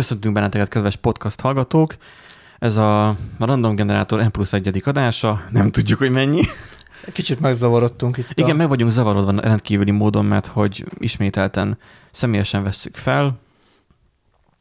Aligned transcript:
Köszöntünk 0.00 0.34
benneteket, 0.34 0.68
kedves 0.68 0.96
podcast 0.96 1.40
hallgatók! 1.40 1.96
Ez 2.58 2.76
a 2.76 3.16
Random 3.38 3.74
Generator 3.74 4.22
M 4.22 4.30
plusz 4.30 4.52
egyedik 4.52 4.86
adása, 4.86 5.42
nem 5.50 5.70
tudjuk, 5.70 5.98
hogy 5.98 6.10
mennyi. 6.10 6.42
Kicsit 7.12 7.40
megzavarodtunk 7.40 8.16
itt. 8.16 8.30
Igen, 8.34 8.50
a... 8.50 8.54
meg 8.54 8.68
vagyunk 8.68 8.90
zavarodva 8.90 9.40
rendkívüli 9.40 9.90
módon, 9.90 10.24
mert 10.24 10.46
hogy 10.46 10.84
ismételten 10.98 11.78
személyesen 12.10 12.62
vesszük 12.62 12.96
fel 12.96 13.38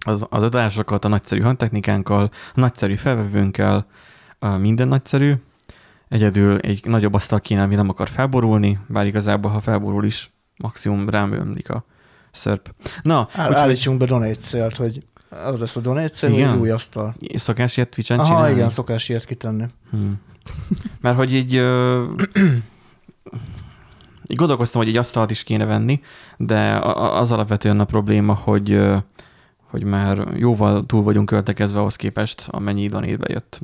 az, 0.06 0.26
az 0.30 0.44
adásokat 0.44 1.06
a 1.06 1.08
nagyszerű 1.08 1.42
hangtechnikánkkal, 1.42 2.24
a 2.54 2.60
nagyszerű 2.60 2.96
felvevőnkkel, 2.96 3.86
minden 4.58 4.88
nagyszerű. 4.88 5.34
Egyedül 6.10 6.58
egy 6.58 6.86
nagyobb 6.86 7.14
asztal 7.14 7.40
kéne, 7.40 7.62
ami 7.62 7.76
nem 7.76 7.90
akar 7.90 8.10
felborulni, 8.10 8.80
bár 8.88 9.06
igazából, 9.06 9.52
ha 9.52 9.60
felborul 9.60 10.06
is, 10.06 10.32
maximum 10.58 11.10
rám 11.10 11.32
ömlik 11.32 11.70
a 11.70 11.86
szörp. 12.32 12.74
Na, 13.02 13.28
Áll, 13.34 13.50
úgy, 13.50 13.56
állítsunk 13.56 13.98
be 13.98 14.06
donate 14.06 14.36
célt, 14.36 14.78
hogy 14.78 15.04
az 15.30 15.60
lesz 15.60 15.76
a 15.76 15.80
donate 15.80 16.10
cél, 16.10 16.50
hogy 16.50 16.60
új 16.60 16.70
asztal. 16.70 17.16
Szokás 17.36 17.78
ilyet 17.78 17.90
Twitch-en 17.90 18.20
Aha, 18.20 18.28
csinálni? 18.28 18.54
igen, 18.56 18.70
szokás 18.70 19.10
ilyet 19.10 19.26
kitenni. 19.26 19.66
Hmm. 19.90 20.22
Mert 21.02 21.16
hogy 21.16 21.34
így, 21.34 21.56
ö, 21.56 22.04
így 24.28 24.38
gondolkoztam, 24.38 24.82
hogy 24.82 24.90
egy 24.90 24.98
asztalt 24.98 25.32
is 25.32 25.44
kéne 25.44 25.66
venni, 25.66 26.02
de 26.38 26.78
az 26.94 27.32
alapvetően 27.32 27.80
a 27.80 27.86
probléma, 27.86 28.34
hogy 28.34 28.80
hogy 29.70 29.84
már 29.84 30.28
jóval 30.36 30.86
túl 30.86 31.04
vagyunk 31.04 31.26
költekezve 31.26 31.80
ahhoz 31.80 31.96
képest, 31.96 32.48
amennyi 32.48 32.88
donate 32.88 33.34
jött. 33.34 33.60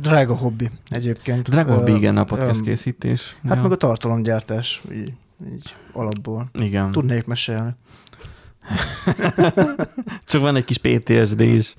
Drága 0.00 0.36
hobbi 0.36 0.70
egyébként. 0.88 1.50
Drága 1.50 1.74
hobbi, 1.74 1.94
igen, 1.94 2.16
a 2.16 2.24
podcast 2.24 2.58
um, 2.58 2.64
készítés. 2.64 3.36
Hát 3.42 3.56
ja. 3.56 3.62
meg 3.62 3.72
a 3.72 3.76
tartalomgyártás, 3.76 4.82
így, 4.92 5.12
így 5.52 5.74
alapból. 5.92 6.50
Igen. 6.52 6.92
Tudnék 6.92 7.26
mesélni. 7.26 7.70
Csak 10.26 10.40
van 10.42 10.56
egy 10.56 10.64
kis 10.64 10.78
PTSD 10.78 11.40
is. 11.40 11.74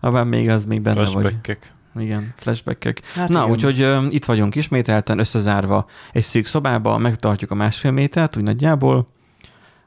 Abban 0.00 0.26
még 0.26 0.48
az 0.48 0.64
még 0.64 0.80
benne 0.82 1.06
Flashback-ek. 1.06 1.72
vagy. 1.92 2.02
Igen, 2.02 2.34
flashbackek. 2.36 3.02
Hát 3.14 3.28
Na, 3.28 3.38
igen. 3.38 3.50
úgyhogy 3.50 4.12
itt 4.14 4.24
vagyunk 4.24 4.54
ismételten, 4.54 5.18
összezárva 5.18 5.86
egy 6.12 6.22
szűk 6.22 6.46
szobába, 6.46 6.98
megtartjuk 6.98 7.50
a 7.50 7.54
másfél 7.54 7.90
métert, 7.90 8.36
úgy 8.36 8.42
nagyjából. 8.42 9.08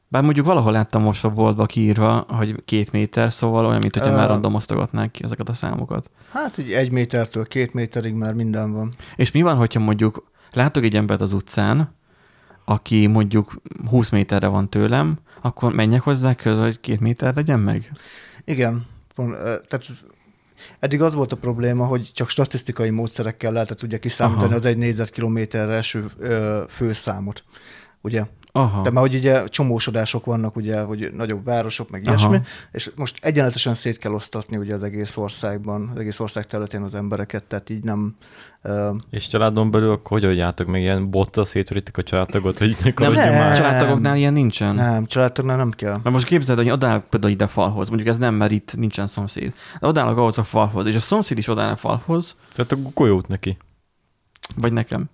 Bár 0.07 0.23
mondjuk 0.23 0.45
valahol 0.45 0.71
láttam 0.71 1.01
most 1.01 1.25
a 1.25 1.29
boltba 1.29 1.65
kiírva, 1.65 2.25
hogy 2.29 2.63
két 2.65 2.91
méter, 2.91 3.33
szóval 3.33 3.65
olyan, 3.65 3.79
mint 3.79 3.95
hogyha 3.95 4.11
uh, 4.11 4.15
már 4.15 4.27
randomoztogatnák 4.27 5.11
ki 5.11 5.23
ezeket 5.23 5.49
a 5.49 5.53
számokat. 5.53 6.09
Hát 6.31 6.57
így 6.57 6.71
egy 6.71 6.91
métertől 6.91 7.45
két 7.45 7.73
méterig 7.73 8.13
már 8.13 8.33
minden 8.33 8.73
van. 8.73 8.93
És 9.15 9.31
mi 9.31 9.41
van, 9.41 9.55
hogyha 9.55 9.79
mondjuk 9.79 10.31
látok 10.53 10.83
egy 10.83 10.95
embert 10.95 11.21
az 11.21 11.33
utcán, 11.33 11.95
aki 12.65 13.07
mondjuk 13.07 13.61
20 13.89 14.09
méterre 14.09 14.47
van 14.47 14.69
tőlem, 14.69 15.17
akkor 15.41 15.73
menjek 15.73 16.01
hozzá 16.01 16.35
közül, 16.35 16.61
hogy 16.61 16.79
két 16.79 16.99
méter 16.99 17.35
legyen 17.35 17.59
meg? 17.59 17.91
Igen. 18.45 18.85
Tehát 19.67 19.85
eddig 20.79 21.01
az 21.01 21.13
volt 21.13 21.31
a 21.31 21.35
probléma, 21.35 21.85
hogy 21.85 22.09
csak 22.13 22.29
statisztikai 22.29 22.89
módszerekkel 22.89 23.51
lehetett 23.51 23.83
ugye 23.83 23.97
kiszámítani 23.97 24.45
Aha. 24.45 24.55
az 24.55 24.65
egy 24.65 24.77
négyzetkilométerre 24.77 25.73
eső 25.73 26.05
főszámot. 26.69 27.43
Ugye? 28.01 28.23
Aha. 28.51 28.81
De 28.81 28.91
már 28.91 29.03
hogy 29.03 29.15
ugye 29.15 29.43
csomósodások 29.47 30.25
vannak, 30.25 30.55
ugye, 30.55 30.81
hogy 30.81 31.11
nagyobb 31.13 31.45
városok, 31.45 31.89
meg 31.89 32.01
Aha. 32.05 32.15
ilyesmi, 32.15 32.47
és 32.71 32.91
most 32.95 33.17
egyenletesen 33.21 33.75
szét 33.75 33.97
kell 33.97 34.11
osztatni 34.11 34.57
ugye 34.57 34.73
az 34.73 34.83
egész 34.83 35.17
országban, 35.17 35.89
az 35.93 35.99
egész 35.99 36.19
ország 36.19 36.45
területén 36.45 36.81
az 36.81 36.93
embereket, 36.93 37.43
tehát 37.43 37.69
így 37.69 37.83
nem... 37.83 38.15
Uh... 38.63 38.95
És 39.09 39.27
családon 39.27 39.71
belül 39.71 39.91
akkor 39.91 40.19
hogy 40.19 40.29
adjátok 40.29 40.67
meg 40.67 40.81
ilyen 40.81 41.09
bottal 41.09 41.45
szétveritek 41.45 41.97
a 41.97 42.03
családtagot, 42.03 42.57
hogy 42.57 42.77
nem, 42.95 43.13
nem, 43.13 43.33
már? 43.33 43.57
Családtagoknál 43.57 44.17
ilyen 44.17 44.33
nincsen. 44.33 44.75
Nem, 44.75 45.05
családtagnál 45.05 45.57
nem 45.57 45.71
kell. 45.71 45.99
Na 46.03 46.09
most 46.09 46.25
képzeld, 46.25 46.57
hogy 46.57 46.69
odállok 46.69 47.03
például 47.03 47.31
ide 47.31 47.47
falhoz, 47.47 47.87
mondjuk 47.87 48.09
ez 48.09 48.17
nem, 48.17 48.35
mert 48.35 48.51
itt 48.51 48.75
nincsen 48.75 49.07
szomszéd. 49.07 49.53
De 49.79 49.87
odállok 49.87 50.17
ahhoz 50.17 50.37
a 50.37 50.43
falhoz, 50.43 50.85
és 50.87 50.95
a 50.95 50.99
szomszéd 50.99 51.37
is 51.37 51.47
odáll 51.47 51.71
a 51.71 51.75
falhoz. 51.75 52.35
Tehát 52.55 52.71
akkor 52.71 52.91
golyót 52.93 53.27
neki. 53.27 53.57
Vagy 54.55 54.73
nekem. 54.73 55.09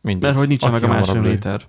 Mindegy. 0.00 0.22
Mert 0.22 0.36
hogy 0.36 0.48
nincsen 0.48 0.74
Aki 0.74 0.80
meg 0.80 0.90
a 0.90 0.94
másfél 0.94 1.20
méter 1.20 1.62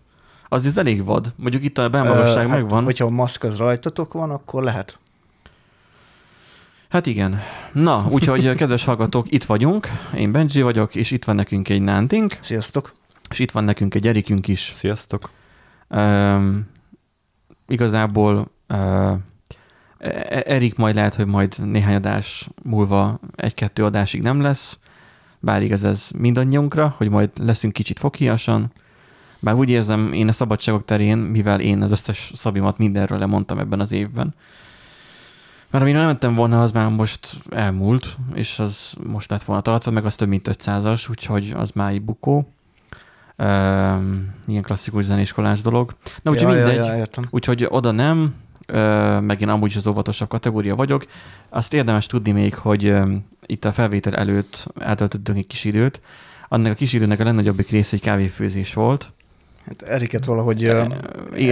az 0.50 0.66
ez 0.66 0.78
elég 0.78 1.04
vad. 1.04 1.34
Mondjuk 1.36 1.66
itt 1.66 1.78
a 1.78 1.90
belmagasság 1.90 2.48
hát, 2.48 2.56
megvan. 2.56 2.84
Hogyha 2.84 3.06
a 3.06 3.10
maszk 3.10 3.44
az 3.44 3.58
rajtatok 3.58 4.14
van, 4.14 4.30
akkor 4.30 4.64
lehet. 4.64 5.00
Hát 6.90 7.06
igen. 7.06 7.40
Na, 7.74 8.08
úgyhogy 8.10 8.56
kedves 8.56 8.84
hallgatók, 8.84 9.32
itt 9.32 9.44
vagyunk. 9.44 9.88
Én 10.16 10.32
Benji 10.32 10.62
vagyok, 10.62 10.96
és 10.96 11.12
itt 11.12 11.26
van 11.26 11.36
nekünk 11.36 11.70
egy 11.70 11.82
Nántink. 11.82 12.38
Sziasztok. 12.42 12.94
És 13.30 13.40
itt 13.40 13.52
van 13.52 13.64
nekünk 13.64 13.96
egy 13.96 14.08
Erikünk 14.08 14.48
is. 14.48 14.72
Sziasztok. 14.76 15.30
Um, 15.90 16.68
igazából 17.68 18.52
uh, 18.70 19.18
Erik 20.46 20.76
majd 20.76 20.96
lehet, 20.96 21.16
hogy 21.16 21.26
majd 21.26 21.56
néhány 21.58 21.96
adás 21.96 22.50
múlva 22.64 23.20
egy-kettő 23.36 23.86
adásig 23.86 24.22
nem 24.22 24.42
lesz, 24.42 24.80
bár 25.40 25.62
igaz 25.62 25.84
ez 25.84 26.10
mindannyiunkra, 26.18 26.94
hogy 26.98 27.10
majd 27.10 27.30
leszünk 27.36 27.74
kicsit 27.74 28.00
fokhíjasan, 28.00 28.72
bár 29.40 29.56
úgy 29.56 29.70
érzem, 29.70 30.14
én 30.14 30.28
a 30.28 30.32
szabadságok 30.32 30.86
terén, 30.86 31.18
mivel 31.18 31.60
én 31.60 31.82
az 31.82 31.92
összes 31.92 32.32
szabimat 32.36 32.78
mindenről 32.78 33.20
lemondtam 33.20 33.60
ebben 33.60 33.80
az 33.80 33.92
évben, 33.92 34.34
mert 35.70 35.84
amire 35.84 35.98
nem 35.98 36.08
mentem 36.08 36.34
volna, 36.34 36.62
az 36.62 36.72
már 36.72 36.90
most 36.90 37.38
elmúlt, 37.50 38.18
és 38.34 38.60
az 38.60 38.94
most 39.08 39.30
lett 39.30 39.44
volna 39.44 39.62
tartva, 39.62 39.92
meg 39.92 40.06
az 40.06 40.16
több 40.16 40.28
mint 40.28 40.50
500-as, 40.52 41.10
úgyhogy 41.10 41.54
az 41.56 41.72
már 41.72 41.92
egy 41.92 42.02
bukó. 42.02 42.48
Um, 43.38 44.34
ilyen 44.48 44.62
klasszikus 44.62 45.04
zenéskolás 45.04 45.62
dolog. 45.62 45.96
Na, 46.22 46.32
úgyhogy 46.32 46.56
ja, 46.56 46.64
mindegy. 46.64 46.86
Ja, 46.86 46.94
ja, 46.94 47.06
úgyhogy 47.30 47.66
oda 47.70 47.92
nem, 47.92 48.36
meg 49.22 49.42
én 49.42 49.50
amúgy 49.50 49.74
az 49.76 49.88
óvatosabb 49.88 50.28
kategória 50.28 50.76
vagyok. 50.76 51.06
Azt 51.50 51.74
érdemes 51.74 52.06
tudni 52.06 52.32
még, 52.32 52.56
hogy 52.56 52.94
itt 53.46 53.66
a 53.66 53.72
felvétel 53.72 54.16
előtt 54.16 54.68
eltöltöttünk 54.80 55.38
egy 55.38 55.48
kis 55.48 55.64
időt. 55.64 56.02
Annak 56.48 56.72
a 56.72 56.76
kis 56.76 56.94
időnek 56.94 57.20
a 57.20 57.24
legnagyobbik 57.24 57.70
része 57.70 57.96
egy 57.96 58.02
kávéfőzés 58.02 58.74
volt, 58.74 59.12
Hát 59.70 59.82
Eriket 59.82 60.26
valahogy 60.26 60.62
igen. 60.62 60.94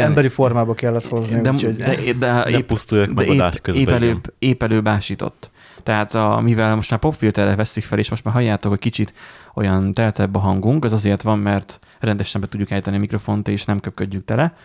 emberi 0.02 0.28
formába 0.28 0.74
kellett 0.74 1.06
hozni. 1.06 1.42
De, 1.42 1.52
úgyhogy... 1.52 1.76
de, 1.76 1.96
de, 1.96 2.14
de, 2.14 2.50
épp, 2.50 2.68
pusztuljak 2.68 3.14
meg 3.14 3.30
adás 3.30 3.60
közben. 3.62 3.84
Épp 3.84 3.90
előbb, 3.90 4.34
épp 4.40 4.64
előbb 4.64 4.88
ásított. 4.88 5.50
Tehát 5.84 6.16
a, 6.16 6.40
mivel 6.44 6.76
most 6.76 6.90
már 6.90 7.00
popfilterre 7.00 7.56
veszik 7.56 7.84
fel, 7.84 8.00
és 8.00 8.10
most 8.10 8.24
már 8.24 8.34
halljátok, 8.34 8.72
hogy 8.72 8.80
kicsit 8.80 9.14
olyan 9.54 9.94
teltebb 9.94 10.36
a 10.36 10.40
hangunk, 10.40 10.84
az 10.86 10.94
azért 10.94 11.22
van, 11.22 11.40
mert 11.40 11.80
rendesen 12.00 12.42
be 12.42 12.48
tudjuk 12.48 12.72
állítani 12.72 12.96
a 12.96 13.00
mikrofont, 13.00 13.48
és 13.48 13.66
nem 13.66 13.80
köpködjük 13.80 14.26
tele. 14.26 14.56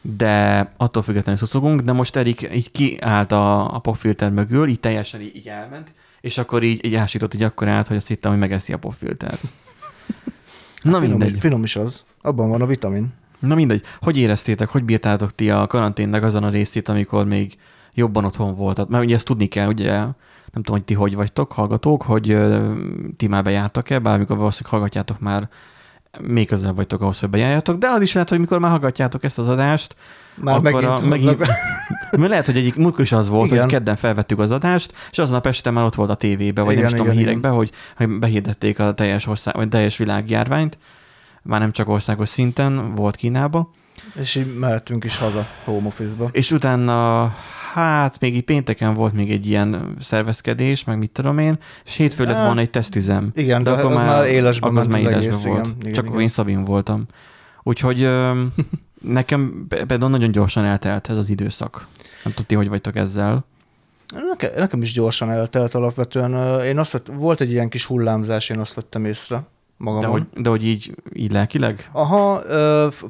De 0.00 0.72
attól 0.76 1.02
függetlenül 1.02 1.40
szuszogunk, 1.40 1.80
de 1.80 1.92
most 1.92 2.16
Erik 2.16 2.48
így 2.54 2.70
kiállt 2.70 3.32
a, 3.32 3.74
a 3.74 3.78
popfilter 3.78 4.30
mögül, 4.30 4.68
így 4.68 4.80
teljesen 4.80 5.20
így, 5.20 5.36
így 5.36 5.48
elment, 5.48 5.92
és 6.20 6.38
akkor 6.38 6.62
így, 6.62 6.84
így 6.84 6.94
ásított 6.94 7.34
így 7.34 7.42
akkor 7.42 7.68
át, 7.68 7.86
hogy 7.86 7.96
azt 7.96 8.08
hittem, 8.08 8.30
hogy 8.30 8.40
megeszi 8.40 8.72
a 8.72 8.78
popfiltert. 8.78 9.40
Na 10.82 10.98
finom 10.98 11.10
mindegy. 11.10 11.34
Is, 11.34 11.40
finom 11.40 11.62
is 11.62 11.76
az. 11.76 12.04
Abban 12.22 12.48
van 12.48 12.62
a 12.62 12.66
vitamin. 12.66 13.12
Na 13.38 13.54
mindegy. 13.54 13.82
Hogy 14.00 14.16
éreztétek, 14.16 14.68
hogy 14.68 14.84
bírtátok 14.84 15.34
ti 15.34 15.50
a 15.50 15.66
karanténnek 15.66 16.22
azon 16.22 16.42
a 16.42 16.50
részét, 16.50 16.88
amikor 16.88 17.26
még 17.26 17.56
jobban 17.94 18.24
otthon 18.24 18.54
voltat? 18.54 18.88
Mert 18.88 19.04
ugye 19.04 19.14
ezt 19.14 19.26
tudni 19.26 19.46
kell, 19.46 19.68
ugye, 19.68 19.90
nem 19.90 20.14
tudom, 20.52 20.76
hogy 20.76 20.84
ti 20.84 20.94
hogy 20.94 21.14
vagytok, 21.14 21.52
hallgatók, 21.52 22.02
hogy 22.02 22.38
ti 23.16 23.26
már 23.26 23.42
bejártak-e, 23.42 23.98
bár 23.98 24.14
amikor 24.14 24.36
valószínűleg 24.36 24.72
hallgatjátok 24.72 25.20
már 25.20 25.48
még 26.20 26.46
közel 26.46 26.74
vagytok 26.74 27.00
ahhoz, 27.00 27.20
hogy 27.20 27.30
bejárjátok, 27.30 27.78
de 27.78 27.88
az 27.88 28.02
is 28.02 28.12
lehet, 28.12 28.28
hogy 28.28 28.38
mikor 28.38 28.58
már 28.58 28.70
hallgatjátok 28.70 29.24
ezt 29.24 29.38
az 29.38 29.48
adást, 29.48 29.96
már 30.34 30.56
akkor 30.56 30.72
megint, 30.72 31.00
a, 31.00 31.06
megint 31.06 31.38
mert 32.18 32.28
lehet, 32.28 32.46
hogy 32.46 32.56
egyik 32.56 32.76
múltkor 32.76 33.04
is 33.04 33.12
az 33.12 33.28
volt, 33.28 33.46
igen. 33.50 33.60
hogy 33.60 33.70
kedden 33.70 33.96
felvettük 33.96 34.38
az 34.38 34.50
adást, 34.50 34.92
és 35.10 35.18
azon 35.18 35.40
a 35.42 35.48
este 35.48 35.70
már 35.70 35.84
ott 35.84 35.94
volt 35.94 36.10
a 36.10 36.14
tévébe, 36.14 36.62
vagy 36.62 36.72
igen, 36.72 36.84
nem 36.84 36.94
is 36.94 37.00
tudom, 37.00 37.16
a 37.16 37.18
hírekben, 37.18 37.52
hogy, 37.52 37.70
hogy 37.96 38.18
behirdették 38.18 38.78
a 38.78 38.92
teljes, 38.92 39.26
ország, 39.26 39.54
vagy 39.54 39.68
teljes 39.68 39.96
világjárványt, 39.96 40.78
már 41.42 41.60
nem 41.60 41.72
csak 41.72 41.88
országos 41.88 42.28
szinten, 42.28 42.94
volt 42.94 43.16
Kínába. 43.16 43.70
És 44.14 44.34
így 44.34 44.54
mehetünk 44.58 45.04
is 45.04 45.18
haza 45.18 45.46
home 45.64 45.86
office-ba. 45.86 46.28
És 46.32 46.50
utána, 46.50 47.22
hát 47.76 48.20
még 48.20 48.34
így 48.34 48.44
pénteken 48.44 48.94
volt 48.94 49.12
még 49.12 49.30
egy 49.30 49.46
ilyen 49.46 49.96
szervezkedés, 50.00 50.84
meg 50.84 50.98
mit 50.98 51.10
tudom 51.10 51.38
én, 51.38 51.58
és 51.84 51.94
hétfő 51.94 52.24
lett 52.24 52.44
volna 52.44 52.60
egy 52.60 52.70
tesztüzem. 52.70 53.30
Igen, 53.34 53.62
de, 53.62 53.70
de 53.70 53.76
akkor 53.76 53.94
már, 53.94 54.06
már 54.06 54.26
élesben 54.26 54.72
ment 54.72 54.94
az, 54.94 55.04
az 55.04 55.12
egész, 55.12 55.44
volt. 55.44 55.74
Igen, 55.80 55.92
Csak 55.92 56.06
igen. 56.06 56.20
én 56.20 56.28
Szabin 56.28 56.64
voltam. 56.64 57.06
Úgyhogy 57.62 58.08
nekem 59.20 59.66
például 59.68 60.10
nagyon 60.10 60.30
gyorsan 60.30 60.64
eltelt 60.64 61.08
ez 61.08 61.16
az 61.16 61.30
időszak. 61.30 61.86
Nem 62.24 62.32
tudti, 62.32 62.54
hogy 62.54 62.68
vagytok 62.68 62.96
ezzel. 62.96 63.44
Nekem, 64.30 64.50
nekem 64.56 64.82
is 64.82 64.92
gyorsan 64.92 65.30
eltelt 65.30 65.74
alapvetően. 65.74 66.60
Én 66.64 66.78
azt 66.78 66.92
vett, 66.92 67.06
volt 67.06 67.40
egy 67.40 67.50
ilyen 67.50 67.68
kis 67.68 67.84
hullámzás, 67.84 68.48
én 68.48 68.58
azt 68.58 68.74
vettem 68.74 69.04
észre 69.04 69.46
magamon. 69.76 70.02
De 70.02 70.08
hogy, 70.08 70.42
de 70.42 70.48
hogy 70.48 70.64
így, 70.64 70.94
így 71.12 71.32
lelkileg? 71.32 71.90
Aha, 71.92 72.40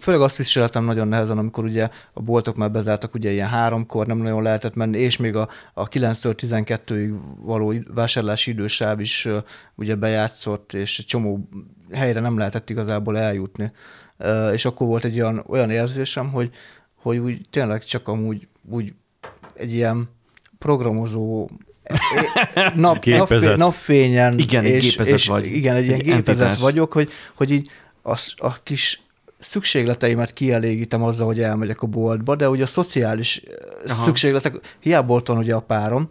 főleg 0.00 0.20
azt 0.20 0.36
viseltem 0.36 0.84
nagyon 0.84 1.08
nehezen, 1.08 1.38
amikor 1.38 1.64
ugye 1.64 1.88
a 2.12 2.22
boltok 2.22 2.56
már 2.56 2.70
bezártak, 2.70 3.14
ugye 3.14 3.30
ilyen 3.30 3.48
háromkor 3.48 4.06
nem 4.06 4.18
nagyon 4.18 4.42
lehetett 4.42 4.74
menni, 4.74 4.98
és 4.98 5.16
még 5.16 5.36
a, 5.36 5.48
a 5.74 5.88
9-től 5.88 6.34
12-ig 6.36 7.14
való 7.40 7.74
vásárlási 7.94 8.50
idősáv 8.50 9.00
is 9.00 9.28
ugye 9.74 9.94
bejátszott, 9.94 10.72
és 10.72 11.04
csomó 11.04 11.48
helyre 11.92 12.20
nem 12.20 12.38
lehetett 12.38 12.70
igazából 12.70 13.18
eljutni 13.18 13.72
és 14.52 14.64
akkor 14.64 14.86
volt 14.86 15.04
egy 15.04 15.20
olyan, 15.20 15.44
olyan 15.48 15.70
érzésem, 15.70 16.30
hogy, 16.30 16.50
hogy 16.94 17.18
úgy 17.18 17.40
tényleg 17.50 17.84
csak 17.84 18.08
amúgy 18.08 18.48
úgy 18.70 18.94
egy 19.54 19.72
ilyen 19.72 20.08
programozó 20.58 21.48
nap, 22.74 23.04
napfé, 23.04 23.54
napfényen, 23.56 24.38
igen, 24.38 24.64
és, 24.64 24.96
és 24.96 25.26
vagy. 25.26 25.44
igen, 25.44 25.76
egy 25.76 25.84
ilyen 25.84 25.98
egy 25.98 26.04
gépezet 26.04 26.28
entitás. 26.28 26.58
vagyok, 26.58 26.92
hogy, 26.92 27.10
hogy 27.34 27.50
így 27.50 27.68
a, 28.02 28.18
a 28.36 28.62
kis 28.62 29.00
szükségleteimet 29.38 30.32
kielégítem 30.32 31.02
azzal, 31.02 31.26
hogy 31.26 31.40
elmegyek 31.40 31.82
a 31.82 31.86
boltba, 31.86 32.36
de 32.36 32.48
ugye 32.48 32.62
a 32.62 32.66
szociális 32.66 33.42
Aha. 33.88 34.02
szükségletek, 34.02 34.76
hiába 34.80 35.14
ott 35.14 35.28
van 35.28 35.38
ugye 35.38 35.54
a 35.54 35.60
párom, 35.60 36.08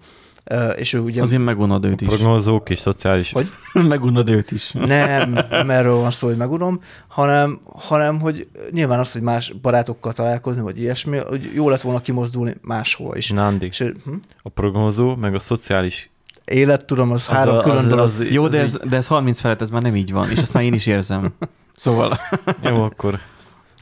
és 0.76 0.94
ő 0.94 1.00
ugye... 1.00 1.22
Azért 1.22 1.44
megunod 1.44 1.86
őt 1.86 2.02
is. 2.02 2.08
Prognózók 2.08 2.70
és 2.70 2.80
szociális. 2.80 3.32
Hogy? 3.32 3.50
megunod 3.74 4.30
őt 4.30 4.52
is. 4.52 4.72
Nem, 4.72 5.40
nem 5.50 5.70
erről 5.70 5.96
van 5.96 6.12
szó, 6.12 6.28
hogy 6.28 6.38
megunom, 6.38 6.80
hanem, 7.08 7.60
hanem, 7.76 8.20
hogy 8.20 8.48
nyilván 8.72 9.00
az, 9.00 9.12
hogy 9.12 9.22
más 9.22 9.54
barátokkal 9.62 10.14
találkozni, 10.14 10.62
vagy 10.62 10.80
ilyesmi, 10.80 11.18
hogy 11.18 11.52
jó 11.56 11.70
lett 11.70 11.82
volna 11.82 12.00
kimozdulni 12.00 12.56
máshol 12.62 13.18
is. 13.18 13.30
Nandi, 13.30 13.66
és, 13.66 13.80
hm? 13.80 14.14
a 14.42 14.50
prognózó, 14.50 15.16
meg 15.16 15.36
a 15.36 15.40
szociális 15.40 16.10
élet, 16.46 16.86
tudom, 16.86 17.12
az, 17.12 17.26
az 17.30 17.36
három 17.36 17.58
a, 17.58 17.62
külön 17.62 17.78
az, 17.78 17.88
dolog. 17.88 18.06
Az, 18.06 18.24
jó, 18.30 18.48
de 18.48 18.60
ez, 18.60 18.78
de 18.88 18.96
ez 18.96 19.08
30 19.08 19.40
felett, 19.40 19.62
ez 19.62 19.70
már 19.70 19.82
nem 19.82 19.96
így 19.96 20.12
van, 20.12 20.30
és 20.30 20.40
ezt 20.40 20.54
már 20.54 20.64
én 20.64 20.74
is 20.74 20.86
érzem. 20.86 21.34
Szóval... 21.78 22.20
jó, 22.62 22.84
akkor... 22.84 23.20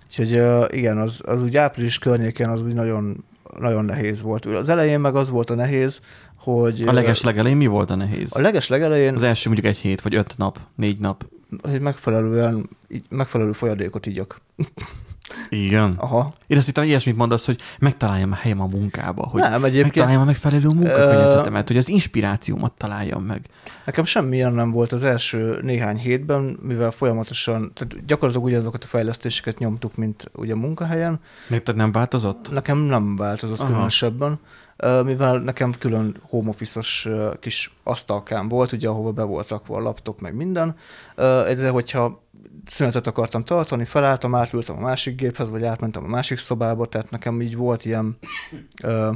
Úgyhogy 0.07 0.41
igen, 0.75 0.97
az, 0.97 1.21
az 1.25 1.41
úgy 1.41 1.55
április 1.55 1.97
környéken 1.97 2.49
az 2.49 2.61
úgy 2.61 2.73
nagyon, 2.73 3.23
nagyon 3.59 3.85
nehéz 3.85 4.21
volt. 4.21 4.45
Az 4.45 4.69
elején 4.69 4.99
meg 4.99 5.15
az 5.15 5.29
volt 5.29 5.49
a 5.49 5.55
nehéz, 5.55 6.01
hogy... 6.37 6.83
A 6.87 6.91
leges 6.91 7.21
legelején 7.21 7.57
mi 7.57 7.67
volt 7.67 7.91
a 7.91 7.95
nehéz? 7.95 8.35
A 8.35 8.39
leges 8.39 8.67
legelején... 8.67 9.15
Az 9.15 9.23
első 9.23 9.49
mondjuk 9.49 9.73
egy 9.73 9.79
hét, 9.79 10.01
vagy 10.01 10.15
öt 10.15 10.37
nap, 10.37 10.59
négy 10.75 10.99
nap. 10.99 11.25
Hogy 11.61 11.81
megfelelően, 11.81 12.69
megfelelő 13.09 13.51
folyadékot 13.51 14.05
igyak. 14.05 14.41
Igen. 15.49 15.95
Aha. 15.97 16.33
Én 16.47 16.57
azt 16.57 16.65
hittem, 16.65 16.83
hogy 16.83 16.91
ilyesmit 16.91 17.15
mondasz, 17.15 17.45
hogy 17.45 17.59
megtaláljam 17.79 18.31
a 18.31 18.35
helyem 18.35 18.61
a 18.61 18.65
munkába, 18.65 19.27
hogy 19.27 19.41
nem, 19.41 19.63
egyébként, 19.63 19.83
megtaláljam 19.83 20.21
a 20.21 20.25
megfelelő 20.25 20.67
munkakörnyezetemet, 20.67 21.67
hogy 21.67 21.77
az 21.77 21.89
inspirációmat 21.89 22.71
találjam 22.71 23.23
meg. 23.23 23.41
Nekem 23.85 24.05
semmilyen 24.05 24.53
nem 24.53 24.71
volt 24.71 24.91
az 24.91 25.03
első 25.03 25.59
néhány 25.61 25.97
hétben, 25.97 26.57
mivel 26.61 26.91
folyamatosan, 26.91 27.71
tehát 27.73 28.05
gyakorlatilag 28.05 28.47
ugyanazokat 28.47 28.83
a 28.83 28.87
fejlesztéseket 28.87 29.59
nyomtuk, 29.59 29.95
mint 29.95 30.31
ugye 30.35 30.53
a 30.53 30.57
munkahelyen. 30.57 31.19
Neked 31.47 31.75
nem 31.75 31.91
változott? 31.91 32.51
Nekem 32.51 32.77
nem 32.77 33.15
változott 33.15 33.59
Aha. 33.59 33.69
különösebben 33.69 34.39
mivel 35.05 35.37
nekem 35.37 35.71
külön 35.79 36.17
home 36.29 36.49
office 36.49 36.81
kis 37.39 37.75
asztalkám 37.83 38.47
volt, 38.47 38.71
ugye, 38.71 38.87
ahova 38.87 39.11
be 39.11 39.23
volt 39.23 39.49
rakva 39.49 39.77
a 39.77 39.81
laptop, 39.81 40.21
meg 40.21 40.35
minden, 40.35 40.75
de 41.55 41.69
hogyha 41.69 42.22
szünetet 42.65 43.07
akartam 43.07 43.43
tartani, 43.43 43.85
felálltam, 43.85 44.35
átültem 44.35 44.77
a 44.77 44.79
másik 44.79 45.15
géphez, 45.15 45.49
vagy 45.49 45.63
átmentem 45.63 46.03
a 46.03 46.07
másik 46.07 46.37
szobába, 46.37 46.85
tehát 46.85 47.09
nekem 47.09 47.41
így 47.41 47.55
volt 47.55 47.85
ilyen 47.85 48.17
ö, 48.83 49.11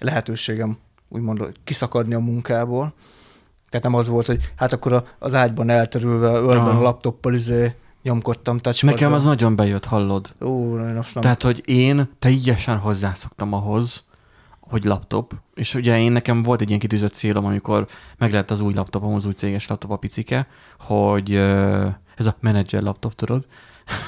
lehetőségem 0.00 0.78
úgymond 1.08 1.52
kiszakadni 1.64 2.14
a 2.14 2.18
munkából. 2.18 2.94
Tehát 3.68 3.86
nem 3.86 3.94
az 3.94 4.08
volt, 4.08 4.26
hogy 4.26 4.52
hát 4.56 4.72
akkor 4.72 5.04
az 5.18 5.34
ágyban 5.34 5.70
elterülve, 5.70 6.28
ölben 6.28 6.76
a 6.76 6.80
laptoppal 6.80 7.34
izé 7.34 7.74
nyomkodtam 8.02 8.58
touchpadra. 8.58 8.94
Nekem 8.94 9.12
az 9.12 9.24
nagyon 9.24 9.56
bejött, 9.56 9.84
hallod? 9.84 10.34
Ó, 10.40 10.78
én 10.78 10.96
azt 10.96 11.14
nem. 11.14 11.22
Tehát, 11.22 11.42
hogy 11.42 11.62
én 11.64 12.10
teljesen 12.18 12.78
hozzászoktam 12.78 13.52
ahhoz, 13.52 14.04
hogy 14.60 14.84
laptop, 14.84 15.34
és 15.54 15.74
ugye 15.74 16.00
én 16.00 16.12
nekem 16.12 16.42
volt 16.42 16.60
egy 16.60 16.68
ilyen 16.68 16.80
kitűzött 16.80 17.12
célom, 17.12 17.44
amikor 17.44 17.86
meg 18.18 18.32
lett 18.32 18.50
az 18.50 18.60
új 18.60 18.74
laptopom, 18.74 19.14
az 19.14 19.26
új 19.26 19.32
céges 19.32 19.66
laptop 19.66 19.90
a 19.90 19.96
picike, 19.96 20.46
hogy 20.78 21.30
ez 22.16 22.26
a 22.26 22.36
menedzser 22.40 22.82
laptop, 22.82 23.14
tudod, 23.14 23.46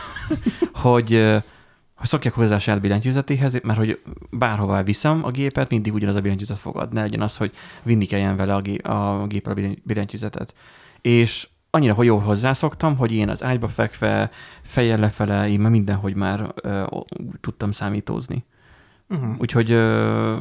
hogy, 0.82 1.10
hogy 1.94 2.06
szokják 2.06 2.34
hozzá 2.34 2.54
a 2.54 2.58
saját 2.58 2.80
billentyűzetéhez, 2.80 3.60
mert 3.62 3.78
hogy 3.78 4.00
bárhová 4.30 4.82
viszem 4.82 5.24
a 5.24 5.30
gépet, 5.30 5.70
mindig 5.70 5.94
ugyanaz 5.94 6.14
a 6.14 6.20
billentyűzet 6.20 6.58
fogad. 6.58 6.92
Ne 6.92 7.00
legyen 7.00 7.20
az, 7.20 7.36
hogy 7.36 7.52
vinni 7.82 8.06
kelljen 8.06 8.36
vele 8.36 8.54
a, 8.54 8.60
gép, 8.60 8.86
a 8.86 9.26
gépre 9.28 9.52
a 9.52 9.76
billentyűzetet. 9.82 10.54
És 11.00 11.48
annyira, 11.70 11.94
hogy 11.94 12.06
jól 12.06 12.20
hozzászoktam, 12.20 12.96
hogy 12.96 13.12
én 13.12 13.28
az 13.28 13.42
ágyba 13.42 13.68
fekve, 13.68 14.30
fejjel 14.62 14.98
lefele, 14.98 15.48
én 15.48 15.60
már 15.60 15.70
mindenhogy 15.70 16.14
már 16.14 16.54
uh, 16.64 17.02
tudtam 17.40 17.70
számítózni. 17.70 18.44
Uh-huh. 19.08 19.34
Úgyhogy 19.38 19.72
uh, 19.72 20.38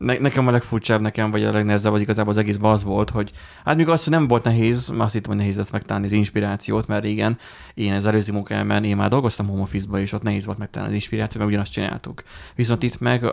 ne, 0.00 0.18
nekem 0.18 0.46
a 0.46 0.50
legfurcsább 0.50 1.00
nekem, 1.00 1.30
vagy 1.30 1.44
a 1.44 1.52
legnehezebb 1.52 1.92
az 1.92 2.00
igazából 2.00 2.32
az 2.32 2.38
egészben 2.38 2.70
az 2.70 2.84
volt, 2.84 3.10
hogy 3.10 3.30
hát 3.64 3.76
még 3.76 3.88
az, 3.88 4.04
hogy 4.04 4.12
nem 4.12 4.28
volt 4.28 4.44
nehéz, 4.44 4.88
mert 4.88 5.00
azt 5.02 5.12
hittem, 5.12 5.30
hogy 5.30 5.40
nehéz 5.40 5.56
lesz 5.56 5.70
megtalálni 5.70 6.06
az 6.06 6.12
inspirációt, 6.12 6.86
mert 6.86 7.02
régen 7.02 7.38
én 7.74 7.92
az 7.92 8.06
előző 8.06 8.32
munkámban 8.32 8.84
én 8.84 8.96
már 8.96 9.08
dolgoztam 9.08 9.46
home 9.46 9.62
office 9.62 10.00
és 10.00 10.12
ott 10.12 10.22
nehéz 10.22 10.46
volt 10.46 10.58
megtalálni 10.58 10.94
az 10.94 11.00
inspirációt, 11.00 11.38
mert 11.38 11.48
ugyanazt 11.48 11.72
csináltuk. 11.72 12.22
Viszont 12.54 12.82
itt 12.82 13.00
meg 13.00 13.24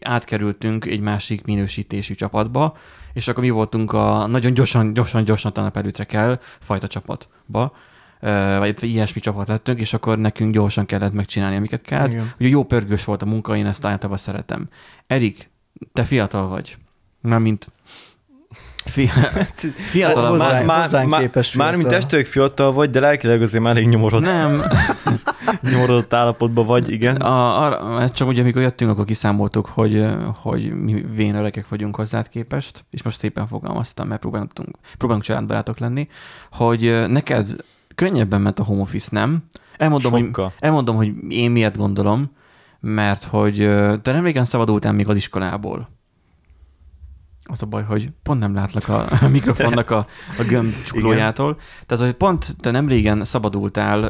átkerültünk 0.00 0.84
egy 0.84 1.00
másik 1.00 1.44
minősítési 1.44 2.14
csapatba, 2.14 2.76
és 3.12 3.28
akkor 3.28 3.42
mi 3.42 3.50
voltunk 3.50 3.92
a 3.92 4.26
nagyon 4.26 4.54
gyorsan, 4.54 4.92
gyorsan, 4.92 5.24
gyorsan 5.24 5.52
tanap 5.52 5.76
előtre 5.76 6.04
kell 6.04 6.40
fajta 6.60 6.86
csapatba, 6.86 7.72
vagy 8.58 8.82
ilyesmi 8.82 9.20
csapat 9.20 9.48
lettünk, 9.48 9.80
és 9.80 9.94
akkor 9.94 10.18
nekünk 10.18 10.52
gyorsan 10.52 10.86
kellett 10.86 11.12
megcsinálni, 11.12 11.56
amiket 11.56 11.82
kellett. 11.82 12.10
Igen. 12.10 12.32
Ugye 12.38 12.48
jó 12.48 12.64
pörgős 12.64 13.04
volt 13.04 13.22
a 13.22 13.26
munka, 13.26 13.56
én 13.56 13.66
ezt 13.66 13.84
általában 13.84 14.18
szeretem. 14.18 14.68
Erik, 15.06 15.52
te 15.92 16.04
fiatal 16.04 16.48
vagy. 16.48 16.76
Már 17.20 17.40
mint 17.40 17.68
fiatal, 19.92 20.36
már, 20.36 20.64
már, 20.64 21.06
már, 21.06 21.34
már 21.56 21.76
mint 21.76 21.88
testők 21.88 22.26
fiatal 22.26 22.72
vagy, 22.72 22.90
de 22.90 23.00
lelkileg 23.00 23.42
azért 23.42 23.64
már 23.64 23.76
elég 23.76 23.88
nyomorodott. 23.88 24.24
Nem. 24.24 24.62
nyomorodott 25.70 26.14
állapotban 26.14 26.66
vagy, 26.66 26.90
igen. 26.90 27.16
A, 27.16 27.64
a, 27.66 27.98
hát 27.98 28.14
csak 28.14 28.28
ugye, 28.28 28.40
amikor 28.40 28.62
jöttünk, 28.62 28.90
akkor 28.90 29.04
kiszámoltuk, 29.04 29.66
hogy, 29.66 30.06
hogy 30.36 30.82
mi 30.82 31.04
vén 31.14 31.34
öregek 31.34 31.68
vagyunk 31.68 31.96
hozzád 31.96 32.28
képest, 32.28 32.84
és 32.90 33.02
most 33.02 33.18
szépen 33.18 33.46
fogalmaztam, 33.46 34.08
mert 34.08 34.20
próbálunk, 34.20 34.52
próbálunk 34.98 35.24
családbarátok 35.24 35.78
lenni, 35.78 36.08
hogy 36.50 37.04
neked 37.08 37.56
könnyebben 37.94 38.40
ment 38.40 38.58
a 38.58 38.64
home 38.64 38.80
office, 38.80 39.08
nem? 39.10 39.44
Elmondom, 39.76 40.12
hogy, 40.12 40.30
elmondom, 40.58 40.96
hogy 40.96 41.12
én 41.28 41.50
miért 41.50 41.76
gondolom, 41.76 42.30
mert 42.84 43.24
hogy 43.24 43.56
te 44.02 44.12
nem 44.12 44.24
régen 44.24 44.44
szabadultál 44.44 44.92
még 44.92 45.08
az 45.08 45.16
iskolából. 45.16 45.88
Az 47.46 47.62
a 47.62 47.66
baj, 47.66 47.82
hogy 47.82 48.10
pont 48.22 48.40
nem 48.40 48.54
látlak 48.54 48.88
a 48.88 49.06
mikrofonnak 49.28 49.90
a, 49.90 50.06
a 50.38 50.42
gömb 50.48 50.72
csuklójától. 50.84 51.58
Tehát, 51.86 52.04
hogy 52.04 52.12
pont 52.12 52.56
te 52.60 52.70
nem 52.70 52.88
régen 52.88 53.24
szabadultál 53.24 54.04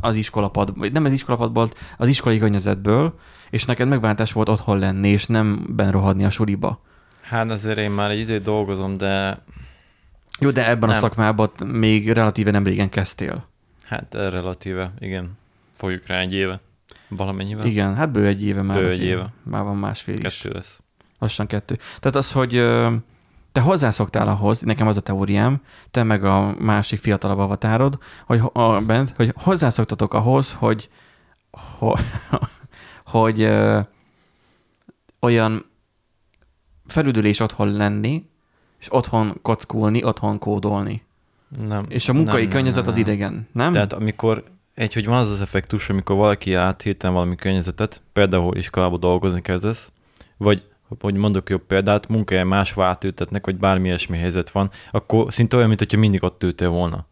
az 0.00 0.16
iskolapad, 0.16 0.78
vagy 0.78 0.92
nem 0.92 1.04
az 1.04 1.12
iskolapadból, 1.12 1.70
az 1.96 2.08
iskolai 2.08 2.38
környezetből, 2.38 3.18
és 3.50 3.64
neked 3.64 3.88
megváltás 3.88 4.32
volt 4.32 4.48
otthon 4.48 4.78
lenni, 4.78 5.08
és 5.08 5.26
nem 5.26 5.66
ben 5.68 5.90
rohadni 5.90 6.24
a 6.24 6.30
suliba. 6.30 6.80
Hát 7.20 7.50
azért 7.50 7.78
én 7.78 7.90
már 7.90 8.10
egy 8.10 8.18
időt 8.18 8.42
dolgozom, 8.42 8.96
de... 8.96 9.42
Jó, 10.38 10.50
de 10.50 10.68
ebben 10.68 10.88
nem. 10.88 10.98
a 10.98 11.00
szakmában 11.00 11.50
még 11.64 12.10
relatíve 12.10 12.50
nem 12.50 12.64
régen 12.64 12.88
kezdtél. 12.88 13.48
Hát 13.84 14.14
relatíve, 14.14 14.92
igen. 14.98 15.38
Fogjuk 15.72 16.06
rá 16.06 16.18
egy 16.18 16.32
éve. 16.32 16.60
Valamennyivel? 17.08 17.66
Igen, 17.66 17.94
hát 17.94 18.10
bő 18.10 18.26
egy 18.26 18.42
éve 18.42 18.62
már. 18.62 18.78
Bő 18.78 18.90
egy 18.90 19.02
éve. 19.02 19.32
Már 19.42 19.62
van 19.62 19.76
másfél 19.76 20.14
kettő 20.14 20.26
is. 20.26 20.38
Kettő 20.38 20.54
lesz. 20.54 20.80
Lassan 21.18 21.46
kettő. 21.46 21.76
Tehát 21.98 22.16
az, 22.16 22.32
hogy 22.32 22.50
te 23.52 23.60
hozzászoktál 23.60 24.28
ahhoz, 24.28 24.60
nekem 24.60 24.86
az 24.86 24.96
a 24.96 25.00
teóriám, 25.00 25.62
te 25.90 26.02
meg 26.02 26.24
a 26.24 26.54
másik 26.58 26.98
fiatalabb 26.98 27.38
avatárod, 27.38 27.98
hogy, 28.26 28.40
a, 28.52 28.80
bent, 28.80 29.12
hogy 29.16 29.32
hozzászoktatok 29.36 30.14
ahhoz, 30.14 30.52
hogy, 30.52 30.88
hogy, 31.50 32.00
hogy 33.04 33.40
ö, 33.40 33.80
olyan 35.20 35.64
felüdülés 36.86 37.40
otthon 37.40 37.72
lenni, 37.72 38.28
és 38.78 38.92
otthon 38.92 39.38
kockulni, 39.42 40.04
otthon 40.04 40.38
kódolni. 40.38 41.02
Nem. 41.66 41.84
És 41.88 42.08
a 42.08 42.12
munkai 42.12 42.42
nem, 42.42 42.50
környezet 42.50 42.84
nem, 42.84 42.92
az 42.92 42.98
idegen, 42.98 43.48
nem? 43.52 43.72
Tehát 43.72 43.92
amikor 43.92 44.44
egy, 44.76 44.94
hogy 44.94 45.06
van 45.06 45.18
az 45.18 45.30
az 45.30 45.40
effektus, 45.40 45.88
amikor 45.88 46.16
valaki 46.16 46.54
át 46.54 46.82
hirtelen 46.82 47.14
valami 47.14 47.34
környezetet, 47.34 48.02
például 48.12 48.56
iskolában 48.56 49.00
dolgozni 49.00 49.42
kezdesz, 49.42 49.92
vagy 50.36 50.62
hogy 51.00 51.14
mondok 51.14 51.50
jobb 51.50 51.62
példát, 51.66 52.08
munkáján 52.08 52.46
más 52.46 52.74
átültetnek, 52.76 53.44
vagy 53.44 53.56
bármi 53.56 53.86
ilyesmi 53.86 54.16
helyzet 54.16 54.50
van, 54.50 54.70
akkor 54.90 55.32
szinte 55.32 55.56
olyan, 55.56 55.68
mintha 55.68 55.98
mindig 55.98 56.22
ott 56.22 56.42
ültél 56.42 56.68
volna. 56.68 57.06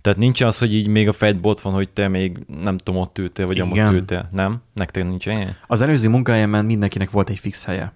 Tehát 0.00 0.18
nincs 0.18 0.40
az, 0.40 0.58
hogy 0.58 0.74
így 0.74 0.86
még 0.86 1.08
a 1.08 1.12
fejedben 1.12 1.50
ott 1.50 1.60
van, 1.60 1.72
hogy 1.72 1.88
te 1.90 2.08
még 2.08 2.38
nem 2.62 2.76
tudom, 2.76 3.00
ott 3.00 3.18
ültél, 3.18 3.46
vagy 3.46 3.60
amott 3.60 3.92
ültél. 3.92 4.28
Nem? 4.32 4.62
Nektek 4.74 5.04
nincs 5.04 5.26
ilyen? 5.26 5.56
Az 5.66 5.80
előző 5.80 6.08
munkájában 6.08 6.64
mindenkinek 6.64 7.10
volt 7.10 7.30
egy 7.30 7.38
fix 7.38 7.64
helye 7.64 7.92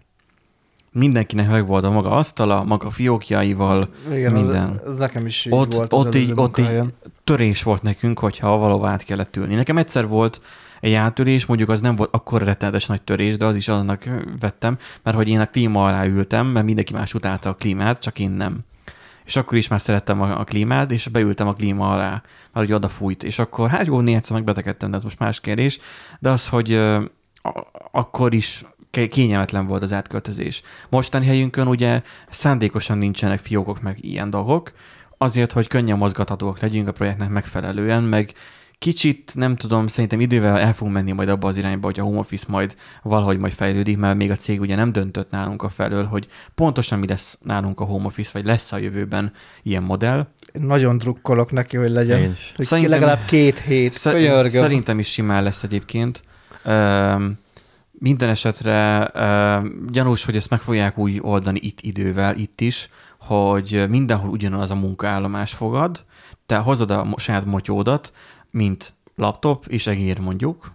mindenkinek 0.92 1.48
meg 1.48 1.66
volt 1.66 1.84
a 1.84 1.90
maga 1.90 2.10
asztala, 2.10 2.64
maga 2.64 2.90
fiókjaival, 2.90 3.88
Igen, 4.12 4.32
minden. 4.32 4.68
Az, 4.68 4.90
az 4.90 4.96
nekem 4.96 5.26
is 5.26 5.44
így 5.44 5.52
ott, 5.52 5.74
volt 5.74 5.92
ott, 5.92 6.14
így, 6.14 6.32
ott 6.34 6.58
így 6.58 6.80
törés 7.26 7.62
volt 7.62 7.82
nekünk, 7.82 8.18
hogyha 8.18 8.56
valahol 8.56 8.88
át 8.88 9.04
kellett 9.04 9.36
ülni. 9.36 9.54
Nekem 9.54 9.76
egyszer 9.76 10.08
volt 10.08 10.40
egy 10.80 10.92
átülés, 10.92 11.46
mondjuk 11.46 11.68
az 11.68 11.80
nem 11.80 11.96
volt 11.96 12.14
akkor 12.14 12.42
rettenetes 12.42 12.86
nagy 12.86 13.02
törés, 13.02 13.36
de 13.36 13.44
az 13.44 13.56
is 13.56 13.68
annak 13.68 14.04
vettem, 14.40 14.78
mert 15.02 15.16
hogy 15.16 15.28
én 15.28 15.40
a 15.40 15.46
klíma 15.46 15.86
alá 15.86 16.06
ültem, 16.06 16.46
mert 16.46 16.66
mindenki 16.66 16.92
más 16.92 17.14
utálta 17.14 17.48
a 17.48 17.54
klímát, 17.54 18.00
csak 18.00 18.18
én 18.18 18.30
nem. 18.30 18.58
És 19.24 19.36
akkor 19.36 19.58
is 19.58 19.68
már 19.68 19.80
szerettem 19.80 20.20
a 20.20 20.44
klímát, 20.44 20.90
és 20.90 21.08
beültem 21.08 21.48
a 21.48 21.54
klíma 21.54 21.90
alá, 21.90 22.10
mert 22.52 22.66
hogy 22.66 22.72
oda 22.72 22.88
fújt. 22.88 23.22
És 23.22 23.38
akkor 23.38 23.70
hát 23.70 23.86
jó, 23.86 24.00
négyszer 24.00 24.36
megbetegedtem, 24.36 24.90
de 24.90 24.96
ez 24.96 25.02
most 25.02 25.18
más 25.18 25.40
kérdés. 25.40 25.78
De 26.18 26.30
az, 26.30 26.48
hogy 26.48 26.80
akkor 27.90 28.34
is 28.34 28.64
kényelmetlen 28.90 29.66
volt 29.66 29.82
az 29.82 29.92
átköltözés. 29.92 30.62
Mostani 30.88 31.26
helyünkön 31.26 31.66
ugye 31.66 32.02
szándékosan 32.30 32.98
nincsenek 32.98 33.38
fiókok 33.38 33.80
meg 33.80 34.04
ilyen 34.04 34.30
dolgok, 34.30 34.72
azért, 35.18 35.52
hogy 35.52 35.66
könnyen 35.66 35.98
mozgathatóak 35.98 36.60
legyünk 36.60 36.88
a 36.88 36.92
projektnek 36.92 37.28
megfelelően, 37.28 38.02
meg 38.02 38.34
kicsit, 38.78 39.32
nem 39.34 39.56
tudom, 39.56 39.86
szerintem 39.86 40.20
idővel 40.20 40.58
el 40.58 40.74
fogunk 40.74 40.96
menni 40.96 41.12
majd 41.12 41.28
abba 41.28 41.48
az 41.48 41.56
irányba, 41.56 41.86
hogy 41.86 42.00
a 42.00 42.02
home 42.02 42.18
office 42.18 42.44
majd 42.48 42.76
valahogy 43.02 43.38
majd 43.38 43.52
fejlődik, 43.52 43.96
mert 43.96 44.16
még 44.16 44.30
a 44.30 44.34
cég 44.34 44.60
ugye 44.60 44.76
nem 44.76 44.92
döntött 44.92 45.30
nálunk 45.30 45.62
a 45.62 45.68
felől, 45.68 46.04
hogy 46.04 46.28
pontosan 46.54 46.98
mi 46.98 47.06
lesz 47.06 47.38
nálunk 47.42 47.80
a 47.80 47.84
home 47.84 48.06
office, 48.06 48.30
vagy 48.32 48.44
lesz 48.44 48.72
a 48.72 48.78
jövőben 48.78 49.32
ilyen 49.62 49.82
modell. 49.82 50.26
Nagyon 50.52 50.98
drukkolok 50.98 51.52
neki, 51.52 51.76
hogy 51.76 51.90
legyen. 51.90 52.36
Hogy 52.56 52.66
szerintem, 52.66 52.92
legalább 52.92 53.24
két 53.24 53.58
hét. 53.58 53.92
Szer- 53.92 54.50
szerintem 54.50 54.98
is 54.98 55.08
simán 55.08 55.42
lesz 55.42 55.62
egyébként. 55.62 56.22
Um, 56.64 57.38
minden 57.98 58.28
esetre 58.28 59.10
uh, 59.14 59.66
gyanús, 59.90 60.24
hogy 60.24 60.36
ezt 60.36 60.50
meg 60.50 60.60
fogják 60.60 60.98
úgy 60.98 61.18
oldani 61.22 61.58
itt 61.62 61.80
idővel, 61.80 62.36
itt 62.36 62.60
is, 62.60 62.88
hogy 63.26 63.84
mindenhol 63.88 64.30
ugyanaz 64.30 64.70
a 64.70 64.74
munkaállomás 64.74 65.52
fogad, 65.52 66.04
te 66.46 66.56
hozod 66.56 66.90
a 66.90 67.06
saját 67.16 67.44
motyódat, 67.44 68.12
mint 68.50 68.92
laptop 69.16 69.66
és 69.66 69.86
egér 69.86 70.18
mondjuk, 70.18 70.74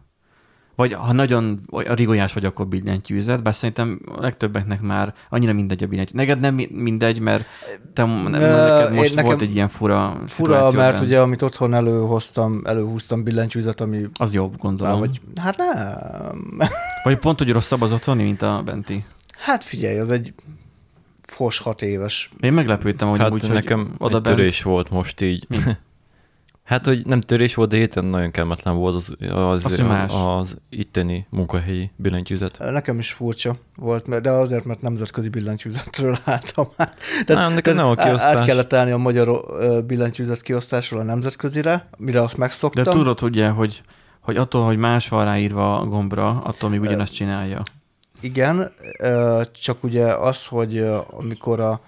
vagy 0.75 0.93
ha 0.93 1.13
nagyon 1.13 1.59
rigolyás 1.71 2.33
vagy, 2.33 2.45
akkor 2.45 2.67
billentyűzet, 2.67 3.43
bár 3.43 3.55
szerintem 3.55 4.01
a 4.05 4.21
legtöbbeknek 4.21 4.81
már 4.81 5.13
annyira 5.29 5.53
mindegy 5.53 5.83
a 5.83 5.87
billentyűzet. 5.87 6.27
Neked 6.27 6.39
nem 6.39 6.55
mindegy, 6.69 7.19
mert 7.19 7.45
te, 7.93 8.05
ne, 8.05 8.29
neked 8.29 8.93
most 8.93 9.09
nekem 9.09 9.25
volt 9.25 9.41
egy 9.41 9.55
ilyen 9.55 9.69
fura 9.69 10.17
Fura, 10.27 10.71
mert 10.71 10.93
bent. 10.93 11.05
ugye 11.05 11.21
amit 11.21 11.41
otthon 11.41 11.73
előhoztam, 11.73 12.61
előhúztam 12.65 13.23
billentyűzet, 13.23 13.81
ami... 13.81 14.05
Az 14.13 14.33
jobb, 14.33 14.57
gondolom. 14.57 14.99
Vagy, 14.99 15.21
hát 15.41 15.57
nem. 15.57 16.61
Vagy 17.03 17.17
pont, 17.17 17.37
hogy 17.37 17.51
rosszabb 17.51 17.81
az 17.81 17.91
otthoni, 17.91 18.23
mint 18.23 18.41
a 18.41 18.61
benti. 18.65 19.05
Hát 19.37 19.63
figyelj, 19.63 19.99
az 19.99 20.09
egy 20.09 20.33
fos 21.31 21.57
hat 21.57 21.81
éves. 21.81 22.31
Én 22.39 22.53
meglepődtem, 22.53 23.09
hogy 23.09 23.19
hát 23.19 23.31
úgy, 23.31 23.49
nekem 23.49 23.85
hogy 23.85 23.95
oda 23.97 24.17
egy 24.17 24.21
törés 24.21 24.63
bent... 24.63 24.73
volt 24.73 24.89
most 24.89 25.21
így. 25.21 25.47
Hát, 26.63 26.85
hogy 26.85 27.05
nem 27.05 27.21
törés 27.21 27.55
volt, 27.55 27.69
de 27.69 27.77
héten 27.77 28.05
nagyon 28.05 28.31
kellemetlen 28.31 28.75
volt 28.75 28.95
az, 28.95 29.15
az, 29.19 29.65
az, 29.65 29.79
az, 29.79 30.13
az 30.13 30.57
itteni 30.69 31.25
munkahelyi 31.29 31.91
billentyűzet. 31.95 32.57
Nekem 32.59 32.99
is 32.99 33.13
furcsa 33.13 33.55
volt, 33.75 34.21
de 34.21 34.29
azért, 34.29 34.65
mert 34.65 34.81
nemzetközi 34.81 35.29
billentyűzetről 35.29 36.17
álltam 36.25 36.67
már. 36.77 36.93
De, 37.25 37.33
nem, 37.33 37.53
nekem 37.53 37.75
nem 37.75 37.85
a 37.85 37.95
kiosztás. 37.95 38.35
Át 38.35 38.45
kellett 38.45 38.73
állni 38.73 38.91
a 38.91 38.97
magyar 38.97 39.41
billentyűzet 39.85 40.41
kiosztásról 40.41 40.99
a 40.99 41.03
nemzetközire, 41.03 41.89
mire 41.97 42.21
azt 42.21 42.37
megszoktam. 42.37 42.83
De 42.83 42.91
tudod 42.91 43.21
ugye, 43.23 43.47
hogy, 43.47 43.81
hogy 44.19 44.37
attól, 44.37 44.65
hogy 44.65 44.77
más 44.77 45.09
van 45.09 45.25
ráírva 45.25 45.79
a 45.79 45.85
gombra, 45.85 46.29
attól 46.29 46.69
még 46.69 46.81
ugyanazt 46.81 47.13
csinálja. 47.13 47.61
Igen, 48.21 48.71
csak 49.51 49.83
ugye 49.83 50.05
az, 50.05 50.45
hogy 50.45 50.77
amikor 51.09 51.59
a, 51.59 51.81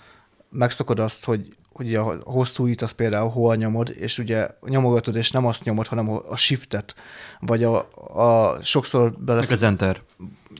megszokod 0.49 0.99
azt, 0.99 1.25
hogy 1.25 1.55
hogy 1.73 1.95
a 1.95 2.15
hosszú 2.23 2.65
itt 2.65 2.81
az 2.81 2.91
például 2.91 3.29
hol 3.29 3.55
nyomod, 3.55 3.93
és 3.95 4.17
ugye 4.17 4.47
nyomogatod, 4.61 5.15
és 5.15 5.31
nem 5.31 5.45
azt 5.45 5.63
nyomod, 5.63 5.87
hanem 5.87 6.09
a 6.29 6.35
shiftet, 6.35 6.95
vagy 7.39 7.63
a, 7.63 7.77
a 8.13 8.57
sokszor 8.61 9.13
bele... 9.17 9.39
Meg 9.39 9.51
az 9.51 9.63
enter. 9.63 9.97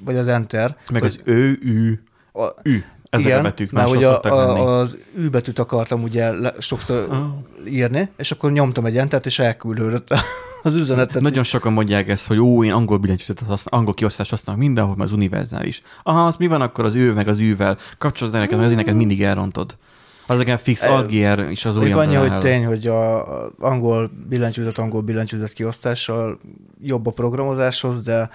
Vagy 0.04 0.16
az 0.16 0.28
enter. 0.28 0.78
Meg 0.92 1.02
vagy, 1.02 1.20
az 1.20 1.22
ő, 1.24 1.60
ű, 1.64 2.00
a, 2.34 2.48
ű. 2.64 2.84
Ezek 3.10 3.26
igen, 3.26 3.40
a 3.40 3.44
betűk 3.44 3.72
mert 3.72 3.90
ugye 3.90 4.08
a, 4.08 4.22
a, 4.22 4.80
az 4.80 4.98
ű 5.18 5.30
betűt 5.30 5.60
akartam 5.60 6.04
ugye 6.04 6.32
le, 6.32 6.54
sokszor 6.60 7.08
oh. 7.12 7.28
írni, 7.68 8.10
és 8.18 8.32
akkor 8.32 8.52
nyomtam 8.52 8.86
egy 8.86 8.98
entert, 8.98 9.26
és 9.26 9.40
elküldődött 9.40 10.14
az 10.64 10.76
üzenetet. 10.76 11.22
Nagyon 11.22 11.44
sokan 11.44 11.74
mondják 11.74 12.10
ezt, 12.10 12.28
hogy 12.28 12.38
ó, 12.40 12.64
én 12.64 12.72
angol 12.72 12.98
billentyűzetet, 12.98 13.62
angol 13.66 13.94
kiosztás 13.94 14.30
használok 14.30 14.62
mindenhol, 14.62 14.96
mert 14.96 15.10
az 15.10 15.16
univerzális. 15.16 15.82
Aha, 16.04 16.26
az 16.26 16.36
mi 16.36 16.48
van 16.48 16.62
akkor 16.62 16.86
az 16.86 16.96
ő 16.96 17.14
meg 17.14 17.28
az 17.28 17.40
űvel? 17.40 17.78
Kapcsolod 17.98 18.34
neked, 18.34 18.50
mert 18.50 18.64
ezért 18.64 18.80
neked 18.80 18.96
mindig 18.96 19.24
elrontod. 19.24 19.78
Az 20.28 20.38
nekem 20.38 20.58
fix 20.58 20.84
algier 20.84 21.50
is 21.50 21.66
az 21.66 21.78
olyan. 21.78 22.00
annyi, 22.00 22.16
hogy 22.16 22.38
tény, 22.38 22.66
hogy 22.66 22.88
a 22.88 23.26
angol 23.60 24.12
billentyűzet, 24.30 24.78
angol 24.78 25.02
billentyűzet 25.02 25.54
kiosztással 25.54 26.40
jobb 26.82 27.08
a 27.08 27.12
programozáshoz, 27.12 28.02
de 28.02 28.30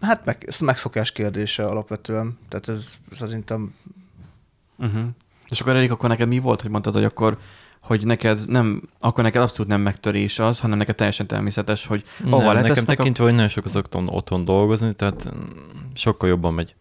hát 0.00 0.24
meg, 0.24 0.44
ez 0.46 0.60
megszokás 0.60 1.12
kérdése 1.12 1.64
alapvetően. 1.64 2.38
Tehát 2.48 2.68
ez 2.68 2.94
szerintem... 3.10 3.74
Uh-huh. 4.78 5.02
És 5.48 5.60
akkor 5.60 5.76
elég, 5.76 5.90
akkor 5.90 6.08
neked 6.08 6.28
mi 6.28 6.38
volt, 6.38 6.62
hogy 6.62 6.70
mondtad, 6.70 6.94
hogy 6.94 7.04
akkor 7.04 7.38
hogy 7.82 8.06
neked 8.06 8.40
nem, 8.48 8.82
akkor 9.00 9.24
neked 9.24 9.42
abszolút 9.42 9.70
nem 9.70 9.80
megtörés 9.80 10.38
az, 10.38 10.60
hanem 10.60 10.78
neked 10.78 10.94
teljesen 10.94 11.26
természetes, 11.26 11.86
hogy 11.86 12.04
hova 12.30 12.52
nem, 12.52 12.62
Nekem 12.62 12.84
tekintve, 12.84 13.22
a... 13.22 13.26
hogy 13.26 13.34
nagyon 13.34 13.50
sokat 13.50 13.70
szoktam 13.70 14.08
otthon 14.08 14.44
dolgozni, 14.44 14.94
tehát 14.94 15.32
sokkal 15.94 16.28
jobban 16.28 16.54
megy. 16.54 16.74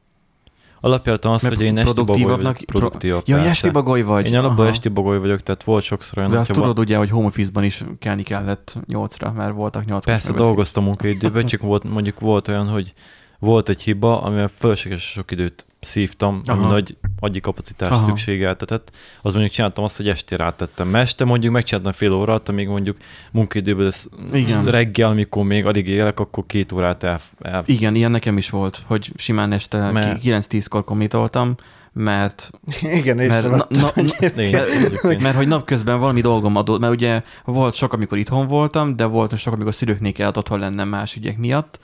Alapjáraton 0.82 1.34
az, 1.34 1.41
Mert 1.44 1.56
hogy 1.56 1.65
én 1.65 1.77
esti 1.77 2.03
bagoly 2.03 2.22
vagyok. 2.22 2.58
Produktívabb. 2.58 3.22
Ja, 3.25 3.38
esti 3.38 3.70
bagoly 3.70 4.01
vagy. 4.01 4.32
Én 4.32 4.38
alapban 4.38 4.68
esti 4.68 4.89
bagoly 4.89 5.20
vagyok, 5.20 5.39
tehát 5.39 5.63
volt 5.63 5.84
sokszor 5.84 6.18
olyan. 6.18 6.32
De 6.32 6.38
azt 6.38 6.51
tudod 6.51 6.75
van... 6.75 6.86
ugye, 6.86 6.98
hogy 6.98 7.10
home 7.10 7.25
office-ban 7.25 7.63
is 7.63 7.84
kelni 8.00 8.24
kellett 8.24 8.77
nyolcra, 8.88 9.32
mert 9.32 9.53
voltak 9.53 9.86
nyolcra. 9.86 10.12
Persze, 10.12 10.32
dolgoztam 10.32 10.84
munkaidőben, 10.84 11.46
csak 11.46 11.62
volt, 11.62 11.84
mondjuk 11.84 12.20
volt 12.20 12.48
olyan, 12.48 12.68
hogy 12.68 12.94
volt 13.39 13.69
egy 13.69 13.81
hiba, 13.81 14.22
amivel 14.22 14.48
fölösleges 14.48 15.01
sok 15.01 15.31
időt 15.31 15.65
szívtam, 15.79 16.41
Aha. 16.46 16.60
ami 16.60 16.72
nagy 16.72 16.98
agyi 17.19 17.39
kapacitás 17.39 17.89
Aha. 17.89 18.05
szükségeltetett. 18.05 18.91
Az 19.22 19.34
mondjuk 19.34 19.53
csináltam 19.53 19.84
azt, 19.84 19.98
hogy 19.98 20.08
este 20.08 20.36
rátettem. 20.36 20.96
Este 20.96 21.25
mondjuk 21.25 21.53
megcsináltam 21.53 21.91
fél 21.91 22.13
órát, 22.13 22.50
amíg 22.50 22.67
mondjuk 22.67 22.98
munkaidőben 23.31 23.86
ez 23.86 24.08
Igen. 24.31 24.65
reggel, 24.65 25.10
amikor 25.10 25.43
még 25.43 25.65
alig 25.65 25.88
élek, 25.88 26.19
akkor 26.19 26.43
két 26.46 26.72
órát 26.72 27.03
el, 27.03 27.19
el... 27.41 27.63
Igen, 27.65 27.96
ilyen 27.96 28.12
nekem 28.12 28.38
is 28.38 28.50
volt, 28.50 28.81
hogy 28.86 29.12
simán 29.15 29.51
este 29.51 29.91
mert... 29.91 30.22
9-10-kor 30.24 30.84
komitoltam, 30.84 31.55
mert, 31.93 32.51
igen, 33.00 33.15
mert, 33.15 33.50
na, 33.50 33.67
na, 33.69 33.91
mert, 33.96 35.22
mert, 35.24 35.36
hogy 35.36 35.48
napközben 35.48 36.00
valami 36.00 36.22
dolgom 36.22 36.55
adott, 36.55 36.79
mert 36.79 36.93
ugye 36.93 37.24
volt 37.46 37.74
sok, 37.74 37.93
amikor 37.93 38.17
itthon 38.17 38.48
voltam, 38.48 38.96
de 38.96 39.05
volt 39.05 39.38
sok, 39.38 39.53
amikor 39.53 39.74
szülőknél 39.74 40.12
kellett 40.12 40.38
otthon 40.38 40.60
lennem 40.60 40.88
más 40.88 41.15
ügyek 41.15 41.38
miatt, 41.38 41.79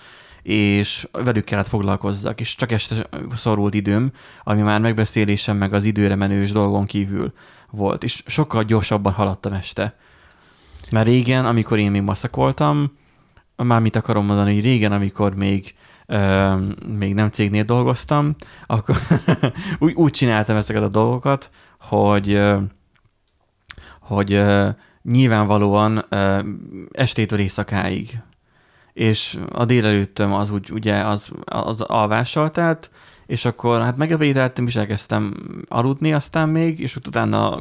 és 0.45 1.07
velük 1.11 1.43
kellett 1.43 1.67
foglalkozzak, 1.67 2.39
és 2.39 2.55
csak 2.55 2.71
este 2.71 3.09
szorult 3.35 3.73
időm, 3.73 4.11
ami 4.43 4.61
már 4.61 4.81
megbeszélésem 4.81 5.57
meg 5.57 5.73
az 5.73 5.83
időre 5.83 6.15
menős 6.15 6.51
dolgon 6.51 6.85
kívül 6.85 7.33
volt, 7.69 8.03
és 8.03 8.23
sokkal 8.25 8.63
gyorsabban 8.63 9.13
haladtam 9.13 9.53
este. 9.53 9.95
Mert 10.91 11.07
régen, 11.07 11.45
amikor 11.45 11.77
én 11.77 11.91
még 11.91 12.01
maszakoltam, 12.01 12.97
már 13.55 13.81
mit 13.81 13.95
akarom 13.95 14.25
mondani, 14.25 14.53
hogy 14.53 14.63
régen, 14.63 14.91
amikor 14.91 15.35
még 15.35 15.75
euh, 16.05 16.61
még 16.97 17.13
nem 17.13 17.29
cégnél 17.29 17.63
dolgoztam, 17.63 18.35
akkor 18.67 18.97
úgy, 19.79 19.93
úgy 19.93 20.11
csináltam 20.11 20.55
ezeket 20.55 20.83
a 20.83 20.87
dolgokat, 20.87 21.51
hogy 21.79 22.41
hogy 23.99 24.41
nyilvánvalóan 25.01 26.05
estétől 26.91 27.39
éjszakáig 27.39 28.19
és 28.95 29.39
a 29.51 29.65
délelőttöm 29.65 30.33
az 30.33 30.51
úgy, 30.51 30.71
ugye, 30.71 30.95
az, 30.95 31.31
az 31.45 31.81
alvással 31.81 32.51
telt, 32.51 32.91
és 33.25 33.45
akkor 33.45 33.81
hát 33.81 33.97
megevédeltem, 33.97 34.67
és 34.67 34.75
elkezdtem 34.75 35.33
aludni 35.67 36.13
aztán 36.13 36.49
még, 36.49 36.79
és 36.79 36.95
utána 36.95 37.59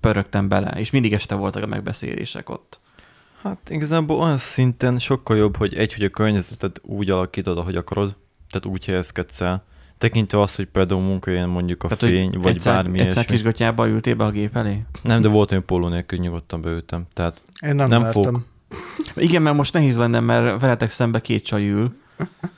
pörögtem 0.00 0.48
bele, 0.48 0.70
és 0.70 0.90
mindig 0.90 1.12
este 1.12 1.34
voltak 1.34 1.62
a 1.62 1.66
megbeszélések 1.66 2.48
ott. 2.48 2.80
Hát 3.42 3.70
igazából 3.70 4.20
olyan 4.20 4.38
szinten 4.38 4.98
sokkal 4.98 5.36
jobb, 5.36 5.56
hogy 5.56 5.74
egy, 5.74 5.94
hogy 5.94 6.04
a 6.04 6.08
környezetet 6.08 6.80
úgy 6.84 7.10
alakítod, 7.10 7.58
ahogy 7.58 7.76
akarod, 7.76 8.16
tehát 8.50 8.66
úgy 8.66 8.84
helyezkedsz 8.84 9.40
el, 9.40 9.64
tekintve 9.98 10.40
azt, 10.40 10.56
hogy 10.56 10.66
például 10.66 11.00
munkahelyen 11.00 11.48
mondjuk 11.48 11.82
a 11.82 11.88
Tehát, 11.88 12.14
fény, 12.14 12.38
vagy 12.38 12.54
egyszer, 12.54 12.72
bármi 12.72 12.98
Egyszer 12.98 13.24
kisgatyába 13.24 13.88
ültél 13.88 14.14
be 14.14 14.24
a 14.24 14.30
gép 14.30 14.56
elé? 14.56 14.84
Nem, 15.02 15.20
de 15.20 15.28
volt 15.28 15.50
olyan 15.50 15.64
póló 15.64 15.88
nélkül 15.88 16.18
nyugodtan 16.18 16.60
beültem. 16.60 17.06
Tehát 17.12 17.42
Én 17.60 17.74
nem, 17.74 17.88
nem 17.88 18.04
fog, 18.04 18.42
igen, 19.14 19.42
mert 19.42 19.56
most 19.56 19.72
nehéz 19.72 19.96
lenne, 19.96 20.20
mert 20.20 20.60
veletek 20.60 20.90
szembe 20.90 21.20
két 21.20 21.44
csaj 21.44 21.68
ül. 21.68 21.92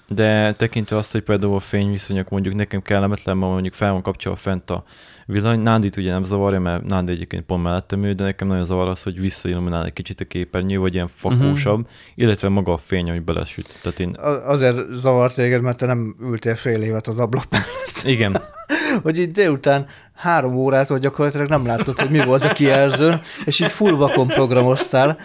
De 0.08 0.52
tekintve 0.52 0.96
azt, 0.96 1.12
hogy 1.12 1.22
például 1.22 1.54
a 1.54 1.58
fényviszonyok 1.58 2.28
mondjuk 2.28 2.54
nekem 2.54 2.82
kellemetlen, 2.82 3.36
mert 3.36 3.52
mondjuk 3.52 3.74
fel 3.74 3.92
van 3.92 4.02
kapcsolva 4.02 4.38
fent 4.38 4.70
a 4.70 4.84
villany. 5.26 5.60
Nándit 5.60 5.96
ugye 5.96 6.10
nem 6.10 6.22
zavarja, 6.22 6.60
mert 6.60 6.84
Nándi 6.84 7.12
egyébként 7.12 7.44
pont 7.44 7.62
mellettem 7.62 8.04
ő, 8.04 8.12
de 8.12 8.24
nekem 8.24 8.48
nagyon 8.48 8.64
zavar 8.64 8.88
az, 8.88 9.02
hogy 9.02 9.20
visszailluminál 9.20 9.84
egy 9.84 9.92
kicsit 9.92 10.20
a 10.20 10.24
képernyő, 10.24 10.78
vagy 10.78 10.94
ilyen 10.94 11.08
fakósabb, 11.08 11.78
uh-huh. 11.78 11.92
illetve 12.14 12.48
maga 12.48 12.72
a 12.72 12.76
fény, 12.76 13.10
ami 13.10 13.18
belesüt. 13.18 13.78
Tehát 13.82 14.00
én... 14.00 14.16
Azért 14.44 14.90
zavart 14.90 15.34
téged, 15.34 15.62
mert 15.62 15.76
te 15.78 15.86
nem 15.86 16.16
ültél 16.20 16.54
fél 16.54 16.82
évet 16.82 17.06
az 17.06 17.18
ablak 17.18 17.44
mellett. 17.50 18.02
Igen. 18.04 18.42
hogy 19.02 19.18
így 19.18 19.30
délután 19.30 19.86
három 20.14 20.54
órától 20.54 20.98
gyakorlatilag 20.98 21.48
nem 21.48 21.66
látod, 21.66 21.98
hogy 21.98 22.10
mi 22.10 22.24
volt 22.24 22.44
a 22.44 22.52
kijelzőn, 22.52 23.20
és 23.44 23.60
így 23.60 23.70
full 23.70 23.92
vakon 23.92 24.26
programoztál, 24.26 25.18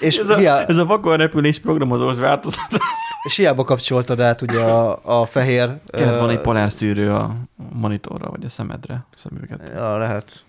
és 0.00 0.16
ez, 0.16 0.28
a, 0.28 0.36
hiá... 0.36 0.66
ez 0.66 0.76
a 0.76 0.84
vakonrepülés 0.84 1.58
programozós 1.58 2.16
változat. 2.16 2.68
És 3.22 3.36
hiába 3.36 3.64
kapcsoltad 3.64 4.20
át 4.20 4.42
ugye 4.42 4.60
a, 4.60 4.98
a 5.20 5.26
fehér... 5.26 5.80
Kellett 5.86 6.20
van 6.20 6.30
egy 6.30 6.40
polár 6.40 6.72
szűrő 6.72 7.14
a 7.14 7.34
monitorra, 7.72 8.30
vagy 8.30 8.44
a 8.44 8.48
szemedre, 8.48 9.02
szemüveget. 9.16 9.70
Ja, 9.74 9.96
lehet. 9.96 10.44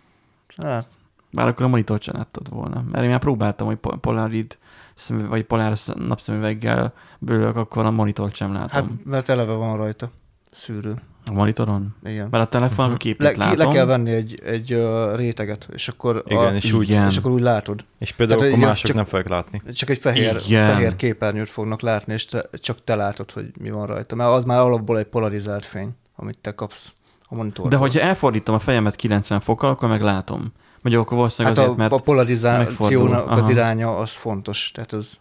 Hát. 0.57 0.87
Bár 1.31 1.47
akkor 1.47 1.65
a 1.65 1.69
monitort 1.69 2.01
sem 2.01 2.15
láttad 2.17 2.49
volna. 2.49 2.83
Mert 2.91 3.03
én 3.03 3.09
már 3.09 3.19
próbáltam, 3.19 3.67
hogy 3.67 3.77
Polarid 4.01 4.57
szemüveg, 4.95 5.29
vagy 5.29 5.43
poláros 5.43 5.85
napszemüveggel 5.85 6.93
bőlök, 7.19 7.55
akkor 7.55 7.85
a 7.85 7.91
monitort 7.91 8.35
sem 8.35 8.53
látom. 8.53 8.69
Hát, 8.69 9.05
mert 9.05 9.29
eleve 9.29 9.53
van 9.53 9.77
rajta 9.77 10.09
szűrő. 10.51 11.01
A 11.29 11.33
monitoron? 11.33 11.95
Igen. 12.03 12.27
Mert 12.31 12.43
a 12.43 12.47
telefonon 12.47 12.91
uh-huh. 12.91 12.97
képet 12.97 13.37
le, 13.37 13.45
látom. 13.45 13.67
Le 13.67 13.73
kell 13.73 13.85
venni 13.85 14.11
egy, 14.11 14.39
egy 14.45 14.73
uh, 14.73 15.15
réteget, 15.15 15.67
és 15.73 15.87
akkor, 15.87 16.23
Igen, 16.25 16.45
a, 16.45 16.55
és, 16.55 16.71
úgy, 16.71 16.89
igen. 16.89 17.07
és 17.07 17.17
akkor 17.17 17.31
úgy 17.31 17.41
látod. 17.41 17.85
És 17.99 18.11
például 18.11 18.39
Tehát, 18.39 18.53
akkor 18.53 18.67
mások 18.67 18.85
csak, 18.85 18.95
nem 18.95 19.05
fogják 19.05 19.27
látni. 19.27 19.61
Csak 19.73 19.89
egy 19.89 19.97
fehér, 19.97 20.41
fehér 20.41 20.95
képernyőt 20.95 21.49
fognak 21.49 21.81
látni, 21.81 22.13
és 22.13 22.25
te, 22.25 22.49
csak 22.53 22.83
te 22.83 22.95
látod, 22.95 23.31
hogy 23.31 23.51
mi 23.59 23.69
van 23.69 23.85
rajta. 23.85 24.15
Mert 24.15 24.29
az 24.29 24.43
már 24.43 24.59
alapból 24.59 24.97
egy 24.97 25.05
polarizált 25.05 25.65
fény, 25.65 25.89
amit 26.15 26.37
te 26.37 26.51
kapsz 26.51 26.93
a 27.27 27.35
monitorból. 27.35 27.69
De 27.69 27.77
hogyha 27.77 27.99
elfordítom 27.99 28.55
a 28.55 28.59
fejemet 28.59 28.95
90 28.95 29.39
fokkal, 29.39 29.69
akkor 29.69 29.89
meg 29.89 30.01
látom. 30.01 30.51
Mondjuk 30.81 31.05
akkor 31.05 31.17
valószínűleg 31.17 31.57
hát 31.57 31.65
azért, 31.65 31.79
a, 31.79 31.81
mert 31.81 31.93
a 31.93 32.03
polarizációnak 32.03 33.29
az 33.29 33.49
iránya 33.49 33.97
az 33.97 34.11
fontos. 34.11 34.71
Tehát 34.73 34.93
az 34.93 35.19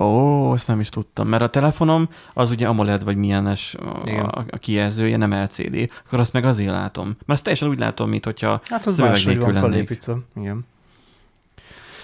Ó, 0.00 0.52
ezt 0.54 0.66
nem 0.66 0.80
is 0.80 0.88
tudtam, 0.88 1.28
mert 1.28 1.42
a 1.42 1.48
telefonom 1.48 2.08
az 2.34 2.50
ugye 2.50 2.66
AMOLED 2.66 3.04
vagy 3.04 3.16
milyenes 3.16 3.74
a, 3.74 4.44
a 4.50 4.58
kijelzője, 4.58 5.16
nem 5.16 5.32
LCD, 5.32 5.90
akkor 6.06 6.18
azt 6.18 6.32
meg 6.32 6.44
azért 6.44 6.70
látom. 6.70 7.06
Mert 7.06 7.20
azt 7.26 7.42
teljesen 7.42 7.68
úgy 7.68 7.78
látom, 7.78 8.08
mint 8.08 8.24
hogyha 8.24 8.60
Hát 8.64 8.86
az 8.86 8.98
máshogy 8.98 9.38
van 9.38 9.54
felépítve, 9.54 10.16
igen. 10.36 10.66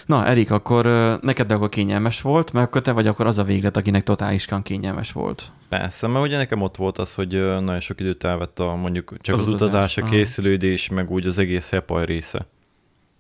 Na, 0.07 0.27
Erik, 0.27 0.51
akkor 0.51 0.85
neked 1.23 1.53
akkor 1.53 1.69
kényelmes 1.69 2.21
volt, 2.21 2.53
mert 2.53 2.67
akkor 2.67 2.83
te 2.83 2.93
vagy 2.93 3.07
akkor 3.07 3.27
az 3.27 3.39
a 3.39 3.45
véglet, 3.45 3.77
akinek 3.77 4.03
totálisan 4.03 4.63
kényelmes 4.63 5.13
volt. 5.13 5.53
Persze, 5.69 6.07
mert 6.07 6.25
ugye 6.25 6.37
nekem 6.37 6.63
ott 6.63 6.77
volt 6.77 6.99
az, 6.99 7.15
hogy 7.15 7.31
nagyon 7.45 7.81
sok 7.81 8.01
időt 8.01 8.25
elvett 8.25 8.59
a 8.59 8.75
mondjuk 8.75 9.15
csak 9.21 9.35
az, 9.35 9.41
az 9.41 9.49
utazás, 9.49 9.97
a 9.97 10.03
készülődés, 10.03 10.89
meg 10.89 11.11
úgy 11.11 11.27
az 11.27 11.39
egész 11.39 11.71
hepaj 11.71 12.05
része. 12.05 12.47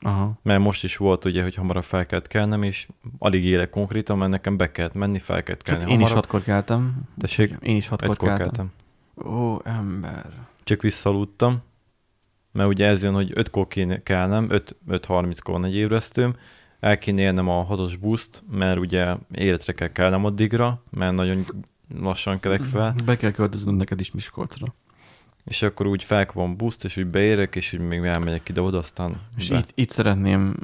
Aha. 0.06 0.38
Mert 0.42 0.60
most 0.60 0.84
is 0.84 0.96
volt 0.96 1.24
ugye, 1.24 1.42
hogy 1.42 1.54
hamarabb 1.54 1.84
fel 1.84 2.06
kellett 2.06 2.26
kelnem, 2.26 2.62
és 2.62 2.88
alig 3.18 3.44
élek 3.44 3.70
konkrétan, 3.70 4.18
mert 4.18 4.30
nekem 4.30 4.56
be 4.56 4.70
kellett 4.70 4.94
menni, 4.94 5.18
fel 5.18 5.42
kellett 5.42 5.62
kelni 5.62 5.82
Csak 5.82 5.90
én 5.90 6.00
is 6.00 6.12
hatkor 6.12 6.42
keltem. 6.42 7.02
Tessék? 7.18 7.56
Én 7.60 7.76
is 7.76 7.88
hatkor 7.88 8.16
keltem. 8.16 8.36
keltem. 8.36 8.72
Ó, 9.32 9.58
ember. 9.64 10.26
Csak 10.64 10.82
visszaludtam, 10.82 11.62
mert 12.52 12.68
ugye 12.68 12.86
ez 12.86 13.02
jön, 13.02 13.14
hogy 13.14 13.32
5-kor 13.34 13.66
kéne 13.66 14.02
kelnem, 14.02 14.48
5.30-kor 14.50 15.54
van 15.54 15.64
egy 15.64 15.76
ébresztőm, 15.76 16.36
el 16.80 16.98
kéne 16.98 17.20
élnem 17.20 17.48
a 17.48 17.62
hatos 17.62 17.96
buszt, 17.96 18.42
mert 18.50 18.78
ugye 18.78 19.16
életre 19.34 19.72
kell 19.72 19.92
kelnem 19.92 20.24
addigra, 20.24 20.82
mert 20.90 21.14
nagyon 21.14 21.44
lassan 22.00 22.40
kelek 22.40 22.62
fel. 22.62 22.94
Be 23.04 23.16
kell 23.16 23.30
költöznöm 23.30 23.74
neked 23.74 24.00
is 24.00 24.10
Miskolcra 24.10 24.74
és 25.46 25.62
akkor 25.62 25.86
úgy 25.86 26.04
felkapom 26.04 26.56
buszt, 26.56 26.84
és 26.84 26.96
úgy 26.96 27.06
beérek, 27.06 27.56
és 27.56 27.72
úgy 27.72 27.80
még 27.80 28.04
elmegyek 28.04 28.48
ide-oda, 28.48 28.78
aztán... 28.78 29.20
És 29.36 29.50
itt, 29.50 29.72
itt 29.74 29.90
szeretném 29.90 30.56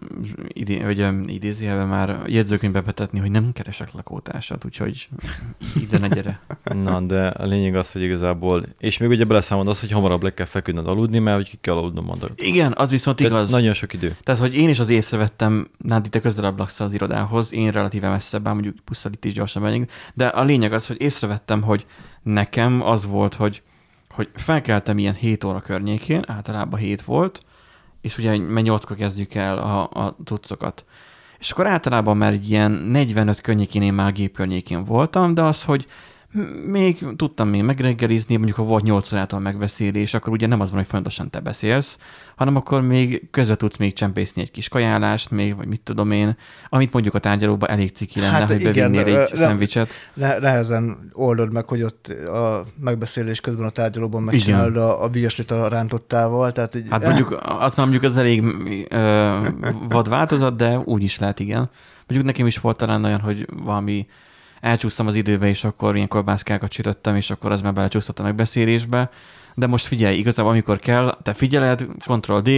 idé, 0.49 0.79
vagy 0.79 1.31
idézőjelben 1.31 1.89
már 1.89 2.23
jegyzőkönyvbe 2.27 2.81
betetni, 2.81 3.19
hogy 3.19 3.31
nem 3.31 3.53
keresek 3.53 3.93
lakótársat, 3.93 4.65
úgyhogy 4.65 5.09
ide 5.81 5.99
ne 5.99 6.09
gyere. 6.09 6.41
Na, 6.85 7.01
de 7.01 7.27
a 7.27 7.45
lényeg 7.45 7.77
az, 7.77 7.93
hogy 7.93 8.03
igazából, 8.03 8.65
és 8.79 8.99
még 8.99 9.09
ugye 9.09 9.25
beleszámolod 9.25 9.71
az, 9.71 9.81
hogy 9.81 9.91
hamarabb 9.91 10.23
le 10.23 10.35
kell 10.35 10.47
feküdnöd 10.47 10.87
aludni, 10.89 11.19
mert 11.19 11.37
hogy 11.37 11.49
ki 11.49 11.59
kell 11.61 11.77
aludnom 11.77 12.11
addig. 12.11 12.31
Igen, 12.37 12.75
az 12.77 12.91
viszont 12.91 13.17
Tehát 13.17 13.33
igaz. 13.33 13.51
Nagyon 13.51 13.73
sok 13.73 13.93
idő. 13.93 14.17
Tehát, 14.23 14.41
hogy 14.41 14.55
én 14.55 14.69
is 14.69 14.79
az 14.79 14.89
észrevettem, 14.89 15.71
Nádi, 15.79 16.09
te 16.09 16.21
közelebb 16.21 16.59
laksz 16.59 16.81
az 16.81 16.95
irodához, 16.95 17.53
én 17.53 17.71
relatíve 17.71 18.09
messzebb, 18.09 18.43
bár 18.43 18.53
mondjuk 18.53 18.77
pusztán 18.85 19.13
itt 19.13 19.25
is 19.25 19.33
gyorsan 19.33 19.63
megyünk, 19.63 19.91
de 20.15 20.27
a 20.27 20.43
lényeg 20.43 20.73
az, 20.73 20.87
hogy 20.87 21.01
észrevettem, 21.01 21.63
hogy 21.63 21.87
nekem 22.23 22.83
az 22.83 23.07
volt, 23.07 23.35
hogy 23.35 23.63
hogy 24.13 24.29
felkeltem 24.35 24.99
ilyen 24.99 25.15
7 25.15 25.45
óra 25.45 25.61
környékén, 25.61 26.25
általában 26.27 26.79
7 26.79 27.03
volt, 27.03 27.41
és 28.01 28.19
ugye 28.19 28.39
mert 28.39 28.67
8 28.67 28.85
kezdjük 28.85 29.35
el 29.35 29.59
a, 29.59 29.89
a 29.93 30.17
cuccokat. 30.25 30.85
És 31.39 31.51
akkor 31.51 31.67
általában 31.67 32.17
már 32.17 32.33
egy 32.33 32.51
ilyen 32.51 32.71
45 32.71 33.41
környékén 33.41 33.83
én 33.83 33.93
már 33.93 34.13
gép 34.13 34.35
környékén 34.35 34.85
voltam, 34.85 35.35
de 35.35 35.43
az, 35.43 35.65
hogy 35.65 35.87
még 36.67 37.07
tudtam 37.17 37.49
még 37.49 37.63
megreggelizni, 37.63 38.37
mondjuk 38.37 38.57
ha 38.57 38.63
volt 38.65 38.83
8 38.83 39.13
órától 39.13 39.41
megbeszélés, 39.41 40.15
akkor 40.15 40.33
ugye 40.33 40.47
nem 40.47 40.61
az 40.61 40.69
van, 40.69 40.79
hogy 40.79 40.89
fontosan 40.89 41.31
te 41.31 41.41
beszélsz, 41.41 41.99
hanem 42.43 42.57
akkor 42.57 42.83
még 42.83 43.29
közben 43.31 43.57
tudsz 43.57 43.77
még 43.77 43.93
csempészni 43.93 44.43
egy 44.43 44.51
kis 44.51 44.69
kajálást, 44.69 45.31
még, 45.31 45.57
vagy 45.57 45.67
mit 45.67 45.81
tudom 45.81 46.11
én, 46.11 46.37
amit 46.69 46.93
mondjuk 46.93 47.15
a 47.15 47.19
tárgyalóban 47.19 47.71
elég 47.71 47.93
ciki 47.95 48.21
lenne, 48.21 48.33
hát 48.33 48.51
hogy 48.51 48.61
igen, 48.61 48.93
bevinnél 48.93 49.17
egy 49.17 49.27
szendvicset. 49.27 49.89
Ne, 50.15 50.39
nehezen 50.39 51.11
oldod 51.13 51.53
meg, 51.53 51.69
hogy 51.69 51.83
ott 51.83 52.07
a 52.27 52.65
megbeszélés 52.81 53.41
közben 53.41 53.67
a 53.67 53.71
tárgyalóban 53.71 54.23
megcsinálod 54.23 54.77
a, 54.77 55.05
a 55.05 55.09
viaslit 55.09 55.51
a 55.51 55.69
rántottával. 55.69 56.53
Tehát 56.53 56.75
így, 56.75 56.87
hát 56.91 57.05
mondjuk 57.05 57.39
azt 57.43 57.77
már 57.77 57.87
mondjuk 57.87 58.05
ez 58.05 58.17
elég 58.17 58.45
ö, 58.89 59.49
vad 59.89 60.09
változat, 60.09 60.57
de 60.57 60.79
úgy 60.79 61.03
is 61.03 61.19
lehet, 61.19 61.41
igen. 61.41 61.71
Mondjuk 62.07 62.25
nekem 62.25 62.47
is 62.47 62.59
volt 62.59 62.77
talán 62.77 63.05
olyan, 63.05 63.21
hogy 63.21 63.47
valami 63.65 64.07
elcsúsztam 64.61 65.07
az 65.07 65.15
időbe, 65.15 65.49
és 65.49 65.65
akkor 65.65 65.97
ilyen 65.97 66.09
kolbászkákat 66.09 66.71
csütöttem, 66.71 67.17
és 67.17 67.31
akkor 67.31 67.53
az 67.53 67.61
már 67.61 67.73
belecsúsztott 67.73 68.19
a 68.19 68.23
megbeszélésbe. 68.23 69.11
De 69.55 69.67
most 69.67 69.87
figyelj, 69.87 70.17
igazából 70.17 70.51
amikor 70.51 70.79
kell, 70.79 71.19
te 71.23 71.33
figyeled, 71.33 71.87
Ctrl-D, 71.99 72.51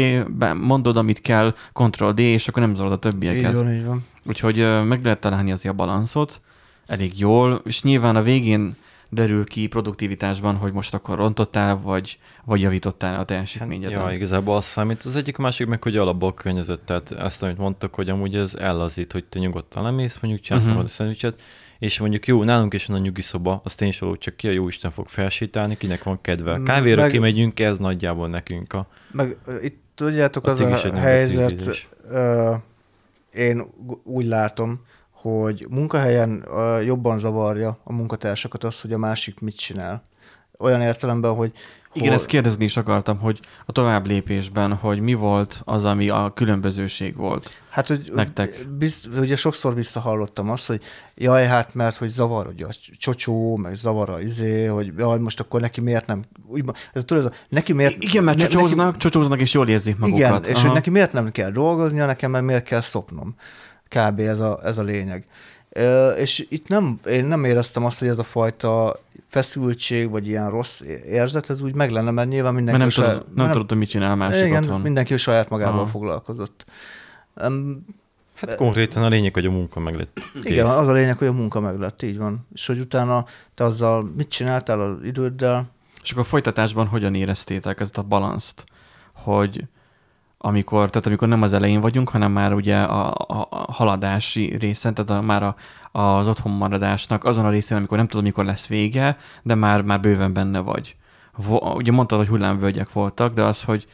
mondod, 0.57 0.97
amit 0.97 1.21
kell, 1.21 1.55
Ctrl-D, 1.73 2.19
és 2.19 2.49
akkor 2.49 2.63
nem 2.63 2.75
zavarod 2.75 2.97
a 2.97 3.09
többieket. 3.09 3.51
Így 3.51 3.57
van, 3.57 3.73
így 3.73 3.85
van. 3.85 4.05
Úgyhogy 4.27 4.85
meg 4.85 5.05
lehet 5.05 5.21
találni 5.21 5.53
azért 5.53 5.75
a 5.75 5.77
balanszot 5.77 6.41
elég 6.87 7.19
jól, 7.19 7.63
és 7.65 7.83
nyilván 7.83 8.17
a 8.17 8.23
végén 8.23 8.77
derül 9.11 9.45
ki 9.45 9.67
produktivitásban, 9.67 10.57
hogy 10.57 10.73
most 10.73 10.95
akkor 10.95 11.17
rontottál, 11.17 11.81
vagy, 11.83 12.19
vagy 12.45 12.61
javítottál 12.61 13.21
a 13.21 13.25
teljesítményeden. 13.25 13.99
Hát, 13.99 14.09
ja, 14.09 14.17
igazából 14.17 14.57
az 14.57 14.65
számít. 14.65 15.03
Az 15.03 15.17
egyik 15.17 15.37
másik 15.37 15.67
meg, 15.67 15.83
hogy 15.83 15.97
alapból 15.97 16.29
a 16.29 16.35
környezet. 16.35 16.81
Tehát 16.81 17.11
ezt, 17.11 17.43
amit 17.43 17.59
mondtak, 17.59 17.95
hogy 17.95 18.09
amúgy 18.09 18.37
ez 18.37 18.55
ellazít, 18.55 19.13
hogy 19.13 19.25
te 19.25 19.39
nyugodtan 19.39 19.83
lemész, 19.83 20.19
mondjuk 20.21 20.45
csinálsz 20.45 20.65
uh-huh. 20.65 20.83
a 20.83 20.89
szendvicset, 20.89 21.43
és 21.85 21.99
mondjuk 21.99 22.27
jó, 22.27 22.43
nálunk 22.43 22.75
is 22.75 22.87
van 22.87 22.97
a 22.97 23.01
nyugi 23.01 23.21
szoba, 23.21 23.61
az 23.65 23.75
tény 23.75 23.93
való, 24.01 24.17
csak 24.17 24.37
ki 24.37 24.49
a 24.49 24.51
jó 24.51 24.69
Isten 24.69 24.91
fog 24.91 25.09
felsétálni, 25.09 25.77
kinek 25.77 26.03
van 26.03 26.21
kedve. 26.21 26.61
Kávéra 26.65 27.03
meg, 27.03 27.11
kimegyünk, 27.11 27.61
ez 27.61 27.79
nagyjából 27.79 28.29
nekünk 28.29 28.73
a... 28.73 28.87
Meg 29.11 29.37
itt 29.63 29.83
tudjátok, 29.95 30.47
a 30.47 30.51
az 30.51 30.61
a 30.61 30.95
helyzet, 30.95 31.87
uh, 32.11 32.55
én 33.33 33.65
úgy 34.05 34.27
látom, 34.27 34.81
hogy 35.11 35.67
munkahelyen 35.71 36.45
uh, 36.47 36.85
jobban 36.85 37.19
zavarja 37.19 37.79
a 37.85 37.93
munkatársakat 37.93 38.65
az, 38.65 38.81
hogy 38.81 38.93
a 38.93 38.99
másik 38.99 39.41
mit 39.41 39.57
csinál. 39.57 40.09
Olyan 40.59 40.81
értelemben, 40.81 41.35
hogy 41.35 41.53
igen, 41.95 42.09
hol... 42.09 42.17
ezt 42.17 42.27
kérdezni 42.27 42.65
is 42.65 42.77
akartam, 42.77 43.19
hogy 43.19 43.41
a 43.67 43.73
tovább 43.73 44.07
lépésben, 44.07 44.75
hogy 44.75 45.01
mi 45.01 45.15
volt 45.15 45.63
az, 45.65 45.85
ami 45.85 46.09
a 46.09 46.33
különbözőség 46.35 47.17
volt 47.17 47.63
Hát, 47.75 47.87
hogy 47.87 48.11
nektek? 48.15 48.67
Biz, 48.79 49.09
ugye 49.19 49.37
sokszor 49.37 49.75
visszahallottam 49.75 50.51
azt, 50.51 50.67
hogy 50.67 50.81
jaj, 51.15 51.45
hát 51.45 51.75
mert, 51.75 51.97
hogy 51.97 52.09
zavar 52.09 52.47
hogy 52.47 52.63
a 52.69 52.75
csocsó, 52.99 53.57
meg 53.57 53.75
zavar 53.75 54.11
a 54.11 54.21
izé, 54.21 54.65
hogy 54.65 54.93
jaj, 54.99 55.19
most 55.19 55.41
akkor 55.41 55.61
neki 55.61 55.81
miért 55.81 56.07
nem, 56.07 56.23
úgy, 56.47 56.65
ez 56.93 57.05
tudod, 57.05 57.35
neki 57.49 57.73
miért... 57.73 58.03
Igen, 58.03 58.25
mert 58.25 58.39
csocsóznak, 58.39 58.87
neki, 58.87 58.99
csocsóznak 58.99 59.41
és 59.41 59.53
jól 59.53 59.69
érzik 59.69 59.99
magukat. 59.99 60.19
Igen, 60.19 60.43
és 60.45 60.53
Aha. 60.53 60.61
hogy 60.61 60.73
neki 60.73 60.91
miért 60.91 61.13
nem 61.13 61.31
kell 61.31 61.51
dolgoznia, 61.51 62.07
nekem 62.07 62.31
mert 62.31 62.45
miért 62.45 62.65
kell 62.65 62.81
szopnom. 62.81 63.35
Kb. 63.89 64.19
ez 64.21 64.41
a, 64.41 64.61
ez 64.65 64.79
a 64.79 64.83
lényeg. 64.83 65.27
És 66.17 66.47
itt 66.49 66.69
nem, 66.69 66.99
én 67.07 67.25
nem 67.25 67.45
éreztem 67.45 67.85
azt, 67.85 67.99
hogy 67.99 68.09
ez 68.09 68.19
a 68.19 68.23
fajta 68.23 68.97
feszültség, 69.29 70.11
vagy 70.11 70.27
ilyen 70.27 70.51
rossz 70.51 70.81
érzet, 71.07 71.51
ez 71.51 71.63
úgy 71.63 71.75
meg 71.75 71.91
lenne, 71.91 72.11
mert 72.11 72.29
nyilván 72.29 72.55
mindenki... 72.55 72.81
Mert 72.81 72.97
nem, 72.97 73.07
tudod, 73.07 73.25
nem, 73.27 73.45
nem 73.45 73.53
tudod, 73.53 73.69
hogy 73.69 73.79
mit 73.79 73.89
csinál 73.89 74.17
másik 74.17 74.47
igen, 74.47 74.63
otthon. 74.63 74.81
mindenki 74.81 75.17
saját 75.17 75.49
magával 75.49 75.79
Aha. 75.79 75.89
foglalkozott. 75.89 76.65
Um, 77.35 77.85
hát 78.35 78.57
konkrétan 78.57 79.03
a 79.03 79.09
lényeg, 79.09 79.35
hogy 79.35 79.47
a 79.47 79.51
munka 79.51 79.81
meg 79.81 79.95
lett. 79.95 80.21
Kész. 80.33 80.45
Igen, 80.45 80.67
az 80.67 80.89
a 80.89 80.93
lényeg, 80.93 81.19
hogy 81.19 81.27
a 81.27 81.33
munka 81.33 81.61
meg 81.61 81.79
lett, 81.79 82.03
így 82.03 82.19
van. 82.19 82.47
És 82.53 82.67
hogy 82.67 82.79
utána 82.79 83.25
te 83.55 83.65
azzal 83.65 84.13
mit 84.17 84.29
csináltál 84.29 84.81
az 84.81 84.97
időddel? 85.05 85.71
És 86.03 86.11
akkor 86.11 86.23
a 86.23 86.27
folytatásban 86.27 86.87
hogyan 86.87 87.15
éreztétek 87.15 87.81
ezt 87.81 87.99
a 87.99 88.03
balanszt, 88.03 88.65
hogy 89.13 89.65
amikor, 90.47 90.91
tehát 90.91 91.07
amikor 91.07 91.29
nem 91.29 91.43
az 91.43 91.53
elején 91.53 91.81
vagyunk, 91.81 92.09
hanem 92.09 92.33
már 92.33 92.53
ugye 92.53 92.83
a, 92.83 93.11
a, 93.11 93.49
haladási 93.73 94.57
részen, 94.57 94.95
tehát 94.95 95.11
a, 95.11 95.21
már 95.21 95.43
a, 95.43 95.57
az 96.01 96.29
otthonmaradásnak 96.29 97.25
azon 97.25 97.45
a 97.45 97.51
részén, 97.51 97.77
amikor 97.77 97.97
nem 97.97 98.07
tudom, 98.07 98.25
mikor 98.25 98.45
lesz 98.45 98.67
vége, 98.67 99.19
de 99.43 99.55
már, 99.55 99.83
már 99.83 100.01
bőven 100.01 100.33
benne 100.33 100.59
vagy. 100.59 100.97
Ugye 101.75 101.93
mondtad, 101.93 102.19
hogy 102.19 102.29
hullámvölgyek 102.29 102.93
voltak, 102.93 103.33
de 103.33 103.43
az, 103.43 103.63
hogy, 103.63 103.87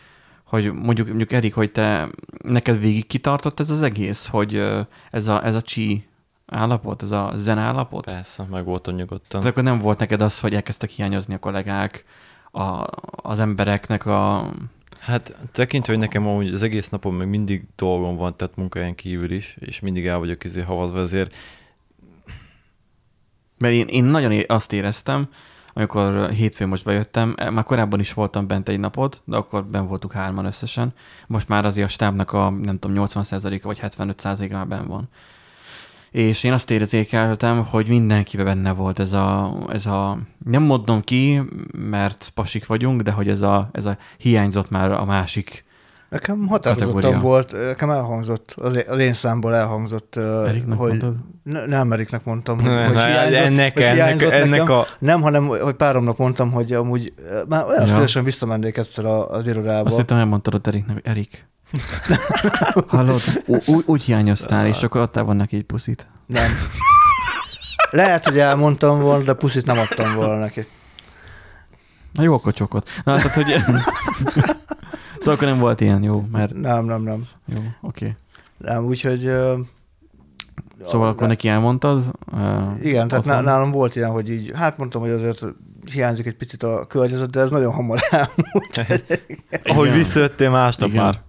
hogy 0.45 0.73
mondjuk, 0.73 1.07
mondjuk 1.07 1.33
Erik, 1.33 1.55
hogy 1.55 1.73
te 1.73 2.09
neked 2.45 2.81
végig 2.81 3.07
kitartott 3.07 3.61
ez 3.61 3.71
az 3.71 3.83
egész, 3.83 4.27
hogy 4.27 4.63
ez 5.11 5.29
a, 5.29 5.45
ez 5.45 5.55
a 5.55 5.63
csí 5.63 6.07
állapot, 6.47 7.03
ez 7.03 7.11
a 7.11 7.33
zen 7.37 7.59
állapot? 7.59 8.05
Persze, 8.05 8.47
meg 8.51 8.65
voltam 8.65 8.95
nyugodtan. 8.95 9.41
Tehát 9.41 9.47
akkor 9.47 9.63
nem 9.63 9.79
volt 9.79 9.99
neked 9.99 10.21
az, 10.21 10.41
hogy 10.41 10.55
elkezdtek 10.55 10.91
hiányozni 10.91 11.35
a 11.35 11.39
kollégák, 11.39 12.05
a, 12.51 12.85
az 13.23 13.41
embereknek 13.41 14.07
a 14.07 14.51
Hát 15.01 15.37
tekintve, 15.53 15.93
hogy 15.93 16.03
nekem 16.03 16.27
amúgy 16.27 16.55
az 16.55 16.63
egész 16.63 16.89
napon 16.89 17.15
még 17.15 17.29
mindig 17.29 17.65
dolgom 17.77 18.17
van, 18.17 18.37
tehát 18.37 18.57
munkahelyen 18.57 18.95
kívül 18.95 19.31
is, 19.31 19.57
és 19.61 19.81
mindig 19.81 20.07
el 20.07 20.19
vagyok 20.19 20.45
izé 20.45 20.61
havazva, 20.61 21.01
ezért... 21.01 21.37
Mert 23.59 23.75
én, 23.75 23.87
én 23.87 24.05
nagyon 24.05 24.43
azt 24.47 24.73
éreztem, 24.73 25.29
amikor 25.73 26.31
hétfőn 26.31 26.69
most 26.69 26.85
bejöttem, 26.85 27.35
e, 27.37 27.51
már 27.51 27.65
korábban 27.65 28.01
is 28.01 28.13
voltam 28.13 28.47
bent 28.47 28.69
egy 28.69 28.79
napot, 28.79 29.23
de 29.25 29.37
akkor 29.37 29.65
ben 29.65 29.87
voltuk 29.87 30.13
hárman 30.13 30.45
összesen. 30.45 30.95
Most 31.27 31.49
már 31.49 31.65
azért 31.65 31.87
a 31.87 31.91
stábnak 31.91 32.33
a, 32.33 32.51
nem 32.51 32.79
tudom, 32.79 33.07
80%-a 33.07 33.67
vagy 33.67 33.81
75%-a 33.83 34.53
már 34.53 34.67
ben 34.67 34.87
van. 34.87 35.09
És 36.11 36.45
én 36.45 36.53
azt 36.53 36.71
érzékeltem, 36.71 37.65
hogy 37.65 37.89
mindenkiben 37.89 38.45
benne 38.45 38.73
volt 38.73 38.99
ez 38.99 39.13
a, 39.13 39.57
ez 39.73 39.87
a, 39.87 40.19
nem 40.45 40.63
mondom 40.63 41.01
ki, 41.01 41.43
mert 41.73 42.31
pasik 42.35 42.67
vagyunk, 42.67 43.03
de 43.03 43.11
hogy 43.11 43.29
ez 43.29 43.41
a, 43.41 43.69
ez 43.73 43.85
a 43.85 43.97
hiányzott 44.17 44.71
már 44.71 44.93
a 44.93 45.05
másik 45.05 45.65
Nekem 46.11 46.47
határozottan 46.47 46.93
kategória. 46.93 47.21
volt, 47.21 47.53
nekem 47.53 47.91
elhangzott, 47.91 48.55
az, 48.87 48.99
én 48.99 49.15
számból 49.15 49.55
elhangzott, 49.55 50.17
Eriknek 50.17 50.79
hogy 50.79 50.89
mondtad? 50.89 51.15
Ne, 51.43 51.67
nem 51.67 51.93
Eriknek 51.93 52.25
mondtam, 52.25 52.57
hogy, 52.61 52.71
ne, 52.71 52.87
hogy 52.87 52.97
hiányzott, 52.97 53.41
ennek, 53.41 53.73
hogy 53.73 53.83
hiányzott 53.83 54.31
ennek, 54.31 54.59
nekem. 54.59 54.77
a... 54.77 54.85
Nem, 54.99 55.23
hanem 55.23 55.47
hogy 55.47 55.75
páromnak 55.75 56.17
mondtam, 56.17 56.51
hogy 56.53 56.73
amúgy 56.73 57.13
már 57.49 57.65
olyan 57.65 57.87
ja. 57.87 57.93
szívesen 57.93 58.25
visszamennék 58.25 58.77
egyszer 58.77 59.05
az 59.05 59.47
irodába. 59.47 59.87
Azt 59.87 59.97
hittem 59.97 60.19
elmondtad 60.19 60.55
a 60.55 60.61
Eriknek, 60.69 61.01
Erik. 61.03 61.50
Hallod? 62.87 63.21
Úgy, 63.47 63.83
úgy 63.87 64.03
hiányoztál, 64.03 64.67
és 64.67 64.83
akkor 64.83 65.01
adtál 65.01 65.25
volna 65.25 65.41
neki 65.41 65.57
egy 65.57 65.65
puszit. 65.65 66.07
Nem. 66.27 66.51
Lehet, 67.91 68.25
hogy 68.25 68.39
elmondtam 68.39 69.01
volna, 69.01 69.25
de 69.25 69.33
puszit 69.33 69.67
nem 69.67 69.79
adtam 69.79 70.15
volna 70.15 70.39
neki. 70.39 70.67
Na 72.13 72.23
jó, 72.23 72.35
akkor 72.35 72.53
csokot. 72.53 72.89
Na, 73.05 73.17
tehát, 73.17 73.33
hogy... 73.33 73.55
Szóval 75.19 75.35
akkor 75.35 75.49
nem 75.49 75.59
volt 75.59 75.81
ilyen 75.81 76.03
jó, 76.03 76.25
mert... 76.33 76.55
Nem, 76.55 76.85
nem, 76.85 77.03
nem. 77.03 77.27
Jó, 77.47 77.59
oké. 77.59 77.71
Okay. 77.81 78.15
Nem, 78.59 78.85
úgyhogy... 78.85 79.27
Uh, 79.27 79.59
szóval 80.87 81.09
akkor 81.09 81.29
neki 81.29 81.49
elmondtad? 81.49 82.11
Uh, 82.33 82.41
igen, 82.83 83.09
tehát 83.09 83.27
otthon? 83.27 83.45
nálam 83.45 83.71
volt 83.71 83.97
ilyen, 83.97 84.11
hogy 84.11 84.31
így, 84.31 84.53
hát 84.55 84.79
mondtam, 84.79 85.01
hogy 85.01 85.11
azért 85.11 85.45
hiányzik 85.93 86.27
egy 86.27 86.37
picit 86.37 86.63
a 86.63 86.87
környezet, 86.87 87.31
de 87.31 87.41
ez 87.41 87.51
nagyon 87.51 87.73
hamar 87.73 88.01
elmúlt. 88.11 89.01
Ahogy 89.63 89.93
visszajöttél 89.93 90.51
másnap 90.51 90.89
igen. 90.89 91.03
már. 91.03 91.21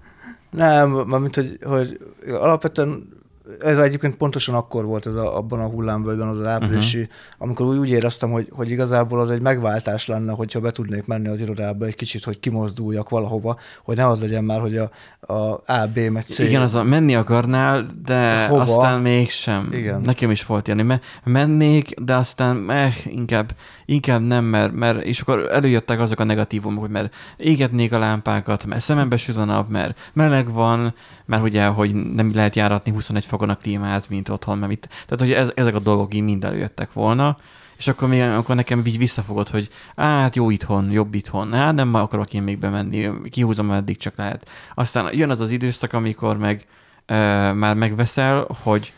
Nem, 0.51 0.89
mint 0.89 1.35
hogy, 1.35 1.57
hogy 1.63 1.99
alapvetően 2.29 3.19
ez 3.59 3.77
egyébként 3.77 4.15
pontosan 4.15 4.55
akkor 4.55 4.85
volt 4.85 5.05
ez 5.05 5.15
a, 5.15 5.37
abban 5.37 5.59
a 5.59 5.67
hullámvölgyben, 5.67 6.27
az 6.27 6.47
áprilisi, 6.47 6.99
uh-huh. 6.99 7.13
amikor 7.37 7.65
úgy, 7.65 7.77
úgy 7.77 7.89
éreztem, 7.89 8.31
hogy, 8.31 8.47
hogy 8.51 8.69
igazából 8.69 9.19
az 9.19 9.29
egy 9.29 9.41
megváltás 9.41 10.07
lenne, 10.07 10.31
hogyha 10.31 10.59
be 10.59 10.71
tudnék 10.71 11.05
menni 11.05 11.27
az 11.27 11.39
irodába 11.39 11.85
egy 11.85 11.95
kicsit, 11.95 12.23
hogy 12.23 12.39
kimozduljak 12.39 13.09
valahova, 13.09 13.57
hogy 13.83 13.95
ne 13.95 14.07
az 14.07 14.21
legyen 14.21 14.43
már, 14.43 14.59
hogy 14.59 14.77
a, 14.77 14.89
a 15.33 15.61
A, 15.65 15.87
B, 15.93 15.99
meg 15.99 16.23
C. 16.23 16.39
Igen, 16.39 16.61
az 16.61 16.75
a 16.75 16.83
menni 16.83 17.15
akarnál, 17.15 17.85
de 18.05 18.47
Hova? 18.47 18.61
aztán 18.61 19.01
mégsem. 19.01 19.69
Igen. 19.71 19.99
Nekem 19.99 20.31
is 20.31 20.45
volt 20.45 20.67
ilyen, 20.67 20.87
hogy 20.87 20.99
mennék, 21.33 21.93
de 21.99 22.15
aztán 22.15 22.71
eh, 22.71 22.95
inkább, 23.05 23.51
inkább 23.91 24.21
nem, 24.21 24.45
mert, 24.45 24.73
mert, 24.73 25.03
és 25.03 25.21
akkor 25.21 25.47
előjöttek 25.51 25.99
azok 25.99 26.19
a 26.19 26.23
negatívumok, 26.23 26.79
hogy 26.79 26.89
mert 26.89 27.15
égetnék 27.37 27.93
a 27.93 27.99
lámpákat, 27.99 28.65
mert 28.65 28.81
szemembe 28.81 29.17
süt 29.17 29.35
a 29.35 29.45
nap, 29.45 29.69
mert 29.69 29.99
meleg 30.13 30.51
van, 30.51 30.93
mert 31.25 31.43
ugye, 31.43 31.65
hogy 31.65 31.93
nem 31.93 32.31
lehet 32.33 32.55
járatni 32.55 32.91
21 32.91 33.25
fokon 33.25 33.49
a 33.49 33.55
klímát, 33.55 34.09
mint 34.09 34.29
otthon, 34.29 34.57
mert 34.57 34.71
itt, 34.71 34.87
tehát 34.87 35.19
hogy 35.19 35.31
ez, 35.31 35.51
ezek 35.55 35.75
a 35.75 35.79
dolgok 35.79 36.13
így 36.13 36.21
mind 36.21 36.43
előjöttek 36.43 36.93
volna, 36.93 37.37
és 37.77 37.87
akkor, 37.87 38.07
még, 38.07 38.21
akkor 38.21 38.55
nekem 38.55 38.81
így 38.85 38.97
visszafogott, 38.97 39.49
hogy 39.49 39.69
hát 39.95 40.35
jó 40.35 40.49
itthon, 40.49 40.91
jobb 40.91 41.13
itthon, 41.13 41.53
hát 41.53 41.73
nem 41.75 41.93
akarok 41.93 42.33
én 42.33 42.43
még 42.43 42.59
bemenni, 42.59 43.09
kihúzom, 43.29 43.71
eddig 43.71 43.97
csak 43.97 44.13
lehet. 44.15 44.49
Aztán 44.75 45.09
jön 45.13 45.29
az 45.29 45.39
az 45.39 45.51
időszak, 45.51 45.93
amikor 45.93 46.37
meg 46.37 46.65
e, 47.05 47.15
már 47.53 47.75
megveszel, 47.75 48.47
hogy 48.63 48.93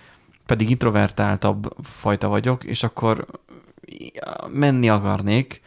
pedig 0.45 0.69
introvertáltabb 0.69 1.75
fajta 1.84 2.27
vagyok, 2.27 2.63
és 2.63 2.84
akkor 2.84 3.25
menni 4.51 4.89
akarnék, 4.89 5.62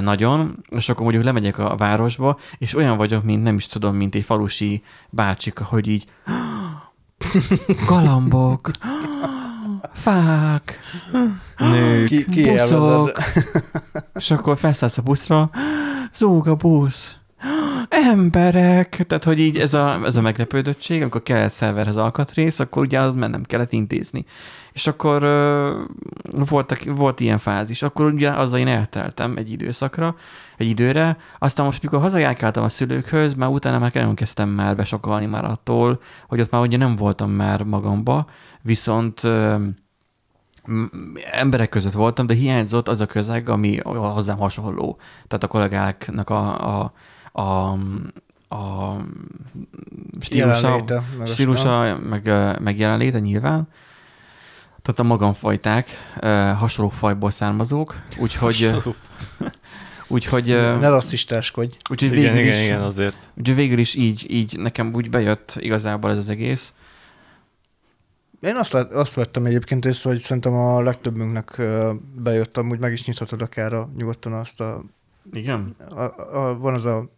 nagyon, 0.00 0.64
és 0.68 0.88
akkor 0.88 1.02
mondjuk 1.02 1.24
lemegyek 1.24 1.58
a 1.58 1.76
városba, 1.76 2.38
és 2.58 2.76
olyan 2.76 2.96
vagyok, 2.96 3.24
mint 3.24 3.42
nem 3.42 3.54
is 3.56 3.66
tudom, 3.66 3.96
mint 3.96 4.14
egy 4.14 4.24
falusi 4.24 4.82
bácsika, 5.10 5.64
hogy 5.64 5.88
így 5.88 6.06
galambok, 7.86 8.70
fák, 9.92 10.80
nők, 11.58 12.06
ki, 12.06 12.24
ki 12.24 12.50
buszok, 12.50 13.12
és 14.14 14.30
akkor 14.30 14.58
felszállsz 14.58 14.98
a 14.98 15.02
buszra, 15.02 15.50
zúg 16.12 16.46
a 16.48 16.54
busz, 16.54 17.16
emberek, 17.92 19.04
tehát 19.06 19.24
hogy 19.24 19.40
így 19.40 19.58
ez 19.58 19.74
a, 19.74 20.00
ez 20.04 20.16
a 20.16 20.20
meglepődöttség, 20.20 21.02
amikor 21.02 21.22
kellett 21.22 21.50
szerverhez 21.50 21.96
alkatrész, 21.96 22.60
akkor 22.60 22.82
ugye 22.82 23.00
az 23.00 23.14
nem 23.14 23.42
kellett 23.42 23.72
intézni. 23.72 24.24
És 24.72 24.86
akkor 24.86 25.24
uh, 25.24 26.46
voltak, 26.48 26.82
volt 26.84 27.20
ilyen 27.20 27.38
fázis. 27.38 27.82
Akkor 27.82 28.12
ugye 28.12 28.30
azzal 28.30 28.58
én 28.58 28.68
elteltem 28.68 29.36
egy 29.36 29.50
időszakra, 29.50 30.16
egy 30.56 30.68
időre, 30.68 31.16
aztán 31.38 31.66
most, 31.66 31.82
mikor 31.82 32.00
hazajárkáltam 32.00 32.64
a 32.64 32.68
szülőkhöz, 32.68 33.34
már 33.34 33.48
utána 33.48 33.78
már 33.78 33.96
elkezdtem 33.96 34.48
már 34.48 34.76
besokalni 34.76 35.26
már 35.26 35.44
attól, 35.44 36.00
hogy 36.28 36.40
ott 36.40 36.50
már 36.50 36.62
ugye 36.62 36.76
nem 36.76 36.96
voltam 36.96 37.30
már 37.30 37.62
magamba, 37.62 38.26
viszont 38.62 39.22
uh, 39.22 39.60
emberek 41.32 41.68
között 41.68 41.92
voltam, 41.92 42.26
de 42.26 42.34
hiányzott 42.34 42.88
az 42.88 43.00
a 43.00 43.06
közeg, 43.06 43.48
ami 43.48 43.78
hozzám 43.84 44.38
hasonló. 44.38 44.98
Tehát 45.26 45.44
a 45.44 45.48
kollégáknak 45.48 46.30
a, 46.30 46.80
a, 46.80 46.92
a, 47.32 47.72
a 48.54 48.96
stílusa, 50.20 50.84
stílusa 51.26 51.98
meg, 51.98 52.30
meg 52.60 52.78
jelenléte 52.78 53.18
nyilván, 53.18 53.68
tehát 54.82 55.00
a 55.00 55.02
magamfajták 55.02 55.88
hasonló 56.58 56.90
fajból 56.90 57.30
származók, 57.30 58.00
úgyhogy... 58.20 58.70
úgyhogy... 60.08 60.46
Ne 60.46 60.88
rasszistáskodj. 60.88 61.76
Úgyhogy 61.90 62.12
igen, 62.12 62.36
igen, 62.36 62.52
is, 62.52 62.62
igen, 62.62 62.80
azért. 62.80 63.30
Úgyhogy 63.38 63.56
végül 63.56 63.78
is 63.78 63.94
így, 63.94 64.26
így 64.30 64.58
nekem 64.58 64.92
úgy 64.94 65.10
bejött 65.10 65.56
igazából 65.58 66.10
ez 66.10 66.18
az 66.18 66.28
egész. 66.28 66.74
Én 68.40 68.56
azt, 68.56 68.72
lát, 68.72 68.92
azt 68.92 69.14
vettem 69.14 69.44
egyébként 69.44 69.84
észre, 69.84 70.10
hogy 70.10 70.18
szerintem 70.18 70.52
a 70.54 70.82
legtöbbünknek 70.82 71.62
bejött, 72.14 72.56
amúgy 72.56 72.78
meg 72.78 72.92
is 72.92 73.06
nyithatod 73.06 73.42
akár 73.42 73.72
a, 73.72 73.90
nyugodtan 73.96 74.32
azt 74.32 74.60
a... 74.60 74.84
Igen? 75.32 75.74
A, 75.88 76.02
a, 76.38 76.58
van 76.58 76.74
az 76.74 76.84
a 76.84 77.08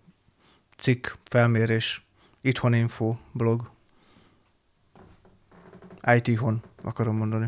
cikk, 0.76 1.06
felmérés, 1.24 2.06
Itthon 2.40 2.74
Info 2.74 3.16
blog. 3.32 3.70
IT-hon 6.16 6.62
akarom 6.82 7.16
mondani. 7.16 7.46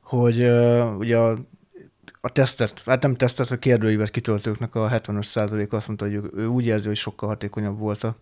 Hogy 0.00 0.42
uh, 0.42 0.96
ugye 0.98 1.18
a, 1.18 1.38
a 2.20 2.28
tesztet, 2.28 2.82
hát 2.86 3.02
nem 3.02 3.16
tesztet, 3.16 3.50
a 3.50 3.56
kérdőívet 3.56 4.10
kitöltőknek 4.10 4.74
a 4.74 4.88
75%-a 4.88 5.76
azt 5.76 5.86
mondta, 5.86 6.04
hogy 6.04 6.14
ő, 6.14 6.30
ő 6.34 6.46
úgy 6.46 6.66
érzi, 6.66 6.86
hogy 6.86 6.96
sokkal 6.96 7.28
hatékonyabb 7.28 7.78
volt 7.78 8.04
a, 8.04 8.16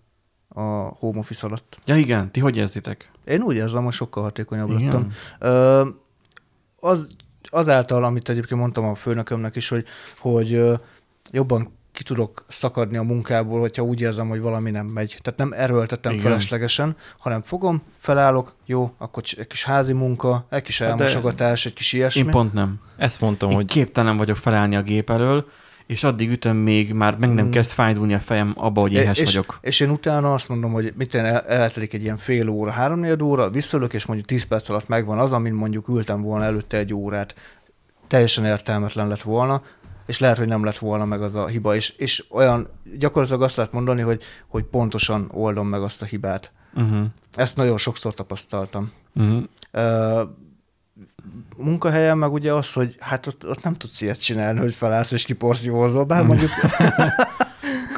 a 0.48 0.62
home 0.98 1.18
office 1.18 1.46
alatt. 1.46 1.78
Ja 1.84 1.96
igen, 1.96 2.32
ti 2.32 2.40
hogy 2.40 2.56
érzitek? 2.56 3.10
Én 3.24 3.42
úgy 3.42 3.56
érzem, 3.56 3.84
hogy 3.84 3.92
sokkal 3.92 4.22
hatékonyabb 4.22 4.70
igen. 4.70 4.82
lettem. 4.82 5.12
Uh, 5.40 5.94
az, 6.90 7.16
azáltal, 7.42 8.04
amit 8.04 8.28
egyébként 8.28 8.60
mondtam 8.60 8.84
a 8.84 8.94
főnökömnek 8.94 9.56
is, 9.56 9.68
hogy, 9.68 9.84
hogy 10.18 10.56
uh, 10.56 10.78
jobban 11.30 11.77
ki 11.98 12.04
tudok 12.04 12.44
szakadni 12.48 12.96
a 12.96 13.02
munkából, 13.02 13.60
hogyha 13.60 13.82
úgy 13.82 14.00
érzem, 14.00 14.28
hogy 14.28 14.40
valami 14.40 14.70
nem 14.70 14.86
megy. 14.86 15.18
Tehát 15.22 15.38
nem 15.38 15.52
erőltetem 15.52 16.12
Igen. 16.12 16.24
feleslegesen, 16.24 16.96
hanem 17.18 17.42
fogom, 17.42 17.82
felállok, 17.96 18.54
jó, 18.66 18.94
akkor 18.98 19.22
egy 19.36 19.46
kis 19.46 19.64
házi 19.64 19.92
munka, 19.92 20.46
egy 20.50 20.62
kis 20.62 20.78
hát 20.78 20.88
elmosogatás, 20.88 21.66
egy 21.66 21.72
kis 21.72 21.92
ilyesmi. 21.92 22.20
Én 22.20 22.30
pont 22.30 22.52
nem. 22.52 22.80
Ezt 22.96 23.20
mondtam, 23.20 23.50
én 23.50 23.56
hogy... 23.56 23.66
képtelen 23.66 24.16
vagyok 24.16 24.36
felállni 24.36 24.76
a 24.76 24.82
gép 24.82 25.10
elől, 25.10 25.48
és 25.86 26.04
addig 26.04 26.30
ütöm 26.30 26.56
még, 26.56 26.92
már 26.92 27.16
meg 27.16 27.34
nem 27.34 27.46
mm. 27.46 27.50
kezd 27.50 27.70
fájdulni 27.70 28.14
a 28.14 28.20
fejem 28.20 28.52
abba, 28.56 28.80
hogy 28.80 28.92
éhes 28.92 29.18
és, 29.18 29.24
vagyok. 29.24 29.58
És 29.62 29.80
én 29.80 29.90
utána 29.90 30.32
azt 30.32 30.48
mondom, 30.48 30.72
hogy 30.72 30.92
mit 30.96 31.14
el, 31.14 31.40
eltelik 31.40 31.94
egy 31.94 32.02
ilyen 32.02 32.16
fél 32.16 32.48
óra, 32.48 32.70
három 32.70 33.22
óra, 33.22 33.50
visszalök, 33.50 33.92
és 33.92 34.06
mondjuk 34.06 34.28
tíz 34.28 34.44
perc 34.44 34.68
alatt 34.68 34.88
megvan 34.88 35.18
az, 35.18 35.32
amin 35.32 35.52
mondjuk 35.52 35.88
ültem 35.88 36.22
volna 36.22 36.44
előtte 36.44 36.76
egy 36.76 36.94
órát. 36.94 37.34
Teljesen 38.06 38.44
értelmetlen 38.44 39.08
lett 39.08 39.22
volna, 39.22 39.62
és 40.08 40.18
lehet, 40.18 40.38
hogy 40.38 40.46
nem 40.46 40.64
lett 40.64 40.78
volna 40.78 41.04
meg 41.04 41.22
az 41.22 41.34
a 41.34 41.46
hiba, 41.46 41.74
és, 41.74 41.90
és 41.90 42.24
olyan 42.30 42.68
gyakorlatilag 42.98 43.42
azt 43.42 43.56
lehet 43.56 43.72
mondani, 43.72 44.02
hogy, 44.02 44.22
hogy 44.46 44.64
pontosan 44.64 45.28
oldom 45.32 45.68
meg 45.68 45.82
azt 45.82 46.02
a 46.02 46.04
hibát. 46.04 46.52
Uh-huh. 46.74 47.06
Ezt 47.34 47.56
nagyon 47.56 47.78
sokszor 47.78 48.14
tapasztaltam. 48.14 48.92
Uh-huh. 49.14 49.42
Uh, 49.72 50.20
munkahelyen 51.56 52.18
meg 52.18 52.32
ugye 52.32 52.52
az, 52.52 52.72
hogy 52.72 52.96
hát 53.00 53.26
ott, 53.26 53.48
ott 53.48 53.62
nem 53.62 53.74
tudsz 53.74 54.00
ilyet 54.00 54.20
csinálni, 54.20 54.58
hogy 54.58 54.74
felállsz 54.74 55.12
és 55.12 55.24
kiporszívózol, 55.24 56.04
bár 56.04 56.22
uh-huh. 56.22 56.36
mondjuk 56.36 56.52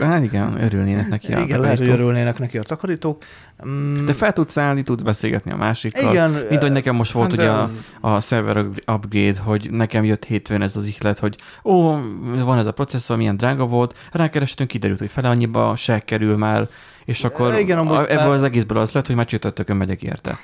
Hát 0.07 0.23
igen, 0.23 0.63
örülnének 0.63 1.09
neki 1.09 1.33
a 1.33 1.39
Igen, 1.39 1.61
lehet, 1.61 1.79
hogy 1.79 1.89
örülnének 1.89 2.39
neki 2.39 2.59
a 2.59 2.63
takarítók. 2.63 3.25
Mm. 3.67 4.05
De 4.05 4.13
fel 4.13 4.33
tudsz 4.33 4.57
állni, 4.57 4.83
tudsz 4.83 5.03
beszélgetni 5.03 5.53
a 5.53 5.57
másikkal. 5.57 6.13
Igen. 6.13 6.31
Mint 6.49 6.63
hogy 6.63 6.73
nekem 6.73 6.95
most 6.95 7.13
volt 7.13 7.31
hát 7.31 7.41
ugye 7.41 7.51
az... 7.51 7.95
a, 8.01 8.09
a 8.09 8.21
server 8.21 8.67
upgrade, 8.87 9.41
hogy 9.41 9.71
nekem 9.71 10.05
jött 10.05 10.25
hétfőn 10.25 10.63
ez 10.63 10.77
az 10.77 10.87
ihlet, 10.87 11.19
hogy 11.19 11.37
ó, 11.65 11.97
van 12.45 12.59
ez 12.59 12.67
a 12.67 12.73
processzor, 12.73 13.17
milyen 13.17 13.37
drága 13.37 13.67
volt, 13.67 13.97
rákerestünk, 14.13 14.69
kiderült, 14.71 14.99
hogy 14.99 15.11
fele 15.11 15.29
annyiba 15.29 15.77
se 15.77 15.99
kerül 15.99 16.37
már, 16.37 16.69
és 17.05 17.25
akkor 17.25 17.55
Igen, 17.55 17.79
ebből 17.79 18.05
már... 18.05 18.29
az 18.29 18.43
egészből 18.43 18.79
az 18.79 18.93
lett, 18.93 19.07
hogy 19.07 19.17
már 19.17 19.27
csütörtökön 19.27 19.77
megyek 19.77 20.03
érte 20.03 20.39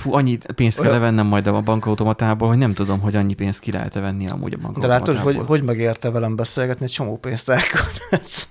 fú, 0.00 0.14
annyi 0.14 0.38
pénzt 0.54 0.80
kell 0.80 0.98
vennem 0.98 1.26
majd 1.26 1.46
a 1.46 1.60
bankautomatából, 1.60 2.48
hogy 2.48 2.58
nem 2.58 2.74
tudom, 2.74 3.00
hogy 3.00 3.16
annyi 3.16 3.34
pénzt 3.34 3.60
ki 3.60 3.70
lehet 3.72 3.94
venni 3.94 4.28
amúgy 4.28 4.52
a 4.52 4.56
bankautomatából. 4.56 5.06
De 5.06 5.12
látod, 5.12 5.16
hogy, 5.16 5.46
hogy 5.46 5.62
megérte 5.62 6.10
velem 6.10 6.36
beszélgetni, 6.36 6.84
egy 6.84 6.90
csomó 6.90 7.16
pénzt 7.16 7.48
elköltesz. 7.48 8.48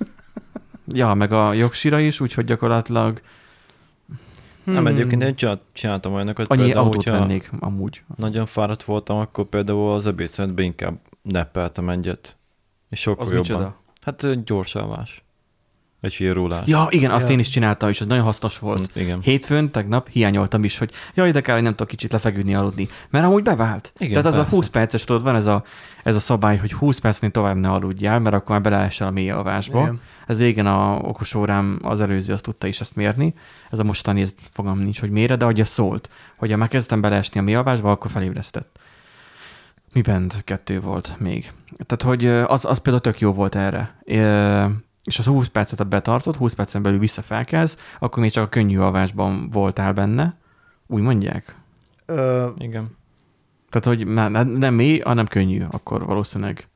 ja, 0.88 1.14
meg 1.14 1.32
a 1.32 1.54
jogsira 1.54 2.00
is, 2.00 2.20
úgyhogy 2.20 2.46
gyakorlatilag 2.46 3.22
Hmm. 4.64 4.84
Nem, 4.84 4.88
egyébként 4.88 5.24
én 5.24 5.56
csináltam 5.74 6.14
olyanokat. 6.14 6.48
Annyi 6.48 6.62
például, 6.62 6.86
autót 6.86 7.04
vennék 7.04 7.52
amúgy. 7.60 8.04
Nagyon 8.16 8.46
fáradt 8.46 8.84
voltam, 8.84 9.18
akkor 9.18 9.46
például 9.46 9.92
az 9.92 10.06
ebédszünetben 10.06 10.66
inkább 10.66 11.00
neppeltem 11.22 11.90
egyet. 11.90 12.38
És 12.90 13.00
sokkal 13.00 13.26
az 13.26 13.32
jobban. 13.32 13.42
Micsoda? 13.42 13.82
Hát 14.02 14.44
gyorsalvás. 14.44 15.24
Egy 16.02 16.14
hírólás. 16.14 16.68
Ja, 16.68 16.88
igen, 16.90 17.12
azt 17.12 17.28
ja. 17.28 17.34
én 17.34 17.40
is 17.40 17.50
csináltam, 17.50 17.90
és 17.90 18.02
ez 18.02 18.08
nagyon 18.08 18.24
hasznos 18.24 18.60
volt. 18.60 18.80
Mm, 18.80 19.02
igen. 19.02 19.22
Hétfőn, 19.22 19.72
tegnap 19.72 20.10
hiányoltam 20.10 20.64
is, 20.64 20.78
hogy 20.78 20.92
jaj, 21.14 21.32
de 21.32 21.42
kár, 21.42 21.56
hogy 21.56 21.64
nem 21.64 21.72
tudok 21.72 21.88
kicsit 21.88 22.12
lefeküdni, 22.12 22.56
aludni. 22.56 22.88
Mert 23.10 23.26
amúgy 23.26 23.44
bevált. 23.44 23.94
Igen, 23.98 24.10
Tehát 24.10 24.26
az 24.26 24.36
persze. 24.36 24.52
a 24.52 24.56
20 24.56 24.68
perces, 24.68 25.04
tudod, 25.04 25.24
van 25.24 25.36
ez 25.36 25.46
a, 25.46 25.64
ez 26.04 26.16
a 26.16 26.20
szabály, 26.20 26.58
hogy 26.58 26.74
20 26.74 26.98
percnél 27.00 27.32
tovább 27.32 27.56
ne 27.56 27.70
aludjál, 27.70 28.20
mert 28.20 28.36
akkor 28.36 28.50
már 28.50 28.62
beleesel 28.62 29.08
a 29.08 29.12
mély 29.12 29.30
alvásba. 29.30 29.82
Igen. 29.82 30.02
Ez 30.28 30.40
régen 30.40 30.68
a 30.68 30.96
okos 30.96 31.36
órám, 31.36 31.80
az 31.82 32.02
előző, 32.02 32.34
azt 32.34 32.44
tudta 32.44 32.68
is 32.68 32.80
ezt 32.80 32.96
mérni. 32.96 33.34
Ez 33.70 33.80
a 33.80 33.84
mostani, 33.84 34.22
ez 34.22 34.34
fogam 34.50 34.80
nincs, 34.80 35.00
hogy 35.00 35.10
mére, 35.12 35.36
de 35.36 35.46
hogy 35.46 35.66
szólt, 35.66 36.10
hogy 36.38 36.52
ha 36.52 36.58
megkezdtem 36.58 37.02
beleesni 37.02 37.40
a 37.40 37.44
mély 37.44 37.56
alvásba, 37.56 37.92
akkor 37.92 38.12
felébresztett. 38.12 38.80
Mi 39.94 40.02
bent 40.02 40.42
kettő 40.44 40.80
volt 40.80 41.16
még. 41.18 41.52
Tehát, 41.86 42.02
hogy 42.02 42.28
az, 42.28 42.66
az 42.66 42.78
például 42.78 43.04
tök 43.04 43.20
jó 43.20 43.34
volt 43.34 43.56
erre 43.56 43.96
és 45.10 45.20
az 45.20 45.26
20 45.26 45.48
percet 45.48 45.88
betartott, 45.88 46.36
20 46.36 46.54
percen 46.54 46.82
belül 46.82 47.00
visszafelkelsz, 47.00 47.78
akkor 48.00 48.22
még 48.22 48.32
csak 48.32 48.44
a 48.44 48.50
könnyű 48.50 48.78
alvásban 48.78 49.50
voltál 49.50 49.94
benne. 49.94 50.36
Úgy 50.88 51.02
mondják? 51.02 51.56
Ö... 52.06 52.48
Igen. 52.58 52.98
Tehát, 53.70 53.98
hogy 53.98 54.08
nem 54.58 54.74
mély, 54.74 55.00
hanem 55.00 55.28
könnyű, 55.28 55.64
akkor 55.72 56.06
valószínűleg. 56.06 56.68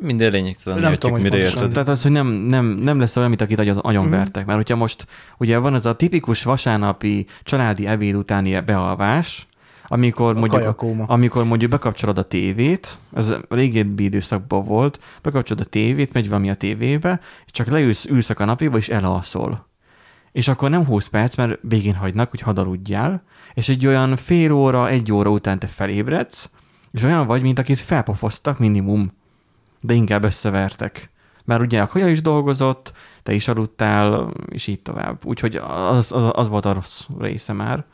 Minden 0.00 0.30
lényegtelen, 0.30 0.80
nem 0.80 0.94
tudom, 0.94 1.20
mire 1.20 1.36
érted. 1.36 1.72
Tehát 1.72 1.88
az, 1.88 2.02
hogy 2.02 2.12
nem, 2.12 2.26
nem, 2.26 2.64
nem 2.64 2.98
lesz 2.98 3.16
olyan, 3.16 3.28
mint 3.28 3.40
akit 3.40 3.58
agyon, 3.58 3.78
agyon 3.78 4.06
mm. 4.06 4.10
vertek. 4.10 4.46
Mert 4.46 4.58
hogyha 4.58 4.76
most, 4.76 5.06
ugye 5.38 5.58
van 5.58 5.74
ez 5.74 5.86
a 5.86 5.96
tipikus 5.96 6.42
vasárnapi 6.42 7.26
családi 7.42 7.86
ebéd 7.86 8.14
utáni 8.14 8.60
bealvás, 8.60 9.46
amikor, 9.86 10.36
a 10.36 10.38
mondjuk, 10.38 10.82
amikor 11.06 11.44
mondjuk 11.44 11.70
bekapcsolod 11.70 12.18
a 12.18 12.22
tévét, 12.22 12.98
ez 13.12 13.34
régebbi 13.48 14.04
időszakban 14.04 14.64
volt, 14.64 15.00
bekapcsolod 15.22 15.64
a 15.66 15.68
tévét, 15.68 16.12
megy 16.12 16.28
valami 16.28 16.50
a 16.50 16.54
tévébe, 16.54 17.20
és 17.44 17.52
csak 17.52 17.66
leülsz, 17.66 18.04
ülsz 18.04 18.30
a 18.30 18.34
kanapéba, 18.34 18.76
és 18.76 18.88
elalszol. 18.88 19.68
És 20.32 20.48
akkor 20.48 20.70
nem 20.70 20.84
20 20.84 21.06
perc, 21.06 21.36
mert 21.36 21.58
végén 21.62 21.94
hagynak, 21.94 22.30
hogy 22.30 22.40
hadarudjál, 22.40 23.22
és 23.54 23.68
egy 23.68 23.86
olyan 23.86 24.16
fél 24.16 24.52
óra, 24.52 24.88
egy 24.88 25.12
óra 25.12 25.30
után 25.30 25.58
te 25.58 25.66
felébredsz, 25.66 26.50
és 26.92 27.02
olyan 27.02 27.26
vagy, 27.26 27.42
mint 27.42 27.58
akit 27.58 27.78
felpofoztak 27.78 28.58
minimum, 28.58 29.12
de 29.80 29.94
inkább 29.94 30.24
összevertek. 30.24 31.10
Mert 31.44 31.60
ugye 31.60 31.80
a 31.80 31.86
kaja 31.86 32.08
is 32.08 32.22
dolgozott, 32.22 32.92
te 33.22 33.32
is 33.32 33.48
aludtál, 33.48 34.30
és 34.48 34.66
így 34.66 34.80
tovább. 34.80 35.24
Úgyhogy 35.24 35.56
az, 35.56 36.12
az, 36.12 36.30
az 36.32 36.48
volt 36.48 36.66
a 36.66 36.72
rossz 36.72 37.00
része 37.18 37.52
már. 37.52 37.84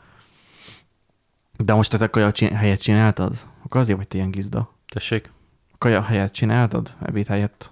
De 1.65 1.73
most 1.73 1.97
te 1.97 2.07
kaja 2.07 2.31
helyet 2.53 2.81
csináltad? 2.81 3.33
Akkor 3.65 3.81
azért 3.81 3.97
vagy 3.97 4.07
te 4.07 4.17
ilyen 4.17 4.31
gizda. 4.31 4.73
Tessék? 4.87 5.31
Kaja 5.77 6.01
helyet 6.01 6.33
csináltad? 6.33 6.93
Ebéd 7.05 7.27
helyett? 7.27 7.71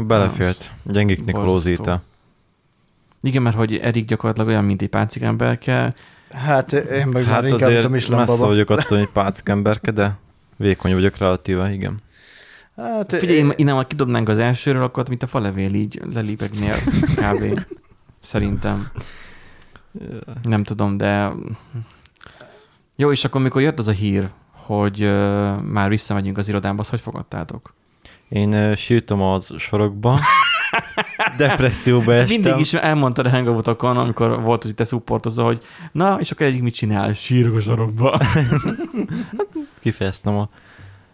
Belefért. 0.00 0.72
Gyengik 0.82 1.24
Nikolózita. 1.24 2.02
Igen, 3.22 3.42
mert 3.42 3.56
hogy 3.56 3.76
Erik 3.76 4.06
gyakorlatilag 4.06 4.48
olyan, 4.48 4.64
mint 4.64 4.82
egy 4.82 4.88
pácigemberke. 4.88 5.94
Hát 6.30 6.72
én 6.72 7.06
meg 7.06 7.24
hát 7.24 7.52
azért 7.52 7.94
is 7.94 8.06
messze 8.06 8.46
vagyok 8.46 8.70
attól, 8.74 8.98
hogy 8.98 9.08
pácigemberke, 9.08 9.90
de 9.90 10.16
vékony 10.56 10.92
vagyok 10.92 11.18
relatíve, 11.18 11.72
igen. 11.72 12.02
Hát, 12.76 13.16
Figyelj, 13.16 13.38
én, 13.38 13.52
innen 13.56 13.74
ha 13.74 13.86
kidobnánk 13.86 14.28
az 14.28 14.38
elsőről, 14.38 14.82
akkor 14.82 15.08
mint 15.08 15.22
a 15.22 15.26
falevél 15.26 15.74
így 15.74 16.00
lelépegnél 16.12 16.74
kb. 17.16 17.60
Szerintem. 18.20 18.90
Nem 20.42 20.62
tudom, 20.62 20.96
de 20.96 21.32
jó, 22.96 23.10
és 23.12 23.24
akkor 23.24 23.40
mikor 23.40 23.62
jött 23.62 23.78
az 23.78 23.88
a 23.88 23.92
hír, 23.92 24.30
hogy 24.50 25.04
uh, 25.04 25.60
már 25.60 25.88
visszamegyünk 25.88 26.38
az 26.38 26.48
irodába, 26.48 26.80
azt 26.80 26.90
hogy 26.90 27.00
fogadtátok? 27.00 27.74
Én 28.28 28.52
uh, 28.52 28.74
sírtam 28.74 29.22
az 29.22 29.54
sorokba, 29.58 30.20
depresszióba 31.36 32.14
estem. 32.14 32.40
Mindig 32.40 32.60
is 32.60 32.74
elmondtad 32.74 33.26
a 33.26 33.30
hangoutokon, 33.30 33.96
amikor 33.96 34.42
volt, 34.42 34.62
hogy 34.62 34.74
te 34.74 34.84
szupportozol, 34.84 35.44
hogy 35.44 35.60
na, 35.92 36.16
és 36.20 36.30
akkor 36.30 36.46
egyik 36.46 36.62
mit 36.62 36.74
csinál? 36.74 37.12
Sírok 37.12 37.56
a 37.56 37.60
sorokba. 37.60 38.20
Kifejeztem 39.80 40.36
a 40.36 40.48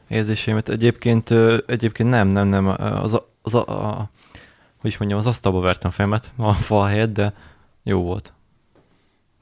érzéseimet. 0.09 0.69
Egyébként, 0.69 1.35
egyébként 1.67 2.09
nem, 2.09 2.29
nem, 2.29 2.49
nem. 2.49 2.67
Az, 3.03 3.15
a, 3.15 3.29
az 3.43 3.55
a, 3.55 3.67
a, 3.67 4.11
hogy 4.81 4.91
is 4.91 4.99
mondjam, 4.99 5.21
az 5.21 5.27
asztalba 5.27 5.61
vertem 5.61 5.91
fejemet 5.91 6.33
a 6.37 6.53
fal 6.53 6.87
helyett, 6.87 7.13
de 7.13 7.35
jó 7.83 8.03
volt. 8.03 8.33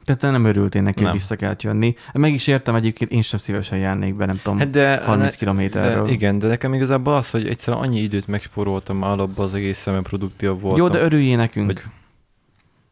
Tehát 0.08 0.22
te 0.22 0.30
nem 0.30 0.44
örültél 0.44 0.82
neki, 0.82 1.04
hogy 1.04 1.12
vissza 1.12 1.36
kellett 1.36 1.62
jönni. 1.62 1.94
Meg 2.12 2.32
is 2.32 2.46
értem 2.46 2.74
egyébként, 2.74 3.10
én 3.10 3.22
sem 3.22 3.38
szívesen 3.38 3.78
járnék 3.78 4.14
be, 4.14 4.26
nem 4.26 4.40
tudom, 4.42 4.58
hát 4.58 4.70
de, 4.70 5.02
30 5.04 5.34
kilométerről. 5.34 6.04
De, 6.04 6.10
igen, 6.10 6.38
de 6.38 6.46
nekem 6.46 6.74
igazából 6.74 7.14
az, 7.14 7.30
hogy 7.30 7.48
egyszerűen 7.48 7.82
annyi 7.82 8.00
időt 8.00 8.26
megspóroltam 8.26 9.02
alapban 9.02 9.44
az 9.44 9.54
egész 9.54 9.78
szemben 9.78 10.02
produktív 10.02 10.48
voltam. 10.48 10.76
Jó, 10.76 10.88
de 10.88 11.00
örüljél 11.00 11.36
nekünk. 11.36 11.66
Vagy... 11.66 11.82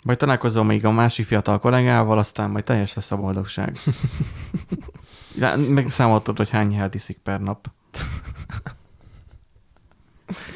Majd 0.02 0.18
találkozol 0.18 0.64
még 0.64 0.84
a 0.84 0.90
másik 0.90 1.26
fiatal 1.26 1.58
kollégával, 1.58 2.18
aztán 2.18 2.50
majd 2.50 2.64
teljes 2.64 2.94
lesz 2.94 3.12
a 3.12 3.16
boldogság. 3.16 3.78
meg 5.68 5.88
számoltad, 5.88 6.36
hogy 6.36 6.50
hány 6.50 6.74
helyet 6.74 6.94
iszik 6.94 7.18
per 7.22 7.40
nap. 7.40 7.70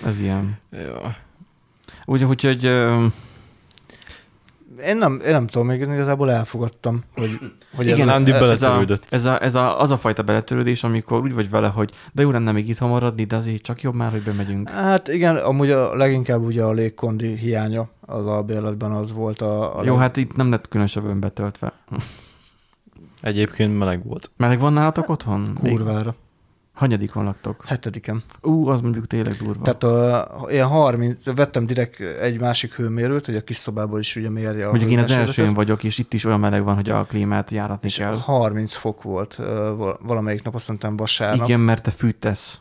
Ez 0.07 0.21
ilyen. 0.21 0.59
Jó. 0.71 1.11
Úgy, 2.05 2.25
úgyhogy 2.25 2.71
én 4.87 4.97
nem, 4.97 5.21
én 5.25 5.33
nem 5.33 5.47
tudom, 5.47 5.67
még 5.67 5.81
igazából 5.81 6.31
elfogadtam, 6.31 7.01
hogy, 7.17 7.39
hogy 7.77 7.87
Igen, 7.87 8.09
ez, 8.09 8.15
Andy 8.15 8.31
beletörődött. 8.31 9.07
Ez, 9.11 9.25
a, 9.25 9.31
ez, 9.31 9.41
a, 9.41 9.45
ez 9.45 9.55
a, 9.55 9.81
az 9.81 9.91
a 9.91 9.99
fajta 9.99 10.23
beletörődés, 10.23 10.85
amikor 10.85 11.21
úgy 11.21 11.35
vagy 11.35 11.51
vele, 11.51 11.69
hogy 11.69 11.91
de 12.13 12.23
jó 12.23 12.31
lenne 12.31 12.53
még 12.53 12.69
itt 12.69 12.81
maradni, 12.81 13.25
de 13.25 13.37
azért 13.37 13.63
csak 13.63 13.83
jobb 13.83 13.95
már, 13.95 14.11
hogy 14.11 14.23
bemegyünk. 14.23 14.69
Hát 14.69 15.09
igen, 15.09 15.37
amúgy 15.37 15.71
a, 15.71 15.95
leginkább 15.95 16.43
ugye 16.43 16.63
a 16.63 16.73
légkondi 16.73 17.37
hiánya 17.37 17.89
az 18.01 18.27
a 18.27 18.43
bérletben 18.43 18.93
az 18.93 19.13
volt 19.13 19.41
a... 19.41 19.79
a 19.79 19.85
jó, 19.85 19.93
leg... 19.93 20.03
hát 20.03 20.17
itt 20.17 20.37
nem 20.37 20.51
lett 20.51 20.69
különösebben 20.69 21.21
betöltve. 21.21 21.73
Egyébként 23.21 23.79
meleg 23.79 24.05
volt. 24.05 24.31
Meleg 24.37 24.61
van 24.61 24.73
nálatok 24.73 25.09
otthon? 25.09 25.55
Kurvára. 25.55 26.05
Még? 26.05 26.30
Hanyadik 26.81 27.13
van 27.13 27.25
laktok? 27.25 27.65
Hetediken. 27.67 28.23
Ú, 28.43 28.69
az 28.69 28.81
mondjuk 28.81 29.07
tényleg 29.07 29.37
durva. 29.37 29.63
Tehát 29.63 29.83
a, 29.83 30.47
ilyen 30.51 30.67
30, 30.67 31.35
vettem 31.35 31.67
direkt 31.67 32.01
egy 32.01 32.41
másik 32.41 32.75
hőmérőt, 32.75 33.27
hogy 33.27 33.35
a 33.35 33.41
kis 33.41 33.57
szobából 33.57 34.01
is 34.01 34.17
ugye 34.17 34.31
mérje 34.31 34.67
a 34.67 34.71
Mondjuk 34.71 34.91
én 34.91 34.99
az 34.99 35.11
elsőn 35.11 35.55
vagyok, 35.55 35.85
és 35.85 35.99
itt 35.99 36.13
is 36.15 36.25
olyan 36.25 36.41
meleg 36.41 36.65
van, 36.65 36.75
hogy 36.75 36.89
a 36.91 37.05
klímát 37.05 37.51
járatni 37.51 37.89
és 37.89 37.97
kell. 37.97 38.17
30 38.17 38.75
fok 38.75 39.03
volt 39.03 39.41
valamelyik 40.01 40.43
nap, 40.43 40.55
azt 40.55 40.69
mondtam 40.69 40.97
vasárnap. 40.97 41.49
Igen, 41.49 41.61
mert 41.61 41.83
te 41.83 41.91
fűtesz. 41.91 42.61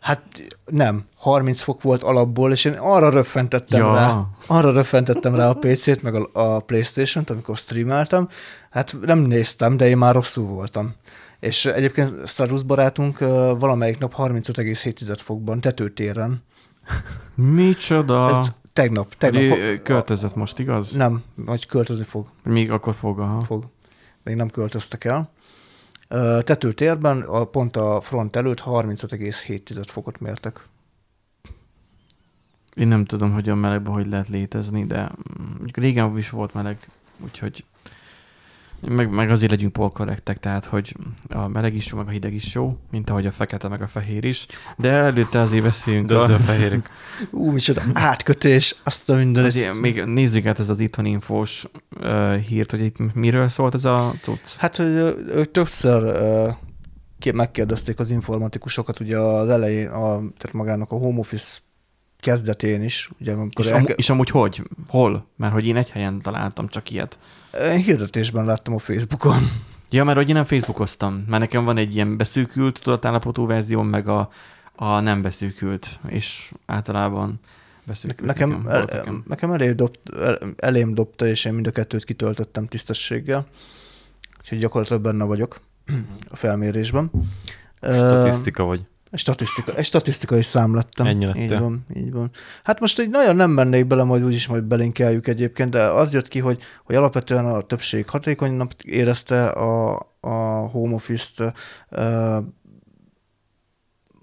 Hát 0.00 0.22
nem, 0.64 1.04
30 1.16 1.60
fok 1.60 1.82
volt 1.82 2.02
alapból, 2.02 2.52
és 2.52 2.64
én 2.64 2.72
arra 2.72 3.10
röffentettem 3.10 3.80
ja. 3.80 3.94
rá, 3.94 4.24
arra 4.46 4.72
röffentettem 4.72 5.34
rá 5.34 5.48
a 5.48 5.54
PC-t, 5.54 6.02
meg 6.02 6.14
a, 6.14 6.28
a 6.32 6.60
Playstation-t, 6.60 7.30
amikor 7.30 7.56
streameltem. 7.56 8.28
Hát 8.70 8.96
nem 9.00 9.18
néztem, 9.18 9.76
de 9.76 9.88
én 9.88 9.96
már 9.96 10.14
rosszul 10.14 10.46
voltam. 10.46 10.94
És 11.40 11.64
egyébként 11.66 12.28
Stradus 12.28 12.62
barátunk 12.62 13.18
valamelyik 13.58 13.98
nap 13.98 14.14
35,7 14.16 15.18
fokban 15.22 15.60
tetőtéren. 15.60 16.42
Micsoda? 17.34 18.38
Ez 18.38 18.52
tegnap. 18.72 19.14
tegnap 19.14 19.82
költözött 19.82 20.34
most, 20.34 20.58
igaz? 20.58 20.92
Nem, 20.92 21.22
vagy 21.34 21.66
költözni 21.66 22.04
fog. 22.04 22.26
Még 22.42 22.70
akkor 22.70 22.94
fog, 22.94 23.18
aha. 23.18 23.40
Fog. 23.40 23.64
Még 24.22 24.36
nem 24.36 24.48
költöztek 24.48 25.04
el. 25.04 25.30
Tetőtérben, 26.42 27.20
a, 27.20 27.44
pont 27.44 27.76
a 27.76 28.00
front 28.00 28.36
előtt 28.36 28.60
35,7 28.60 29.84
fokot 29.86 30.20
mértek. 30.20 30.68
Én 32.74 32.88
nem 32.88 33.04
tudom, 33.04 33.32
hogy 33.32 33.48
a 33.48 33.54
melegben 33.54 33.92
hogy 33.92 34.06
lehet 34.06 34.28
létezni, 34.28 34.84
de 34.86 35.10
mm, 35.40 35.64
régen 35.72 36.16
is 36.16 36.30
volt 36.30 36.54
meleg, 36.54 36.88
úgyhogy 37.24 37.64
meg, 38.88 39.10
meg 39.10 39.30
azért 39.30 39.50
legyünk 39.50 39.72
polkorrektek, 39.72 40.38
tehát 40.38 40.64
hogy 40.64 40.96
a 41.28 41.48
meleg 41.48 41.74
is 41.74 41.86
jó, 41.86 41.98
meg 41.98 42.06
a 42.06 42.10
hideg 42.10 42.34
is 42.34 42.54
jó, 42.54 42.76
mint 42.90 43.10
ahogy 43.10 43.26
a 43.26 43.32
fekete, 43.32 43.68
meg 43.68 43.82
a 43.82 43.88
fehér 43.88 44.24
is, 44.24 44.46
de 44.76 44.90
előtte 44.90 45.40
azért 45.40 45.64
beszéljünk 45.64 46.06
de 46.06 46.14
a 46.14 46.38
fehérek. 46.38 46.90
Ú, 47.30 47.50
micsoda 47.50 47.82
átkötés, 47.92 48.76
azt 48.84 49.10
a 49.10 49.14
minden. 49.14 49.44
Azért 49.44 49.74
még 49.74 50.04
nézzük 50.04 50.46
át 50.46 50.58
ez 50.58 50.68
az 50.68 50.80
itthon 50.80 51.04
infós 51.04 51.66
uh, 52.00 52.36
hírt, 52.36 52.70
hogy 52.70 52.80
itt 52.80 53.14
miről 53.14 53.48
szólt 53.48 53.74
ez 53.74 53.84
a 53.84 54.14
cucc? 54.22 54.56
Hát, 54.56 54.76
hogy 54.76 54.86
ők 54.86 55.50
többször 55.50 56.02
uh, 56.02 57.34
megkérdezték 57.34 57.98
az 57.98 58.10
informatikusokat, 58.10 59.00
ugye 59.00 59.18
az 59.18 59.48
elején, 59.48 59.88
a, 59.88 60.16
tehát 60.16 60.52
magának 60.52 60.90
a 60.90 60.96
home 60.96 61.18
office 61.18 61.58
kezdetén 62.20 62.82
is. 62.82 63.10
Ugye, 63.20 63.34
és, 63.58 63.66
el... 63.66 63.76
amúgy, 63.76 63.92
és 63.96 64.10
amúgy 64.10 64.30
hogy? 64.30 64.62
Hol? 64.88 65.26
Mert 65.36 65.52
hogy 65.52 65.66
én 65.66 65.76
egy 65.76 65.90
helyen 65.90 66.18
találtam 66.18 66.68
csak 66.68 66.90
ilyet. 66.90 67.18
Én 67.62 67.82
hirdetésben 67.82 68.44
láttam 68.44 68.74
a 68.74 68.78
Facebookon. 68.78 69.50
Ja, 69.90 70.04
mert 70.04 70.16
hogy 70.16 70.28
én 70.28 70.34
nem 70.34 70.44
Facebookoztam, 70.44 71.24
mert 71.28 71.42
nekem 71.42 71.64
van 71.64 71.76
egy 71.76 71.94
ilyen 71.94 72.16
beszűkült 72.16 72.80
tudatállapotú 72.82 73.46
verzió, 73.46 73.82
meg 73.82 74.08
a, 74.08 74.30
a 74.74 75.00
nem 75.00 75.22
beszűkült, 75.22 75.98
és 76.08 76.52
általában 76.66 77.40
Beszéljük 77.90 78.20
nekem, 78.20 78.66
el, 78.68 79.22
nekem 79.26 79.52
elé 79.52 79.72
dobt, 79.72 79.98
el, 80.16 80.38
elém 80.56 80.94
dobta, 80.94 81.26
és 81.26 81.44
én 81.44 81.52
mind 81.52 81.66
a 81.66 81.70
kettőt 81.70 82.04
kitöltöttem 82.04 82.66
tisztességgel. 82.66 83.46
Úgyhogy 84.40 84.58
gyakorlatilag 84.58 85.02
benne 85.02 85.24
vagyok 85.24 85.60
a 86.30 86.36
felmérésben. 86.36 87.10
Statisztika 87.80 88.64
vagy. 88.64 88.82
Statisztika, 89.12 89.74
egy 89.74 89.84
statisztikai 89.84 90.42
szám 90.42 90.74
lettem. 90.74 91.06
Ennyi 91.06 91.26
lett. 91.26 91.36
Így 91.36 91.58
van, 91.58 91.84
így 91.94 92.12
van. 92.12 92.30
Hát 92.62 92.80
most 92.80 92.98
egy 92.98 93.10
nagyon 93.10 93.36
nem 93.36 93.50
mennék 93.50 93.86
bele, 93.86 94.02
majd 94.02 94.24
úgyis 94.24 94.46
majd 94.46 94.62
belinkeljük 94.62 95.26
egyébként, 95.26 95.70
de 95.70 95.82
az 95.82 96.12
jött 96.12 96.28
ki, 96.28 96.38
hogy, 96.38 96.62
hogy 96.84 96.94
alapvetően 96.94 97.46
a 97.46 97.60
többség 97.60 98.08
hatékonynak 98.08 98.72
érezte 98.84 99.48
a, 99.48 99.98
a 100.20 100.68
home 100.68 100.94
office-t, 100.94 101.52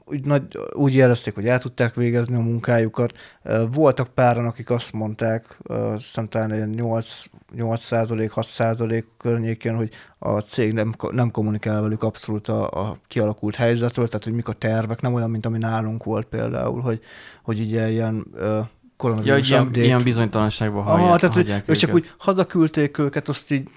úgy, 0.10 0.26
nagy, 0.26 0.43
úgy 0.74 0.96
érezték, 0.96 1.34
hogy 1.34 1.48
el 1.48 1.60
tudták 1.60 1.96
végezni 1.96 2.36
a 2.36 2.39
munkájukat. 2.39 3.17
Voltak 3.72 4.08
páran, 4.08 4.46
akik 4.46 4.70
azt 4.70 4.93
mondták, 4.93 5.58
hiszem 5.96 6.28
talán 6.28 6.70
8, 6.70 7.24
8 7.56 7.89
6 8.30 8.46
százalék 8.46 9.06
környékén, 9.17 9.76
hogy 9.76 9.89
a 10.20 10.39
cég 10.39 10.74
nem, 10.74 10.93
nem 11.12 11.32
kommunikál 11.32 11.82
velük 11.82 12.04
abszolút 12.04 12.48
a, 12.48 12.89
a 12.89 12.98
kialakult 13.08 13.56
helyzetről, 13.56 14.08
tehát 14.08 14.24
hogy 14.24 14.34
mik 14.34 14.48
a 14.48 14.54
tervek, 14.54 15.02
nem 15.02 15.13
olyan, 15.13 15.30
mint 15.30 15.46
ami 15.46 15.58
nálunk 15.58 16.04
volt 16.04 16.26
például, 16.26 16.82
hogy, 16.82 17.00
hogy 17.43 17.60
ugye 17.60 17.89
ilyen 17.89 18.26
koronavírus 18.98 19.50
ja, 19.50 19.58
ilyen, 19.58 19.86
ilyen 19.86 20.04
bizonytalanságban 20.04 20.84
hagyják, 20.84 21.12
ah, 21.12 21.20
tehát, 21.20 21.36
hogy 21.36 21.63
ők 21.65 21.76
csak 21.76 21.93
úgy 21.93 22.12
hazaküldték 22.17 22.98
őket, 22.98 23.28
azt 23.28 23.52
így 23.52 23.70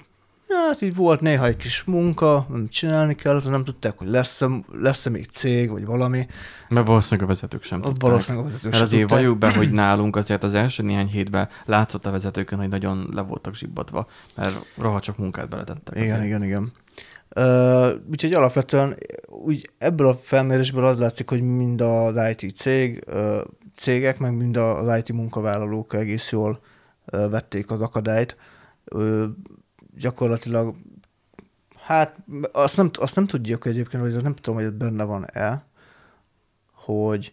Hát 0.50 0.82
így 0.82 0.94
volt 0.94 1.20
néha 1.20 1.46
egy 1.46 1.56
kis 1.56 1.84
munka, 1.84 2.46
amit 2.48 2.70
csinálni 2.70 3.14
kellett, 3.14 3.50
nem 3.50 3.64
tudták, 3.64 3.98
hogy 3.98 4.08
lesz-e, 4.08 4.46
lesz-e 4.72 5.10
még 5.10 5.26
cég, 5.26 5.70
vagy 5.70 5.84
valami. 5.84 6.26
Mert 6.68 6.86
valószínűleg 6.86 7.24
a 7.24 7.32
vezetők 7.32 7.62
sem 7.62 7.80
tudták. 7.80 8.02
Valószínűleg 8.10 8.46
a 8.46 8.48
vezetők 8.48 8.74
sem 8.74 8.82
azért 8.82 9.10
valljuk 9.10 9.38
be, 9.38 9.52
hogy 9.52 9.70
nálunk 9.70 10.16
azért 10.16 10.44
az 10.44 10.54
első 10.54 10.82
néhány 10.82 11.08
hétben 11.08 11.48
látszott 11.64 12.06
a 12.06 12.10
vezetőkön, 12.10 12.58
hogy 12.58 12.68
nagyon 12.68 13.10
le 13.14 13.20
voltak 13.20 13.54
zsibbadva, 13.54 14.06
mert 14.36 14.54
rohadt 14.76 15.04
csak 15.04 15.18
munkát 15.18 15.48
beletettek. 15.48 15.96
Igen, 15.96 16.10
azért. 16.10 16.26
igen, 16.26 16.42
igen. 16.42 16.72
Uh, 17.36 17.90
úgyhogy 18.10 18.32
alapvetően 18.32 18.96
úgy 19.28 19.70
ebből 19.78 20.06
a 20.06 20.18
felmérésből 20.22 20.84
az 20.84 20.98
látszik, 20.98 21.28
hogy 21.28 21.42
mind 21.42 21.80
az 21.80 22.14
IT 22.30 22.56
cég, 22.56 23.04
uh, 23.06 23.40
cégek, 23.74 24.18
meg 24.18 24.36
mind 24.36 24.56
az 24.56 24.98
IT 24.98 25.12
munkavállalók 25.12 25.94
egész 25.94 26.32
jól 26.32 26.60
uh, 27.12 27.30
vették 27.30 27.70
az 27.70 27.80
akadályt. 27.80 28.36
Uh, 28.92 29.24
gyakorlatilag, 29.96 30.74
hát 31.76 32.16
azt 32.52 32.76
nem, 32.76 32.90
azt 32.92 33.14
nem 33.14 33.26
tudjuk 33.26 33.66
egyébként, 33.66 34.02
vagy 34.02 34.22
nem 34.22 34.34
tudom, 34.34 34.62
hogy 34.62 34.72
benne 34.72 35.04
van-e, 35.04 35.64
hogy 36.72 37.32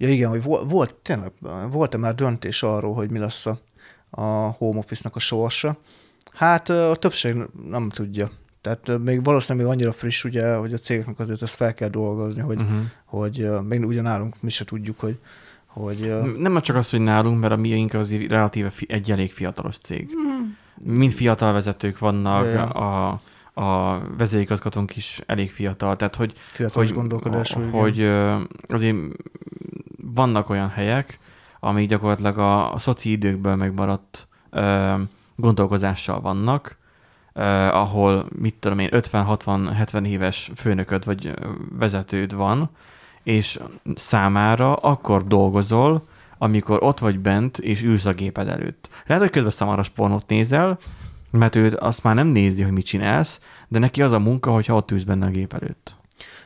Ja 0.00 0.08
igen, 0.08 0.28
hogy 0.28 0.42
volt, 0.42 0.70
volt 0.70 0.94
tényleg, 0.94 1.32
volt-e 1.70 1.96
már 1.96 2.14
döntés 2.14 2.62
arról, 2.62 2.94
hogy 2.94 3.10
mi 3.10 3.18
lesz 3.18 3.46
a, 3.46 3.60
a 4.10 4.22
home 4.50 4.78
office-nak 4.78 5.16
a 5.16 5.18
sorsa? 5.18 5.78
Hát 6.32 6.68
a 6.68 6.96
többség 6.96 7.36
nem 7.68 7.88
tudja. 7.88 8.30
Tehát 8.60 8.98
még 8.98 9.24
valószínűleg 9.24 9.66
még 9.66 9.76
annyira 9.76 9.92
friss, 9.92 10.24
ugye, 10.24 10.54
hogy 10.54 10.72
a 10.72 10.78
cégeknek 10.78 11.18
azért 11.18 11.42
ezt 11.42 11.54
fel 11.54 11.74
kell 11.74 11.88
dolgozni, 11.88 12.40
hogy, 12.40 12.62
uh-huh. 12.62 12.78
hogy 13.04 13.48
még 13.62 13.84
ugyanálunk 13.84 14.42
mi 14.42 14.50
se 14.50 14.64
tudjuk, 14.64 15.00
hogy, 15.00 15.18
hogy... 15.66 16.14
Nem 16.36 16.60
csak 16.60 16.76
az, 16.76 16.90
hogy 16.90 17.00
nálunk, 17.00 17.40
mert 17.40 17.52
a 17.52 17.56
miénk 17.56 17.94
az 17.94 18.12
relatíve 18.28 18.70
fi, 18.70 18.86
egy 18.88 19.10
elég 19.10 19.32
fiatalos 19.32 19.78
cég. 19.78 20.08
Uh-huh 20.14 20.46
mind 20.82 21.12
fiatal 21.12 21.52
vezetők 21.52 21.98
vannak, 21.98 22.44
ja, 22.44 22.52
ja. 22.52 22.68
a, 22.68 23.20
a 23.60 24.00
vezérigazgatónk 24.16 24.96
is 24.96 25.22
elég 25.26 25.50
fiatal, 25.50 25.96
tehát 25.96 26.16
hogy, 26.16 26.32
Fiatalos 26.52 26.88
hogy, 26.88 26.98
hogy 27.70 28.02
azért 28.68 28.96
vannak 30.14 30.50
olyan 30.50 30.68
helyek, 30.68 31.18
amik 31.60 31.88
gyakorlatilag 31.88 32.38
a, 32.38 32.74
a 32.74 32.78
szoci 32.78 33.10
időkből 33.10 33.54
megmaradt 33.54 34.28
ö, 34.50 34.94
gondolkozással 35.36 36.20
vannak, 36.20 36.76
ö, 37.32 37.42
ahol, 37.66 38.26
mit 38.38 38.54
tudom 38.54 38.78
én, 38.78 38.88
50-60-70 38.90 40.06
éves 40.06 40.50
főnököd 40.56 41.04
vagy 41.04 41.34
vezetőd 41.78 42.34
van, 42.34 42.70
és 43.22 43.58
számára 43.94 44.74
akkor 44.74 45.26
dolgozol, 45.26 46.06
amikor 46.38 46.82
ott 46.82 46.98
vagy 46.98 47.18
bent, 47.18 47.58
és 47.58 47.82
ülsz 47.82 48.04
a 48.04 48.12
géped 48.12 48.48
előtt. 48.48 48.88
Lehet, 49.06 49.22
hogy 49.22 49.32
közben 49.32 49.52
szamaras 49.52 49.88
pornót 49.88 50.28
nézel, 50.28 50.78
mert 51.30 51.56
ő 51.56 51.76
azt 51.78 52.02
már 52.02 52.14
nem 52.14 52.26
nézi, 52.26 52.62
hogy 52.62 52.72
mit 52.72 52.84
csinálsz, 52.84 53.40
de 53.68 53.78
neki 53.78 54.02
az 54.02 54.12
a 54.12 54.18
munka, 54.18 54.50
hogyha 54.50 54.74
ott 54.74 54.90
ülsz 54.90 55.02
benne 55.02 55.26
a 55.26 55.30
gép 55.30 55.52
előtt. 55.52 55.96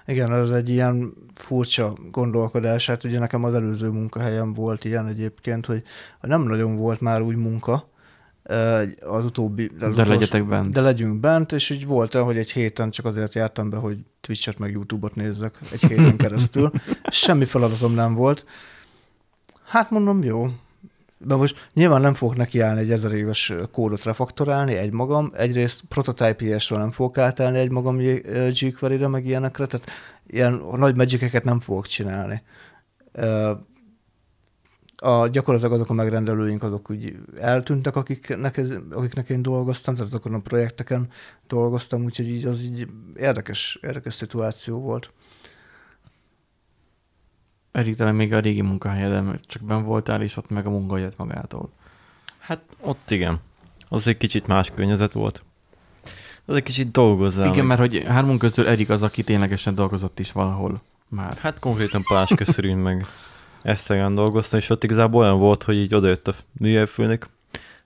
Igen, 0.07 0.33
az 0.33 0.53
egy 0.53 0.69
ilyen 0.69 1.13
furcsa 1.35 1.95
gondolkodás. 2.11 2.87
Hát 2.87 3.05
ugye 3.05 3.19
nekem 3.19 3.45
az 3.45 3.55
előző 3.55 3.89
munkahelyem 3.89 4.53
volt 4.53 4.85
ilyen 4.85 5.07
egyébként, 5.07 5.67
hogy 5.67 5.83
nem 6.21 6.43
nagyon 6.43 6.77
volt 6.77 7.01
már 7.01 7.21
úgy 7.21 7.37
munka, 7.37 7.91
az 9.01 9.25
utóbbi... 9.25 9.67
De, 9.79 9.87
az 9.87 9.95
de 9.95 10.03
utolsó, 10.03 10.11
legyetek 10.11 10.47
bent. 10.47 10.75
De 10.75 10.81
legyünk 10.81 11.21
bent, 11.21 11.53
és 11.53 11.71
így 11.71 11.87
volt 11.87 12.15
hogy 12.15 12.37
egy 12.37 12.53
héten 12.53 12.91
csak 12.91 13.05
azért 13.05 13.35
jártam 13.35 13.71
be, 13.71 13.77
hogy 13.77 13.99
Twitch-et 14.21 14.59
meg 14.59 14.71
YouTube-ot 14.71 15.15
nézzek 15.15 15.59
egy 15.73 15.85
héten 15.85 16.17
keresztül. 16.17 16.71
Semmi 17.11 17.45
feladatom 17.45 17.95
nem 17.95 18.15
volt. 18.15 18.45
Hát 19.73 19.91
mondom, 19.91 20.23
jó. 20.23 20.47
De 21.19 21.35
most 21.35 21.69
nyilván 21.73 22.01
nem 22.01 22.15
fogok 22.15 22.37
nekiállni 22.37 22.81
egy 22.81 22.91
ezer 22.91 23.13
éves 23.13 23.53
kódot 23.71 24.03
refaktorálni 24.05 24.75
egy 24.75 24.93
magam, 24.93 25.31
egyrészt 25.35 25.83
prototype 25.89 26.61
ről 26.69 26.79
nem 26.79 26.91
fogok 26.91 27.19
átállni 27.19 27.59
egy 27.59 27.71
magam 27.71 28.01
jQuery-re, 28.51 29.09
meg 29.09 29.27
ilyenekre, 29.27 29.67
tehát 29.67 29.91
ilyen 30.27 30.63
nagy 30.77 30.97
magiceket 30.97 31.45
nem 31.45 31.61
fogok 31.61 31.87
csinálni. 31.87 32.43
A, 34.97 35.27
gyakorlatilag 35.27 35.75
azok 35.75 35.91
a 35.91 35.93
megrendelőink, 35.93 36.63
azok 36.63 36.91
úgy 36.91 37.17
eltűntek, 37.41 37.97
akiknek, 37.97 38.57
ez, 38.57 38.79
akiknek 38.91 39.29
én 39.29 39.43
dolgoztam, 39.43 39.95
tehát 39.95 40.09
azokon 40.09 40.35
a 40.35 40.39
projekteken 40.39 41.09
dolgoztam, 41.47 42.05
úgyhogy 42.05 42.29
így 42.29 42.47
az 42.47 42.65
így 42.65 42.89
érdekes, 43.17 43.79
érdekes 43.83 44.15
szituáció 44.15 44.81
volt. 44.81 45.13
Erik, 47.73 47.97
talán 47.97 48.15
még 48.15 48.33
a 48.33 48.41
régi 48.41 48.61
munkahelyeden 48.61 49.41
csak 49.47 49.63
ben 49.63 49.85
voltál, 49.85 50.23
és 50.23 50.37
ott 50.37 50.51
meg 50.51 50.67
a 50.67 50.71
munka 50.71 50.97
jött 50.97 51.17
magától. 51.17 51.71
Hát 52.39 52.63
ott 52.81 53.11
igen. 53.11 53.41
Az 53.89 54.07
egy 54.07 54.17
kicsit 54.17 54.47
más 54.47 54.71
környezet 54.75 55.13
volt. 55.13 55.45
Az 56.45 56.55
egy 56.55 56.63
kicsit 56.63 56.91
dolgozzál. 56.91 57.47
Igen, 57.47 57.67
meg. 57.67 57.79
mert 57.79 57.93
hogy 57.93 58.05
hármunk 58.07 58.39
közül 58.39 58.69
Erik 58.69 58.91
az, 58.91 59.03
aki 59.03 59.23
ténylegesen 59.23 59.75
dolgozott 59.75 60.19
is 60.19 60.33
valahol 60.33 60.81
már. 61.09 61.37
Hát 61.37 61.59
konkrétan 61.59 62.03
Pásköszörűn 62.03 62.77
meg 62.77 63.07
Eszterán 63.63 64.15
dolgoztam, 64.15 64.59
és 64.59 64.71
ott 64.71 64.85
igazából 64.85 65.23
olyan 65.23 65.39
volt, 65.39 65.63
hogy 65.63 65.77
így 65.77 65.95
odajött 65.95 66.29
a 66.29 66.35
főnök. 66.87 67.27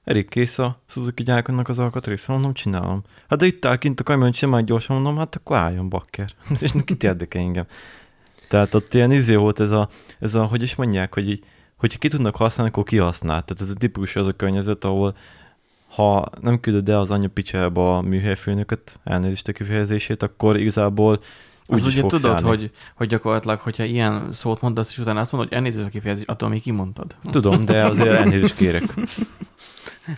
Erik, 0.04 0.28
kész 0.28 0.58
a 0.58 0.82
Suzuki 0.86 1.22
gyárkodnak 1.22 1.68
az 1.68 1.78
alkatrésze? 1.78 2.32
Mondom, 2.32 2.52
csinálom. 2.52 3.02
Hát 3.28 3.38
de 3.38 3.46
itt 3.46 3.64
áll 3.64 3.76
kint 3.76 4.00
a 4.00 4.02
kamion, 4.02 4.30
csinálj 4.30 4.64
gyorsan, 4.64 4.96
mondom, 4.96 5.16
hát 5.16 5.36
akkor 5.36 5.56
álljon 5.56 5.88
bakker. 5.88 6.30
és 6.60 6.72
kit 6.84 7.04
érdekel 7.04 7.42
engem. 7.42 7.66
Tehát 8.48 8.74
ott 8.74 8.94
ilyen 8.94 9.10
izé 9.10 9.34
volt 9.34 9.60
ez 9.60 9.70
a, 9.70 9.88
ez 10.20 10.34
a 10.34 10.44
hogy 10.44 10.62
is 10.62 10.74
mondják, 10.74 11.14
hogy 11.14 11.28
így, 11.28 11.44
hogy 11.76 11.98
ki 11.98 12.08
tudnak 12.08 12.36
használni, 12.36 12.72
akkor 12.72 12.84
kihasznál. 12.84 13.42
Tehát 13.42 13.60
ez 13.60 13.70
a 13.70 13.74
tipikus 13.74 14.16
az 14.16 14.26
a 14.26 14.32
környezet, 14.32 14.84
ahol 14.84 15.16
ha 15.88 16.26
nem 16.40 16.60
küldöd 16.60 16.88
el 16.88 16.98
az 16.98 17.10
anya 17.10 17.28
picsába 17.28 17.96
a 17.96 18.00
műhelyfőnököt, 18.00 19.00
elnézést 19.04 19.48
a 19.48 19.52
kifejezését, 19.52 20.22
akkor 20.22 20.56
igazából 20.56 21.20
úgy 21.66 21.78
az 21.78 21.86
ugye 21.86 22.00
tudod, 22.00 22.30
állni. 22.30 22.46
hogy, 22.46 22.70
hogy 22.94 23.08
gyakorlatilag, 23.08 23.60
hogyha 23.60 23.84
ilyen 23.84 24.32
szót 24.32 24.60
mondasz, 24.60 24.90
és 24.90 24.98
utána 24.98 25.20
azt 25.20 25.32
mondod, 25.32 25.50
hogy 25.50 25.58
elnézést 25.58 25.86
a 25.86 25.90
kifejezés, 25.90 26.24
attól 26.26 26.48
még 26.48 26.62
kimondtad. 26.62 27.16
Tudom, 27.22 27.64
de 27.64 27.84
azért 27.84 28.12
elnézést 28.12 28.54
kérek. 28.54 28.94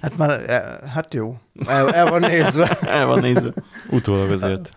Hát 0.03 0.17
már, 0.17 0.41
hát 0.87 1.15
jó. 1.15 1.39
El, 1.67 1.95
el 1.95 2.11
van 2.11 2.21
nézve. 2.21 2.79
el 2.99 3.07
van 3.07 3.21
nézve. 3.21 3.53
Utólag 3.91 4.31
azért. 4.31 4.71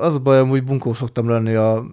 Az 0.00 0.14
a 0.14 0.18
bajom, 0.18 0.48
hogy 0.48 0.64
bunkó 0.64 0.92
szoktam 0.92 1.28
lenni 1.28 1.54
a, 1.54 1.76
a 1.76 1.84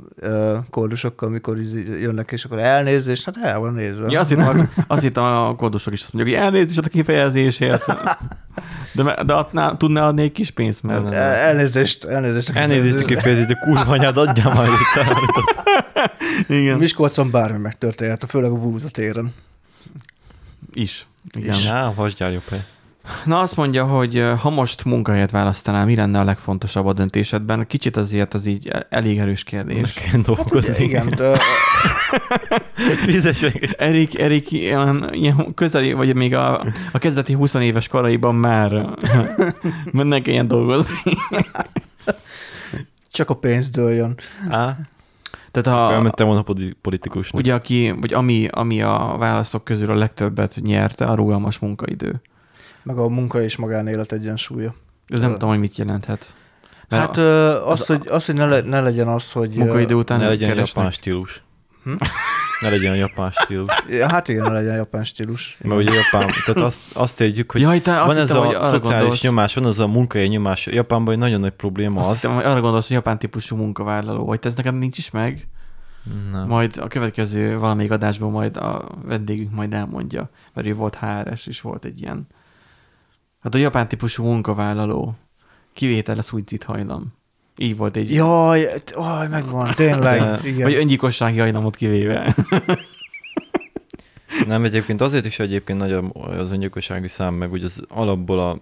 kódusokkal, 0.70 1.28
amikor 1.28 1.58
jönnek, 2.02 2.32
és 2.32 2.46
akkor 2.46 2.60
elnézést, 2.60 3.26
hát 3.26 3.38
el 3.44 3.60
van 3.60 3.74
nézve. 3.74 4.10
Ja, 4.10 4.20
azt 4.20 4.30
hittem, 4.30 4.72
azt 4.88 5.02
hittem 5.02 5.24
a 5.24 5.56
kódusok 5.56 5.94
is 5.94 6.02
azt 6.02 6.14
mondjuk, 6.14 6.36
hogy 6.36 6.46
elnézést 6.46 6.78
a 6.78 6.90
kifejezésért. 6.90 7.86
De, 8.94 9.24
de 9.24 9.34
adná, 9.34 9.78
tudná 9.78 10.08
adni 10.08 10.22
egy 10.22 10.32
kis 10.32 10.52
pénzt, 10.52 10.84
mert... 10.84 11.14
El, 11.14 11.34
elnézést, 11.34 12.04
elnézést. 12.04 12.50
Elnézést 12.50 13.04
a 13.04 13.06
kifejezést, 13.06 13.48
de 13.48 13.54
kurva 13.54 13.92
anyád, 13.92 14.18
adjál 14.18 14.54
majd 14.54 14.72
egy 14.72 15.04
számított. 15.04 15.60
Igen. 16.48 16.78
Miskolcon 16.78 17.32
bármi 17.32 17.58
megtörténhet, 17.58 18.26
főleg 18.28 18.52
a 18.52 18.56
búzatéren. 18.56 19.34
Is. 20.74 21.08
Igen. 21.32 21.54
Is. 21.54 21.68
Á, 21.68 21.94
vasgyár 21.94 22.32
jobb 22.32 22.48
hely. 22.50 22.66
Na 23.26 23.40
azt 23.40 23.56
mondja, 23.56 23.86
hogy 23.86 24.26
ha 24.40 24.50
most 24.50 24.86
munkahelyet 24.86 25.32
választanál, 25.32 25.86
mi 25.86 25.96
lenne 25.96 26.20
a 26.20 26.24
legfontosabb 26.24 26.86
a 26.86 26.94
döntésedben? 26.94 27.68
Kicsit 27.68 27.98
azért 27.98 28.34
az 28.34 28.46
így 28.46 28.72
elég 28.90 29.20
erős 29.20 29.44
kérdés. 29.44 29.82
Meg 29.82 30.12
kell 30.12 30.22
dolgozni. 30.22 30.72
Hát, 30.72 30.80
igen, 30.80 31.08
de... 31.16 31.40
és 33.62 33.72
Erik, 33.78 34.20
Erik 34.20 34.52
ilyen, 34.52 35.10
ilyen 35.12 35.54
közeli, 35.54 35.94
vagy 35.94 36.16
még 36.16 36.36
a, 36.36 36.66
a 36.92 36.98
kezdeti 36.98 37.34
20 37.34 37.54
éves 37.54 37.88
koraiban 37.88 38.36
már 38.36 38.90
mennek 39.94 40.28
ilyen 40.28 40.48
dolgozni. 40.48 41.12
Csak 43.12 43.30
a 43.30 43.36
pénz 43.36 43.70
dőljön. 43.70 44.18
Á. 44.50 44.78
Tehát 45.52 45.80
a, 45.80 45.94
Elmentem 45.94 46.28
volna 46.28 46.46
politikus. 46.82 47.32
Ugye, 47.32 47.54
aki, 47.54 47.94
vagy 48.00 48.14
ami, 48.14 48.48
ami 48.52 48.82
a 48.82 49.16
választók 49.20 49.64
közül 49.64 49.92
a 49.92 49.96
legtöbbet 49.96 50.60
nyerte, 50.64 51.06
a 51.06 51.16
rugalmas 51.16 51.60
munkaidő. 51.60 52.22
Meg 52.84 52.98
a 52.98 53.08
munka 53.08 53.42
és 53.42 53.56
magánélet 53.56 54.12
egyensúlya. 54.12 54.76
Ez 55.08 55.22
nem 55.22 55.32
tudom, 55.32 55.50
hogy 55.50 55.60
mit 55.60 55.78
jelenthet. 55.78 56.34
Mert 56.90 57.16
hát 57.16 57.18
az, 57.18 57.80
az, 57.80 57.86
hogy, 57.86 58.08
az, 58.08 58.26
hogy 58.26 58.36
ne, 58.36 58.46
le, 58.46 58.62
ne 58.62 58.82
legyen 58.82 59.08
az, 59.08 59.32
hogy... 59.32 59.56
Munkaidő 59.56 59.94
után 59.94 60.20
ne 60.20 60.28
legyen 60.28 60.50
keresnek. 60.50 60.76
japán 60.76 60.92
stílus. 60.92 61.44
Hm? 61.84 61.94
Ne 62.60 62.70
legyen 62.70 62.92
a 62.92 62.96
japán 62.96 63.32
stílus. 63.32 63.84
Ja, 63.90 64.10
hát 64.10 64.28
igen, 64.28 64.44
ne 64.44 64.52
legyen 64.52 64.74
a 64.74 64.76
japán 64.76 65.04
stílus. 65.04 65.58
Mert 65.62 65.82
ugye 65.82 65.94
Japán, 65.94 66.30
tehát 66.46 66.62
azt, 66.62 66.82
azt 66.94 67.22
értjük, 67.22 67.52
hogy 67.52 67.62
Jaj, 67.62 67.82
te 67.82 68.04
van 68.04 68.18
ez 68.18 68.28
hittem, 68.28 68.48
a 68.48 68.62
szociális 68.62 68.82
gondolsz. 68.82 69.22
nyomás, 69.22 69.54
van 69.54 69.66
az 69.66 69.80
a 69.80 69.88
munkai 69.88 70.28
nyomás. 70.28 70.66
Japánban 70.66 71.14
egy 71.14 71.20
nagyon 71.20 71.40
nagy 71.40 71.52
probléma 71.52 72.00
azt 72.00 72.10
az. 72.10 72.16
Hittem, 72.22 72.36
hogy 72.36 72.46
arra 72.46 72.62
gondolsz, 72.62 72.88
hogy 72.88 72.96
japán 72.96 73.20
típusú 73.20 73.56
munkavállaló, 73.56 74.26
vagy 74.26 74.40
ez 74.42 74.56
neked 74.56 74.78
nincs 74.78 74.98
is 74.98 75.12
meg? 75.12 75.48
Nem. 76.32 76.48
Majd 76.48 76.78
a 76.78 76.88
következő 76.88 77.58
valamelyik 77.58 77.92
adásban 77.92 78.32
majd 78.32 78.58
a 78.58 78.90
vendégünk 79.06 79.52
majd 79.52 79.74
elmondja, 79.74 80.30
mert 80.54 80.68
ő 80.68 80.76
volt 80.76 80.96
HRS, 80.96 81.48
és 81.48 81.62
volt 81.62 81.86
egy 81.86 82.02
ilyen. 82.02 82.28
Hát 83.40 83.56
a 83.56 83.58
japán 83.58 83.88
típusú 83.88 84.24
munkavállaló 84.24 85.16
kivétel 85.74 86.18
a 86.18 86.22
szuicid 86.22 86.64
hajlam. 86.64 87.14
Így 87.58 87.78
volt 87.78 87.96
egy... 87.96 88.14
Jaj, 88.14 88.68
aj, 88.94 89.28
megvan, 89.28 89.72
tényleg. 89.76 90.40
igen. 90.46 90.64
Vagy 90.64 90.76
öngyilkossági 90.76 91.40
hajlamot 91.40 91.76
kivéve. 91.76 92.36
Nem, 94.46 94.64
egyébként 94.64 95.02
azért 95.02 95.26
is 95.26 95.40
egyébként 95.40 95.80
nagy 95.80 95.98
az 96.14 96.52
öngyilkossági 96.52 97.08
szám, 97.08 97.34
meg 97.34 97.52
ugye 97.52 97.66
az 97.66 97.84
alapból 97.88 98.40
a 98.40 98.58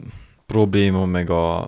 probléma, 0.45 1.05
meg 1.05 1.29
a 1.29 1.67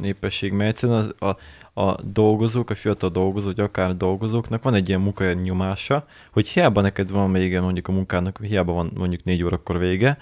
népesség, 0.00 0.52
mert 0.52 0.70
egyszerűen 0.70 0.98
az, 0.98 1.14
a, 1.18 1.36
a 1.80 1.96
dolgozók, 2.02 2.70
a 2.70 2.74
fiatal 2.74 3.10
dolgozók, 3.10 3.58
akár 3.58 3.96
dolgozóknak 3.96 4.62
van 4.62 4.74
egy 4.74 4.88
ilyen 4.88 5.00
munkanyomása, 5.00 6.06
hogy 6.32 6.48
hiába 6.48 6.80
neked 6.80 7.10
van 7.10 7.32
vége 7.32 7.60
mondjuk 7.60 7.88
a 7.88 7.92
munkának, 7.92 8.38
hiába 8.42 8.72
van 8.72 8.90
mondjuk 8.94 9.24
négy 9.24 9.42
órakor 9.42 9.78
vége, 9.78 10.18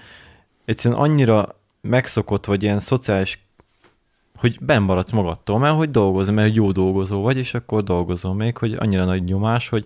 egyszerűen 0.70 1.00
annyira 1.00 1.48
megszokott, 1.80 2.44
vagy 2.46 2.62
ilyen 2.62 2.78
szociális 2.78 3.48
hogy 4.34 4.58
ben 4.60 4.82
maradsz 4.82 5.10
magadtól, 5.10 5.58
mert 5.58 5.76
hogy 5.76 5.90
dolgozol, 5.90 6.34
mert 6.34 6.54
jó 6.54 6.72
dolgozó 6.72 7.22
vagy, 7.22 7.36
és 7.36 7.54
akkor 7.54 7.82
dolgozol 7.82 8.34
még, 8.34 8.56
hogy 8.56 8.76
annyira 8.78 9.04
nagy 9.04 9.24
nyomás, 9.24 9.68
hogy 9.68 9.84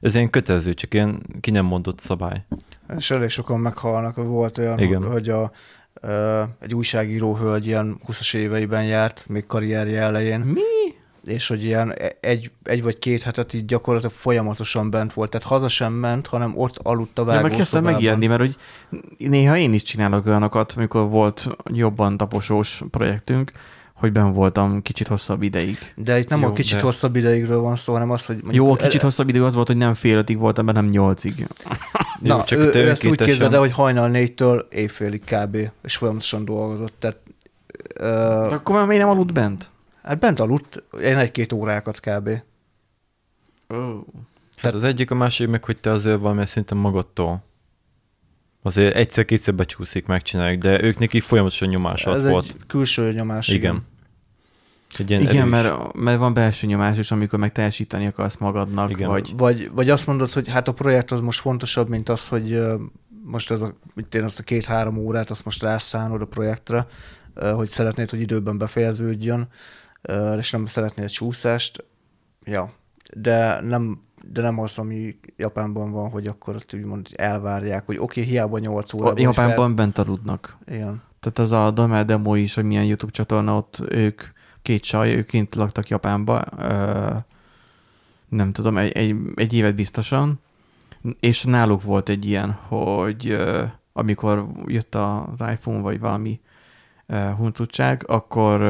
ez 0.00 0.14
ilyen 0.14 0.30
kötelező, 0.30 0.74
csak 0.74 0.94
ilyen 0.94 1.22
ki 1.40 1.50
nem 1.50 1.64
mondott 1.64 2.00
szabály. 2.00 2.44
És 2.96 3.10
elég 3.10 3.28
sokan 3.28 3.60
meghalnak, 3.60 4.16
volt 4.16 4.58
olyan, 4.58 4.78
Igen. 4.78 5.04
hogy 5.04 5.28
a, 5.28 5.52
egy 6.60 6.74
újságíró 6.74 7.36
hölgy 7.36 7.66
ilyen 7.66 8.00
20-as 8.08 8.34
éveiben 8.34 8.84
járt, 8.84 9.24
még 9.28 9.46
karrierje 9.46 10.00
elején. 10.00 10.40
Mi? 10.40 10.60
És 11.24 11.48
hogy 11.48 11.64
ilyen 11.64 11.94
egy, 12.20 12.50
egy 12.62 12.82
vagy 12.82 12.98
két 12.98 13.22
hetet 13.22 13.52
így 13.52 13.64
gyakorlatilag 13.64 14.14
folyamatosan 14.14 14.90
bent 14.90 15.12
volt. 15.12 15.30
Tehát 15.30 15.46
haza 15.46 15.68
sem 15.68 15.92
ment, 15.92 16.26
hanem 16.26 16.52
ott 16.56 16.78
aludt 16.82 17.18
a 17.18 17.24
vágószobában. 17.24 17.50
Ja, 17.50 17.56
kezdtem 17.56 17.82
megijedni, 17.82 18.26
mert 18.26 18.40
hogy 18.40 18.56
néha 19.18 19.56
én 19.56 19.72
is 19.72 19.82
csinálok 19.82 20.26
olyanokat, 20.26 20.72
amikor 20.76 21.08
volt 21.08 21.48
jobban 21.72 22.16
taposós 22.16 22.82
projektünk, 22.90 23.52
hogy 24.02 24.12
ben 24.12 24.32
voltam 24.32 24.82
kicsit 24.82 25.06
hosszabb 25.06 25.42
ideig. 25.42 25.78
De 25.96 26.18
itt 26.18 26.28
nem 26.28 26.40
Jó, 26.40 26.46
a 26.46 26.52
kicsit 26.52 26.76
de... 26.76 26.82
hosszabb 26.82 27.16
ideigről 27.16 27.60
van 27.60 27.76
szó, 27.76 27.92
hanem 27.92 28.10
az, 28.10 28.26
hogy... 28.26 28.42
Jó, 28.50 28.72
a 28.72 28.76
kicsit 28.76 28.94
el... 28.94 29.00
hosszabb 29.00 29.28
ideig 29.28 29.44
az 29.44 29.54
volt, 29.54 29.66
hogy 29.66 29.76
nem 29.76 29.94
fél 29.94 30.16
ötig 30.16 30.38
voltam, 30.38 30.66
hanem 30.66 30.84
nyolcig. 30.84 31.34
Na, 32.20 32.36
Jó, 32.36 32.42
csak 32.42 32.58
ő, 32.58 32.70
ő 32.74 32.88
ezt 32.88 33.06
úgy 33.06 33.22
képzelde, 33.22 33.58
hogy 33.58 33.72
hajnal 33.72 34.08
négytől 34.08 34.66
éjfélig 34.70 35.24
kb. 35.24 35.56
és 35.84 35.96
folyamatosan 35.96 36.44
dolgozott. 36.44 36.94
Tehát, 36.98 37.16
uh... 38.00 38.48
De 38.48 38.54
akkor 38.54 38.74
már 38.74 38.86
miért 38.86 39.02
nem 39.02 39.12
aludt 39.12 39.32
bent? 39.32 39.70
Hát 40.02 40.18
bent 40.18 40.40
aludt, 40.40 40.84
én 41.02 41.16
egy-két 41.16 41.52
órákat 41.52 42.00
kb. 42.00 42.30
Oh. 43.68 44.00
Hát 44.56 44.74
az 44.74 44.84
egyik, 44.84 45.10
a 45.10 45.14
másik 45.14 45.48
meg, 45.48 45.64
hogy 45.64 45.80
te 45.80 45.90
azért 45.90 46.20
valami 46.20 46.46
szinten 46.46 46.78
magadtól 46.78 47.42
azért 48.62 48.94
egyszer-kétszer 48.94 49.54
becsúszik, 49.54 50.06
megcsináljuk, 50.06 50.62
de 50.62 50.82
ők 50.82 50.98
neki 50.98 51.20
folyamatosan 51.20 51.68
nyomás 51.68 52.06
Ez 52.06 52.28
volt. 52.28 52.44
egy 52.44 52.56
külső 52.66 53.12
nyomás. 53.12 53.48
Igen. 53.48 53.86
igen. 54.98 55.20
igen, 55.20 55.48
mert, 55.48 55.92
mert 55.92 56.18
van 56.18 56.34
belső 56.34 56.66
nyomás 56.66 56.98
is, 56.98 57.10
amikor 57.10 57.38
meg 57.38 57.52
teljesíteni 57.52 58.06
akarsz 58.06 58.36
magadnak. 58.36 58.90
Igen. 58.90 59.08
Vagy... 59.08 59.32
Vagy, 59.36 59.70
vagy 59.72 59.90
azt 59.90 60.06
mondod, 60.06 60.32
hogy 60.32 60.48
hát 60.48 60.68
a 60.68 60.72
projekt 60.72 61.10
az 61.10 61.20
most 61.20 61.40
fontosabb, 61.40 61.88
mint 61.88 62.08
az, 62.08 62.28
hogy 62.28 62.60
most 63.24 63.50
ez 63.50 63.60
a, 63.60 63.74
mit 63.94 64.14
én 64.14 64.24
azt 64.24 64.38
a 64.38 64.42
két-három 64.42 64.96
órát, 64.96 65.30
azt 65.30 65.44
most 65.44 65.62
rászánod 65.62 66.20
a 66.20 66.26
projektre, 66.26 66.86
hogy 67.54 67.68
szeretnéd, 67.68 68.10
hogy 68.10 68.20
időben 68.20 68.58
befejeződjön, 68.58 69.48
és 70.38 70.50
nem 70.50 70.66
szeretnéd 70.66 71.08
csúszást. 71.08 71.84
Ja, 72.44 72.72
de 73.14 73.60
nem 73.60 74.00
de 74.30 74.42
nem 74.42 74.58
az, 74.58 74.78
ami 74.78 75.16
Japánban 75.36 75.90
van, 75.90 76.10
hogy 76.10 76.26
akkor 76.26 76.54
ott 76.54 76.74
úgymond 76.74 77.08
elvárják, 77.14 77.86
hogy 77.86 77.98
oké, 77.98 78.20
okay, 78.20 78.32
hiába 78.32 78.58
8 78.58 78.92
óra. 78.92 79.12
Japánban 79.16 79.66
fel... 79.66 79.74
bent 79.74 79.98
aludnak. 79.98 80.58
Igen. 80.66 81.02
Tehát 81.20 81.38
az 81.38 81.52
a 81.52 81.70
Damel 81.70 82.04
Demo 82.04 82.34
is, 82.34 82.54
hogy 82.54 82.64
milyen 82.64 82.84
YouTube 82.84 83.12
csatorna, 83.12 83.56
ott 83.56 83.82
ők, 83.88 84.22
két 84.62 84.82
csaj, 84.82 85.14
ők 85.14 85.26
kint 85.26 85.54
laktak 85.54 85.88
Japánba, 85.88 86.44
nem 88.28 88.52
tudom, 88.52 88.76
egy, 88.76 88.92
egy, 88.92 89.16
egy 89.34 89.52
évet 89.52 89.74
biztosan, 89.74 90.40
és 91.20 91.44
náluk 91.44 91.82
volt 91.82 92.08
egy 92.08 92.24
ilyen, 92.24 92.50
hogy 92.50 93.36
amikor 93.92 94.46
jött 94.66 94.94
az 94.94 95.40
iPhone, 95.50 95.80
vagy 95.80 96.00
valami 96.00 96.40
huncutság, 97.36 98.04
akkor 98.06 98.60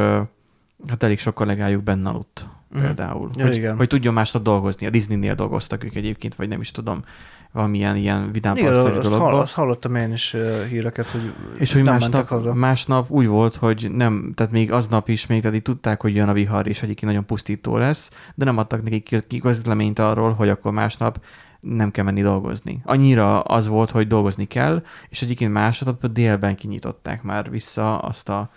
hát 0.89 1.03
elég 1.03 1.19
sok 1.19 1.35
kollégájuk 1.35 1.83
benne 1.83 2.09
aludt 2.09 2.47
mm. 2.77 2.81
például. 2.81 3.31
Ja, 3.35 3.47
hogy, 3.47 3.57
igen. 3.57 3.77
hogy 3.77 3.89
tudjon 3.89 4.15
másnap 4.15 4.43
dolgozni. 4.43 4.87
A 4.87 4.91
Disney-nél 4.91 5.35
dolgoztak 5.35 5.85
ők 5.85 5.95
egyébként, 5.95 6.35
vagy 6.35 6.49
nem 6.49 6.61
is 6.61 6.71
tudom, 6.71 7.05
valamilyen 7.53 7.97
ilyen 7.97 8.33
vidám 8.33 8.57
Igen, 8.57 8.75
azt, 8.75 9.15
hall, 9.15 9.35
azt 9.35 9.55
hallottam 9.55 9.95
én 9.95 10.13
is 10.13 10.37
híreket, 10.69 11.11
hogy 11.11 11.33
És 11.59 11.73
hogy 11.73 11.83
másnap, 11.83 12.55
másnap 12.55 13.11
úgy 13.11 13.27
volt, 13.27 13.55
hogy 13.55 13.91
nem, 13.93 14.33
tehát 14.35 14.53
még 14.53 14.73
aznap 14.73 15.09
is 15.09 15.27
még 15.27 15.43
tehát 15.43 15.63
tudták, 15.63 16.01
hogy 16.01 16.15
jön 16.15 16.29
a 16.29 16.33
vihar, 16.33 16.67
és 16.67 16.83
egyik 16.83 17.03
nagyon 17.03 17.27
pusztító 17.27 17.77
lesz, 17.77 18.11
de 18.35 18.45
nem 18.45 18.59
adtak 18.59 18.83
nekik 18.83 19.41
közleményt 19.41 19.99
arról, 19.99 20.33
hogy 20.33 20.49
akkor 20.49 20.73
másnap 20.73 21.21
nem 21.61 21.91
kell 21.91 22.05
menni 22.05 22.23
dolgozni. 22.23 22.81
Annyira 22.85 23.41
az 23.41 23.67
volt, 23.67 23.91
hogy 23.91 24.07
dolgozni 24.07 24.45
kell, 24.45 24.83
és 25.09 25.23
egyébként 25.23 25.53
másnap 25.53 26.07
délben 26.07 26.57
kinyitották 26.57 27.23
már 27.23 27.51
vissza 27.51 27.99
azt 27.99 28.29
a 28.29 28.51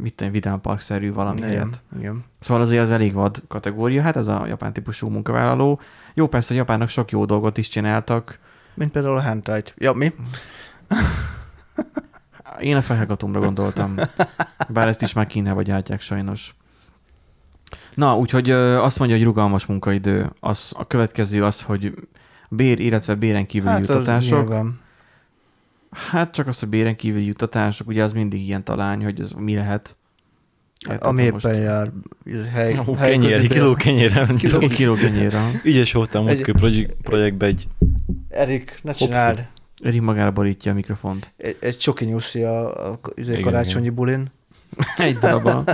mit 0.00 0.14
tudom, 0.14 0.32
vidámparkszerű 0.32 1.12
valamiért. 1.12 1.52
Igen, 1.52 1.72
igen. 1.98 2.24
Szóval 2.38 2.62
azért 2.62 2.82
az 2.82 2.90
elég 2.90 3.12
vad 3.12 3.42
kategória, 3.48 4.02
hát 4.02 4.16
ez 4.16 4.26
a 4.26 4.46
japán 4.46 4.72
típusú 4.72 5.08
munkavállaló. 5.08 5.80
Jó, 6.14 6.26
persze 6.26 6.54
a 6.54 6.56
japánok 6.56 6.88
sok 6.88 7.10
jó 7.10 7.24
dolgot 7.24 7.58
is 7.58 7.68
csináltak. 7.68 8.38
Mint 8.74 8.90
például 8.90 9.16
a 9.16 9.20
hentai 9.20 9.62
Ja, 9.76 9.92
mi? 9.92 10.12
Én 12.60 12.76
a 12.76 12.82
felhallgatómra 12.82 13.40
gondoltam. 13.40 13.94
Bár 14.68 14.88
ezt 14.88 15.02
is 15.02 15.12
már 15.12 15.26
Kínába 15.26 15.62
gyártják 15.62 16.00
sajnos. 16.00 16.54
Na, 17.94 18.16
úgyhogy 18.16 18.50
azt 18.50 18.98
mondja, 18.98 19.16
hogy 19.16 19.26
rugalmas 19.26 19.66
munkaidő. 19.66 20.30
Az, 20.40 20.72
a 20.76 20.86
következő 20.86 21.44
az, 21.44 21.62
hogy 21.62 21.94
bér, 22.48 22.80
illetve 22.80 23.14
béren 23.14 23.46
kívüli 23.46 23.70
hát 23.70 23.80
jutatások. 23.80 24.54
Hát 25.94 26.32
csak 26.32 26.46
az, 26.46 26.58
hogy 26.58 26.68
béren 26.68 26.96
kívüli 26.96 27.24
juttatások, 27.24 27.86
ugye 27.88 28.02
az 28.02 28.12
mindig 28.12 28.46
ilyen 28.46 28.64
talány, 28.64 29.04
hogy 29.04 29.20
ez 29.20 29.30
mi 29.30 29.54
lehet. 29.54 29.96
Érted, 30.88 31.06
Ami 31.06 31.22
éppen 31.22 31.32
most... 31.32 31.46
jár 31.46 31.92
hely, 32.52 32.80
Ó, 32.86 32.94
hely 32.94 33.10
kenyér, 33.10 33.48
kiló 33.48 33.74
kenyérre. 33.74 34.26
Kiló, 34.38 34.58
kiló 34.58 34.94
kenyérre. 34.94 35.60
Ügyes 35.64 35.92
voltam 35.92 36.26
egy... 36.26 36.40
projekt, 36.40 36.96
projektbe 37.02 37.46
egy... 37.46 37.68
Erik, 38.28 38.78
ne 38.82 38.92
csináld. 38.92 39.48
Erik 39.82 40.00
magára 40.00 40.30
borítja 40.30 40.70
a 40.72 40.74
mikrofont. 40.74 41.32
Egy, 41.36 41.56
egy 41.60 41.76
csoki 41.76 42.04
nyuszi 42.04 42.42
a, 42.42 42.90
a, 42.90 42.98
a 43.16 43.40
karácsonyi 43.42 43.84
igen. 43.84 43.94
bulin. 43.94 44.30
egy 44.96 45.18
darabban. 45.18 45.64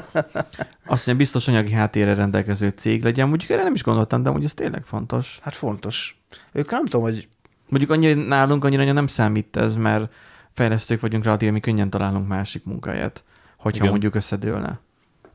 Azt 0.85 1.07
mondja, 1.07 1.14
biztos 1.14 1.49
anyagi 1.49 1.73
háttérre 1.73 2.14
rendelkező 2.14 2.68
cég 2.68 3.03
legyen. 3.03 3.29
Mondjuk 3.29 3.51
erre 3.51 3.62
nem 3.62 3.75
is 3.75 3.83
gondoltam, 3.83 4.23
de 4.23 4.31
hogy 4.31 4.45
ez 4.45 4.55
tényleg 4.55 4.83
fontos. 4.85 5.39
Hát 5.43 5.55
fontos. 5.55 6.21
Ők 6.53 6.71
nem 6.71 6.85
tudom, 6.85 7.03
hogy 7.03 7.29
Mondjuk 7.71 7.91
annyira, 7.91 8.21
nálunk 8.21 8.64
annyira 8.64 8.93
nem 8.93 9.07
számít 9.07 9.57
ez, 9.57 9.77
mert 9.77 10.12
fejlesztők 10.53 11.01
vagyunk 11.01 11.25
relatíve, 11.25 11.51
mi 11.51 11.61
könnyen 11.61 11.91
találunk 11.91 12.29
másik 12.29 12.64
munkáját, 12.64 13.25
hogyha 13.57 13.79
Igen. 13.79 13.91
mondjuk 13.91 14.14
összedőlne. 14.14 14.81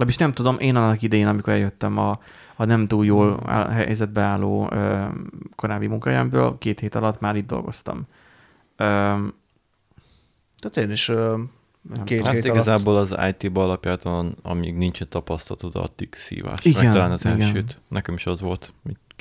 is 0.08 0.18
nem 0.18 0.32
tudom, 0.32 0.58
én 0.60 0.76
annak 0.76 1.02
idején, 1.02 1.28
amikor 1.28 1.54
eljöttem 1.54 1.98
a, 1.98 2.20
a 2.56 2.66
nem 2.66 2.88
túl 2.88 3.06
jól 3.06 3.40
áll, 3.46 3.70
helyzetbe 3.70 4.22
álló 4.22 4.70
ö, 4.72 5.06
korábbi 5.56 5.88
munkájámból, 5.88 6.58
két 6.58 6.80
hét 6.80 6.96
alatt 6.96 7.20
már 7.20 7.36
itt 7.36 7.48
dolgoztam. 7.48 8.08
Ö, 8.78 8.86
Tehát 10.58 10.78
én 10.78 10.92
is 10.92 11.10
ö, 11.10 11.38
két 12.04 12.26
hát 12.26 12.34
hét 12.34 12.46
igazából 12.46 12.96
alatt... 12.96 13.12
az 13.12 13.34
IT-ba 13.40 13.64
alapjáton, 13.64 14.36
amíg 14.42 14.76
nincs 14.76 15.04
tapasztalatod, 15.04 15.76
addig 15.76 16.14
szívás. 16.14 16.66
Igen, 16.66 16.84
Meg 16.84 16.94
talán 16.94 17.12
az 17.12 17.26
igen. 17.26 17.42
elsőt. 17.42 17.82
Nekem 17.88 18.16
is 18.16 18.26
az 18.26 18.42
volt, 18.42 18.74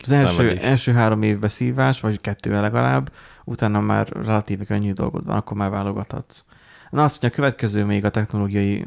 az 0.05 0.13
első, 0.13 0.57
első 0.57 0.93
három 0.93 1.23
évben 1.23 1.49
szívás, 1.49 2.01
vagy 2.01 2.21
kettővel 2.21 2.61
legalább, 2.61 3.13
utána 3.45 3.81
már 3.81 4.09
relatíve 4.09 4.65
könnyű 4.65 4.93
dolgod 4.93 5.25
van, 5.25 5.37
akkor 5.37 5.57
már 5.57 5.71
válogathatsz. 5.71 6.45
Na 6.91 7.05
azt 7.05 7.23
mondja, 7.23 7.39
a 7.39 7.43
következő 7.43 7.85
még 7.85 8.05
a 8.05 8.11
technológiai 8.11 8.87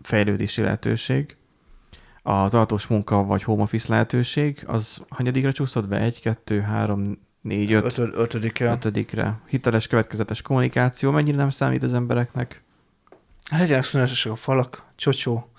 fejlődési 0.00 0.62
lehetőség. 0.62 1.36
a 2.22 2.48
tartós 2.48 2.86
munka 2.86 3.24
vagy 3.24 3.42
home 3.42 3.62
office 3.62 3.92
lehetőség, 3.92 4.62
az 4.66 5.02
hanyadikra 5.08 5.52
csúszott 5.52 5.88
be? 5.88 5.98
Egy, 5.98 6.20
kettő, 6.20 6.60
három, 6.60 7.18
négy, 7.40 7.72
öt. 7.72 7.84
Ötöd, 7.84 8.10
ötödikre. 8.14 8.70
Ötödikre. 8.70 9.40
Hiteles, 9.48 9.86
következetes 9.86 10.42
kommunikáció. 10.42 11.10
Mennyire 11.10 11.36
nem 11.36 11.50
számít 11.50 11.82
az 11.82 11.94
embereknek? 11.94 12.62
Legyenek 13.50 13.84
színesek 13.84 14.32
a 14.32 14.36
falak, 14.36 14.84
csocsó, 14.96 15.50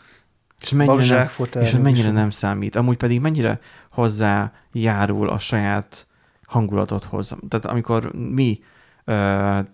és 0.62 0.72
mennyire, 0.72 1.32
nem, 1.54 1.64
és 1.64 1.72
mennyire 1.72 2.12
nem 2.12 2.30
számít. 2.30 2.76
Amúgy 2.76 2.98
pedig 2.98 3.22
mennyire 3.22 3.60
hozzájárul 3.92 5.30
a 5.30 5.40
saját 5.40 6.08
hangulatodhoz. 6.46 7.36
Tehát 7.50 7.66
amikor 7.66 8.14
mi 8.14 8.60
Uh, 9.10 9.66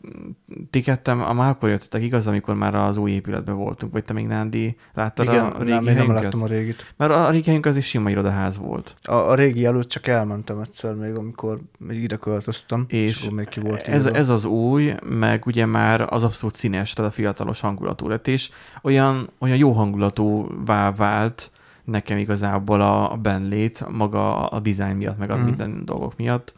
ti 0.69 0.81
kettem, 0.81 1.17
már 1.17 1.49
akkor 1.49 1.69
jöttetek, 1.69 2.03
igaz, 2.03 2.27
amikor 2.27 2.55
már 2.55 2.75
az 2.75 2.97
új 2.97 3.11
épületben 3.11 3.55
voltunk, 3.55 3.91
vagy 3.91 4.03
te 4.03 4.13
még 4.13 4.27
Nándi 4.27 4.77
láttad 4.93 5.25
Igen, 5.25 5.45
a 5.45 5.57
régi 5.57 5.71
nem, 5.71 5.88
én 5.88 5.95
nem 5.95 6.11
láttam 6.11 6.41
a 6.41 6.47
régit. 6.47 6.93
Mert 6.97 7.11
a 7.11 7.29
régi 7.29 7.45
helyünk 7.45 7.65
az 7.65 7.77
is 7.77 7.86
sima 7.86 8.09
irodaház 8.09 8.57
volt. 8.57 8.95
A, 9.03 9.13
a 9.13 9.36
régi 9.36 9.65
előtt 9.65 9.88
csak 9.88 10.07
elmentem 10.07 10.59
egyszer 10.59 10.93
még, 10.93 11.15
amikor 11.15 11.61
még 11.77 12.03
ide 12.03 12.15
költöztem, 12.15 12.86
és, 12.88 13.23
és 13.23 13.29
még 13.29 13.49
ki 13.49 13.59
volt 13.59 13.88
ez, 13.88 14.05
ez, 14.05 14.29
az 14.29 14.45
új, 14.45 14.93
meg 15.03 15.45
ugye 15.45 15.65
már 15.65 16.01
az 16.13 16.23
abszolút 16.23 16.55
színes, 16.55 16.93
tehát 16.93 17.11
a 17.11 17.13
fiatalos 17.13 17.59
hangulatú 17.59 18.07
lett, 18.07 18.27
és 18.27 18.49
olyan, 18.81 19.29
olyan 19.39 19.57
jó 19.57 19.71
hangulatúvá 19.71 20.91
vált 20.91 21.51
nekem 21.84 22.17
igazából 22.17 22.81
a, 22.81 23.11
a 23.11 23.15
benlét, 23.15 23.86
maga 23.89 24.47
a 24.47 24.59
design 24.59 24.95
miatt, 24.95 25.17
meg 25.17 25.29
a 25.29 25.38
mm. 25.38 25.43
minden 25.43 25.86
dolgok 25.86 26.17
miatt. 26.17 26.53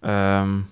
Um, 0.00 0.70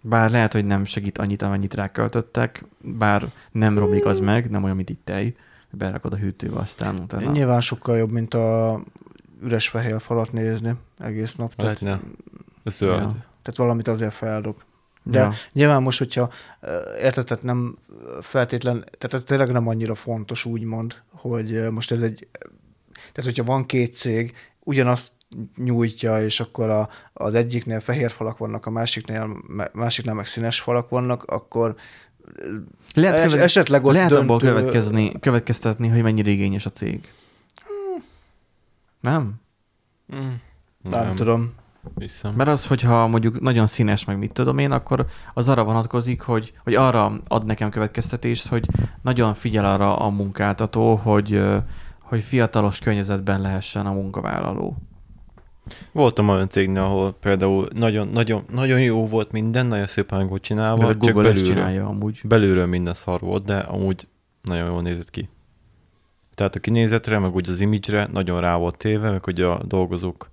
bár 0.00 0.30
lehet, 0.30 0.52
hogy 0.52 0.64
nem 0.64 0.84
segít 0.84 1.18
annyit, 1.18 1.42
amennyit 1.42 1.74
ráköltöttek, 1.74 2.64
bár 2.78 3.26
nem 3.52 3.78
romlik 3.78 4.04
az 4.04 4.20
meg, 4.20 4.50
nem 4.50 4.64
olyan, 4.64 4.76
mint 4.76 4.90
itt 4.90 5.04
tej, 5.04 5.34
berakod 5.70 6.12
a 6.12 6.16
hűtőbe, 6.16 6.58
aztán 6.58 6.98
utána... 6.98 7.30
Nyilván 7.30 7.60
sokkal 7.60 7.96
jobb, 7.96 8.10
mint 8.10 8.34
a 8.34 8.80
üres 9.42 9.68
fehér 9.68 10.00
falat 10.00 10.32
nézni 10.32 10.74
egész 10.98 11.34
nap. 11.34 11.54
Tehát, 11.54 11.80
ne. 11.80 11.98
Ez 12.64 12.80
ja. 12.80 12.96
tehát 12.96 13.56
valamit 13.56 13.88
azért 13.88 14.12
feldob. 14.12 14.56
De 15.02 15.18
ja. 15.18 15.32
nyilván 15.52 15.82
most, 15.82 15.98
hogyha 15.98 16.30
érted, 17.02 17.24
tehát 17.24 17.42
nem 17.42 17.78
feltétlen, 18.20 18.84
tehát 18.98 19.14
ez 19.14 19.24
tényleg 19.24 19.52
nem 19.52 19.68
annyira 19.68 19.94
fontos 19.94 20.44
úgymond, 20.44 21.02
hogy 21.10 21.70
most 21.70 21.90
ez 21.90 22.00
egy, 22.00 22.28
tehát 22.96 23.24
hogyha 23.24 23.44
van 23.44 23.66
két 23.66 23.94
cég, 23.94 24.34
ugyanazt 24.60 25.12
nyújtja, 25.56 26.24
és 26.24 26.40
akkor 26.40 26.70
a, 26.70 26.88
az 27.12 27.34
egyiknél 27.34 27.80
fehér 27.80 28.10
falak 28.10 28.38
vannak, 28.38 28.66
a 28.66 28.70
másiknél, 28.70 29.36
másiknál 29.72 30.14
meg 30.14 30.26
színes 30.26 30.60
falak 30.60 30.88
vannak, 30.88 31.22
akkor 31.22 31.74
lehet, 32.94 33.24
es, 33.24 33.32
követ, 33.32 33.44
esetleg 33.44 33.84
ott 33.84 33.92
lehet 33.92 34.08
döntő... 34.08 34.24
abból 34.24 34.38
következni, 34.38 35.12
következtetni, 35.20 35.88
hogy 35.88 36.02
mennyire 36.02 36.30
igényes 36.30 36.66
a 36.66 36.70
cég. 36.70 37.12
Hmm. 37.66 38.04
Nem? 39.00 39.34
Hmm. 40.08 40.40
Nem, 40.82 41.04
nem 41.04 41.14
tudom. 41.14 41.54
Viszont. 41.94 42.36
Mert 42.36 42.48
az, 42.48 42.66
hogyha 42.66 43.06
mondjuk 43.06 43.40
nagyon 43.40 43.66
színes, 43.66 44.04
meg 44.04 44.18
mit 44.18 44.32
tudom 44.32 44.58
én, 44.58 44.70
akkor 44.70 45.06
az 45.34 45.48
arra 45.48 45.64
vonatkozik, 45.64 46.20
hogy, 46.20 46.52
hogy 46.64 46.74
arra 46.74 47.20
ad 47.28 47.46
nekem 47.46 47.70
következtetést, 47.70 48.48
hogy 48.48 48.66
nagyon 49.02 49.34
figyel 49.34 49.64
arra 49.64 49.96
a 49.96 50.08
munkáltató, 50.08 50.94
hogy, 50.94 51.42
hogy 51.98 52.20
fiatalos 52.22 52.78
környezetben 52.78 53.40
lehessen 53.40 53.86
a 53.86 53.92
munkavállaló. 53.92 54.76
Voltam 55.92 56.28
olyan 56.28 56.48
cégnél, 56.48 56.82
ahol 56.82 57.12
például 57.12 57.68
nagyon, 57.74 58.08
nagyon, 58.08 58.44
nagyon 58.48 58.80
jó 58.80 59.06
volt 59.06 59.32
minden, 59.32 59.66
nagyon 59.66 59.86
szépen 59.86 60.26
volt 60.26 60.42
csinálva, 60.42 60.86
de 60.86 61.06
csak 61.06 61.14
belülről, 61.14 61.44
csinálja 61.44 61.86
amúgy. 61.86 62.20
belülről 62.24 62.66
minden 62.66 62.94
szar 62.94 63.20
volt, 63.20 63.44
de 63.44 63.58
amúgy 63.58 64.08
nagyon 64.42 64.66
jól 64.68 64.82
nézett 64.82 65.10
ki. 65.10 65.28
Tehát 66.34 66.54
a 66.54 66.60
kinézetre, 66.60 67.18
meg 67.18 67.34
úgy 67.34 67.50
az 67.50 67.60
image 67.60 68.06
nagyon 68.12 68.40
rá 68.40 68.56
volt 68.56 68.76
téve, 68.76 69.10
meg 69.10 69.24
hogy 69.24 69.40
a 69.40 69.60
dolgozók 69.64 70.30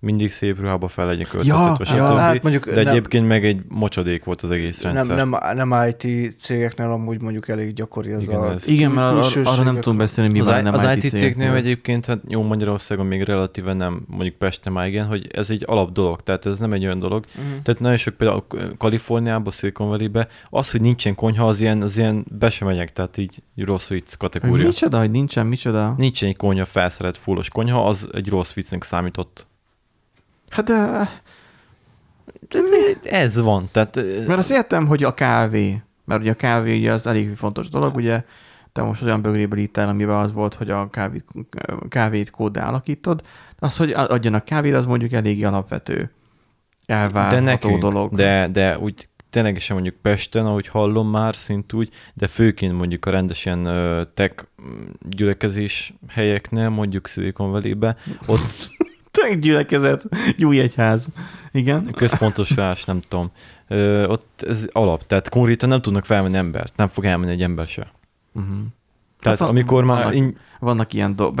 mindig 0.00 0.32
szép 0.32 0.60
ruhába 0.60 0.88
fel 0.88 1.06
legyen 1.06 1.26
költöztetve, 1.30 1.96
ja, 1.96 1.96
ja, 1.96 2.16
hát 2.16 2.42
mondjuk 2.42 2.66
de 2.66 2.82
nem, 2.82 2.86
egyébként 2.86 3.28
meg 3.28 3.44
egy 3.44 3.60
mocsadék 3.68 4.24
volt 4.24 4.42
az 4.42 4.50
egész 4.50 4.82
rendszer. 4.82 5.16
Nem, 5.16 5.28
nem, 5.28 5.68
nem 5.68 5.86
IT 5.88 6.34
cégeknél 6.38 6.90
amúgy 6.90 7.20
mondjuk 7.20 7.48
elég 7.48 7.72
gyakori 7.72 8.12
az 8.12 8.22
Igen, 8.22 8.38
a... 8.38 8.52
Ez. 8.52 8.68
Igen, 8.68 8.90
mert 8.90 9.16
ar- 9.16 9.46
arra 9.46 9.62
nem 9.62 9.74
tudom 9.74 9.96
beszélni, 9.96 10.30
mi 10.30 10.40
az 10.40 10.46
van 10.46 10.62
nem 10.62 10.74
Az 10.74 10.96
IT, 10.96 11.04
IT 11.04 11.16
cégnél 11.16 11.54
egyébként, 11.54 12.06
hát 12.06 12.18
jó 12.28 12.42
Magyarországon 12.42 13.06
még 13.06 13.22
relatíven 13.22 13.76
nem, 13.76 14.02
mondjuk 14.06 14.34
Pesten 14.34 14.72
már 14.72 14.86
igen, 14.86 15.06
hogy 15.06 15.26
ez 15.32 15.50
egy 15.50 15.64
alap 15.66 15.92
dolog, 15.92 16.20
tehát 16.20 16.46
ez 16.46 16.58
nem 16.58 16.72
egy 16.72 16.84
olyan 16.84 16.98
dolog. 16.98 17.24
Uh-huh. 17.28 17.62
Tehát 17.62 17.80
nagyon 17.80 17.96
sok 17.96 18.14
például 18.14 18.46
Kaliforniában, 18.78 19.52
Silicon 19.52 19.88
valley 19.88 20.24
az, 20.50 20.70
hogy 20.70 20.80
nincsen 20.80 21.14
konyha, 21.14 21.46
az 21.46 21.60
ilyen, 21.60 21.82
az 21.82 21.96
ilyen 21.96 22.26
be 22.38 22.50
sem 22.50 22.68
megyek, 22.68 22.92
tehát 22.92 23.18
így 23.18 23.42
rossz 23.56 23.88
vicc 23.88 24.14
kategória. 24.16 24.56
Hogy 24.56 24.64
micsoda, 24.64 24.98
hogy 24.98 25.10
nincsen, 25.10 25.46
micsoda? 25.46 25.94
Nincsen 25.96 26.28
egy 26.28 26.36
konyha 26.36 26.64
felszerelt 26.64 27.16
fullos 27.16 27.48
konyha, 27.48 27.86
az 27.86 28.08
egy 28.12 28.28
rossz 28.28 28.52
viccnek 28.52 28.82
számított. 28.82 29.48
Hát 30.50 30.64
de... 30.64 31.08
Ez 33.02 33.38
van. 33.38 33.68
Tehát... 33.72 33.96
Mert 34.26 34.38
azt 34.38 34.50
értem, 34.50 34.86
hogy 34.86 35.04
a 35.04 35.14
kávé, 35.14 35.82
mert 36.04 36.20
ugye 36.20 36.30
a 36.30 36.34
kávé 36.34 36.78
ugye 36.78 36.92
az 36.92 37.06
elég 37.06 37.36
fontos 37.36 37.68
dolog, 37.68 37.96
ugye 37.96 38.24
te 38.72 38.82
most 38.82 39.02
olyan 39.02 39.22
bögréből 39.22 39.58
ittál, 39.58 39.88
amiben 39.88 40.16
az 40.16 40.32
volt, 40.32 40.54
hogy 40.54 40.70
a 40.70 40.90
kávét, 40.90 41.24
kávét 41.88 42.30
kóddá 42.30 42.68
alakítod. 42.68 43.22
Az, 43.58 43.76
hogy 43.76 43.90
adjanak 43.92 44.44
kávét, 44.44 44.74
az 44.74 44.86
mondjuk 44.86 45.12
elég 45.12 45.44
alapvető 45.44 46.10
elvárható 46.86 47.36
de 47.36 47.50
nekünk, 47.50 47.80
dolog. 47.80 48.14
De, 48.14 48.48
de 48.48 48.78
úgy 48.78 49.08
ténylegesen 49.30 49.74
mondjuk 49.74 49.96
Pesten, 50.02 50.46
ahogy 50.46 50.68
hallom 50.68 51.10
már 51.10 51.34
szint 51.34 51.72
úgy, 51.72 51.90
de 52.14 52.26
főként 52.26 52.78
mondjuk 52.78 53.04
a 53.06 53.10
rendesen 53.10 53.68
tech 54.14 54.44
gyülekezés 55.08 55.94
helyeknél, 56.08 56.68
mondjuk 56.68 57.06
Silicon 57.06 57.50
Valley-be, 57.50 57.96
ott 58.26 58.70
gyülekezet, 59.38 60.04
új 60.44 60.60
egyház. 60.60 61.06
Igen. 61.52 61.92
Központosulás, 61.96 62.84
nem 62.84 63.00
tudom. 63.00 63.30
Ö, 63.68 64.06
ott 64.06 64.44
ez 64.48 64.68
alap, 64.72 65.06
tehát 65.06 65.28
konkrétan 65.28 65.68
nem 65.68 65.80
tudnak 65.80 66.04
felmenni 66.04 66.36
embert, 66.36 66.76
nem 66.76 66.88
fog 66.88 67.04
elmenni 67.04 67.32
egy 67.32 67.42
ember 67.42 67.66
se. 67.66 67.92
Uh-huh. 68.32 68.56
Tehát 69.20 69.38
hát 69.38 69.48
amikor 69.48 69.84
vannak, 69.84 70.04
már... 70.04 70.14
In... 70.14 70.36
Vannak 70.60 70.92
ilyen 70.92 71.16
dolgok. 71.16 71.38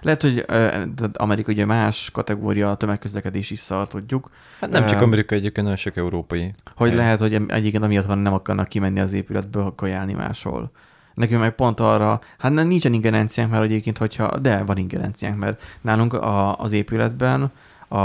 Lehet, 0.00 0.22
hogy 0.22 0.44
uh, 0.48 1.08
Amerika 1.12 1.52
ugye 1.52 1.64
más 1.64 2.10
kategória, 2.12 2.70
a 2.70 2.74
tömegközlekedés 2.74 3.50
is 3.50 3.58
szar, 3.58 3.88
tudjuk. 3.88 4.30
Hát 4.60 4.70
nem 4.70 4.86
csak 4.86 5.00
Amerika 5.00 5.34
egyébként, 5.34 5.62
nagyon 5.66 5.76
sok 5.76 5.96
európai. 5.96 6.54
Hogy 6.76 6.94
lehet, 6.94 7.20
hogy 7.20 7.34
egyébként 7.48 7.84
amiatt 7.84 8.06
van, 8.06 8.18
nem 8.18 8.32
akarnak 8.32 8.68
kimenni 8.68 9.00
az 9.00 9.12
épületből 9.12 9.72
kajálni 9.76 10.12
máshol. 10.12 10.70
Nekünk 11.14 11.40
meg 11.40 11.54
pont 11.54 11.80
arra, 11.80 12.20
hát 12.38 12.52
nem, 12.52 12.66
nincsen 12.66 12.92
ingerenciánk, 12.92 13.50
mert 13.50 13.62
egyébként, 13.62 13.98
hogyha, 13.98 14.38
de 14.38 14.62
van 14.64 14.76
ingerenciánk, 14.76 15.38
mert 15.38 15.62
nálunk 15.80 16.12
a, 16.12 16.58
az 16.58 16.72
épületben 16.72 17.52
a, 17.88 17.98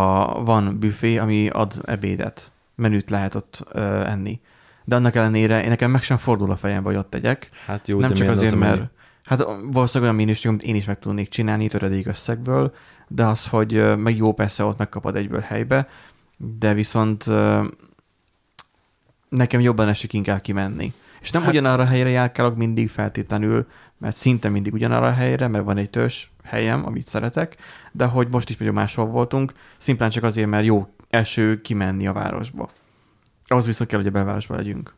van 0.44 0.80
büfé, 0.80 1.18
ami 1.18 1.48
ad 1.48 1.82
ebédet, 1.86 2.52
menüt 2.76 3.10
lehet 3.10 3.36
ott 3.36 3.64
ö, 3.72 4.06
enni. 4.06 4.40
De 4.86 4.96
annak 4.96 5.16
ellenére 5.16 5.64
én 5.64 5.70
nekem 5.70 5.92
meg 5.92 6.04
sem 6.04 6.18
fordul 6.18 6.52
a 6.52 6.56
fejembe, 6.56 6.90
hogy 6.90 6.98
ott 6.98 7.10
tegyek. 7.10 7.50
Hát 7.66 7.88
jó, 7.88 8.00
nem 8.00 8.14
csak 8.14 8.30
azért, 8.30 8.54
az, 8.54 8.60
mert 8.60 8.78
ami... 8.78 8.88
hát 9.24 9.40
valószínűleg 9.72 10.02
olyan 10.02 10.16
minőség, 10.16 10.48
amit 10.48 10.64
én 10.64 10.76
is 10.76 10.86
meg 10.86 11.00
tudnék 11.00 11.30
csinálni 11.30 11.68
töredék 11.68 12.08
összegből, 12.08 12.74
de 13.08 13.26
az, 13.26 13.48
hogy 13.48 13.98
meg 13.98 14.18
jó 14.18 14.34
persze 14.34 14.64
ott 14.64 14.78
megkapod 14.78 15.16
egyből 15.16 15.40
helybe, 15.40 15.88
de 16.38 16.74
viszont 16.74 17.26
nekem 19.30 19.60
jobban 19.60 19.88
esik 19.88 20.14
inkább 20.14 20.42
kimenni. 20.42 20.94
És 21.28 21.34
nem 21.34 21.42
hát, 21.42 21.52
ugyanarra 21.52 21.84
a 21.84 21.86
helyre 21.86 22.10
járkálok 22.10 22.56
mindig 22.56 22.90
feltétlenül, 22.90 23.68
mert 23.98 24.16
szinte 24.16 24.50
mindig 24.50 24.74
ugyanarra 24.74 25.08
a 25.08 25.14
helyre, 25.14 25.48
mert 25.48 25.64
van 25.64 25.78
egy 25.78 25.90
törzs 25.90 26.28
helyem, 26.44 26.86
amit 26.86 27.08
szeretek, 27.08 27.58
de 27.92 28.06
hogy 28.06 28.28
most 28.32 28.50
is 28.50 28.56
például 28.56 28.80
máshol 28.80 29.06
voltunk, 29.06 29.54
szimplán 29.78 30.10
csak 30.10 30.24
azért, 30.24 30.50
mert 30.50 30.66
jó 30.66 30.88
eső 31.10 31.62
kimenni 31.62 32.08
a 32.08 32.14
városba. 32.14 32.70
Ahhoz 33.48 33.66
viszont 33.66 33.90
kell, 33.90 34.00
hogy 34.00 34.08
a 34.08 34.12
belvárosba 34.12 34.56
legyünk. 34.56 34.96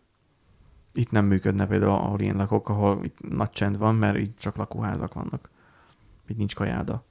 Itt 0.93 1.11
nem 1.11 1.25
működne 1.25 1.67
például, 1.67 1.91
ahol 1.91 2.19
én 2.19 2.35
lakok, 2.35 2.69
ahol 2.69 3.03
itt 3.03 3.29
nagy 3.29 3.49
csend 3.49 3.77
van, 3.77 3.95
mert 3.95 4.17
itt 4.17 4.39
csak 4.39 4.55
lakóházak 4.55 5.13
vannak. 5.13 5.49
Itt 6.27 6.37
nincs 6.37 6.55
kajáda. 6.55 7.03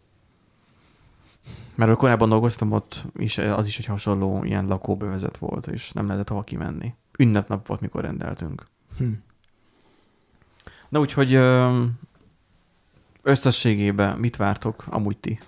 Mert 1.74 1.96
korábban 1.96 2.28
dolgoztam, 2.28 2.72
ott 2.72 3.04
is, 3.14 3.38
az 3.38 3.66
is 3.66 3.78
egy 3.78 3.86
hasonló 3.86 4.44
ilyen 4.44 4.66
lakóbevezet 4.66 5.36
volt, 5.38 5.66
és 5.66 5.92
nem 5.92 6.06
lehetett 6.06 6.28
hova 6.28 6.42
kimenni. 6.42 6.94
Ünnepnap 7.18 7.66
volt, 7.66 7.80
mikor 7.80 8.02
rendeltünk. 8.02 8.66
Hm. 8.98 9.12
Na 10.88 11.00
úgyhogy 11.00 11.34
összességében 13.22 14.18
mit 14.18 14.36
vártok 14.36 14.84
amúgy 14.90 15.18
ti? 15.18 15.40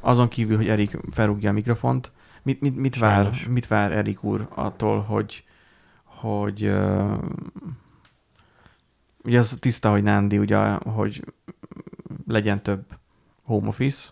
Azon 0.00 0.28
kívül, 0.28 0.56
hogy 0.56 0.68
Erik 0.68 0.98
felrúgja 1.10 1.50
a 1.50 1.52
mikrofont, 1.52 2.12
mit, 2.42 2.60
mit, 2.60 2.76
mit, 2.76 2.98
vár, 2.98 3.30
mit 3.50 3.66
vár 3.66 3.92
Erik 3.92 4.22
úr 4.22 4.48
attól, 4.54 5.00
hogy, 5.00 5.44
hogy 6.04 6.66
uh, 6.66 7.22
ugye 9.24 9.38
az 9.38 9.56
tiszta, 9.60 9.90
hogy 9.90 10.02
Nándi, 10.02 10.38
ugye, 10.38 10.58
hogy 10.74 11.24
legyen 12.26 12.62
több 12.62 12.84
home 13.42 13.68
office, 13.68 14.08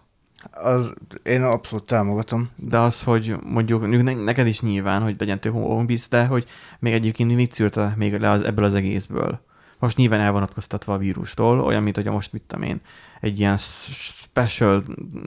az 0.51 0.95
én 1.23 1.43
abszolút 1.43 1.87
támogatom. 1.87 2.51
De 2.57 2.79
az, 2.79 3.03
hogy 3.03 3.37
mondjuk 3.43 4.05
neked 4.25 4.47
is 4.47 4.61
nyilván, 4.61 5.03
hogy 5.03 5.17
legyen 5.19 5.41
több 5.41 5.53
home 5.53 5.95
de 6.11 6.27
hogy 6.27 6.47
még 6.79 6.93
egyébként 6.93 7.35
mit 7.35 7.53
szűrte 7.53 7.95
még 7.97 8.19
le 8.19 8.31
az, 8.31 8.43
ebből 8.43 8.65
az 8.65 8.75
egészből? 8.75 9.41
most 9.81 9.97
nyilván 9.97 10.21
elvonatkoztatva 10.21 10.95
a 10.95 10.99
vírustól, 10.99 11.61
olyan, 11.61 11.83
mint 11.83 11.97
hogy 11.97 12.05
most 12.05 12.33
mit 12.33 12.43
tudom 12.47 12.65
én, 12.65 12.81
egy 13.21 13.39
ilyen 13.39 13.57
special 13.57 14.85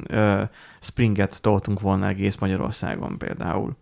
uh, 0.09 0.41
springet 0.80 1.41
toltunk 1.41 1.80
volna 1.80 2.07
egész 2.07 2.36
Magyarországon 2.36 3.18
például. 3.18 3.76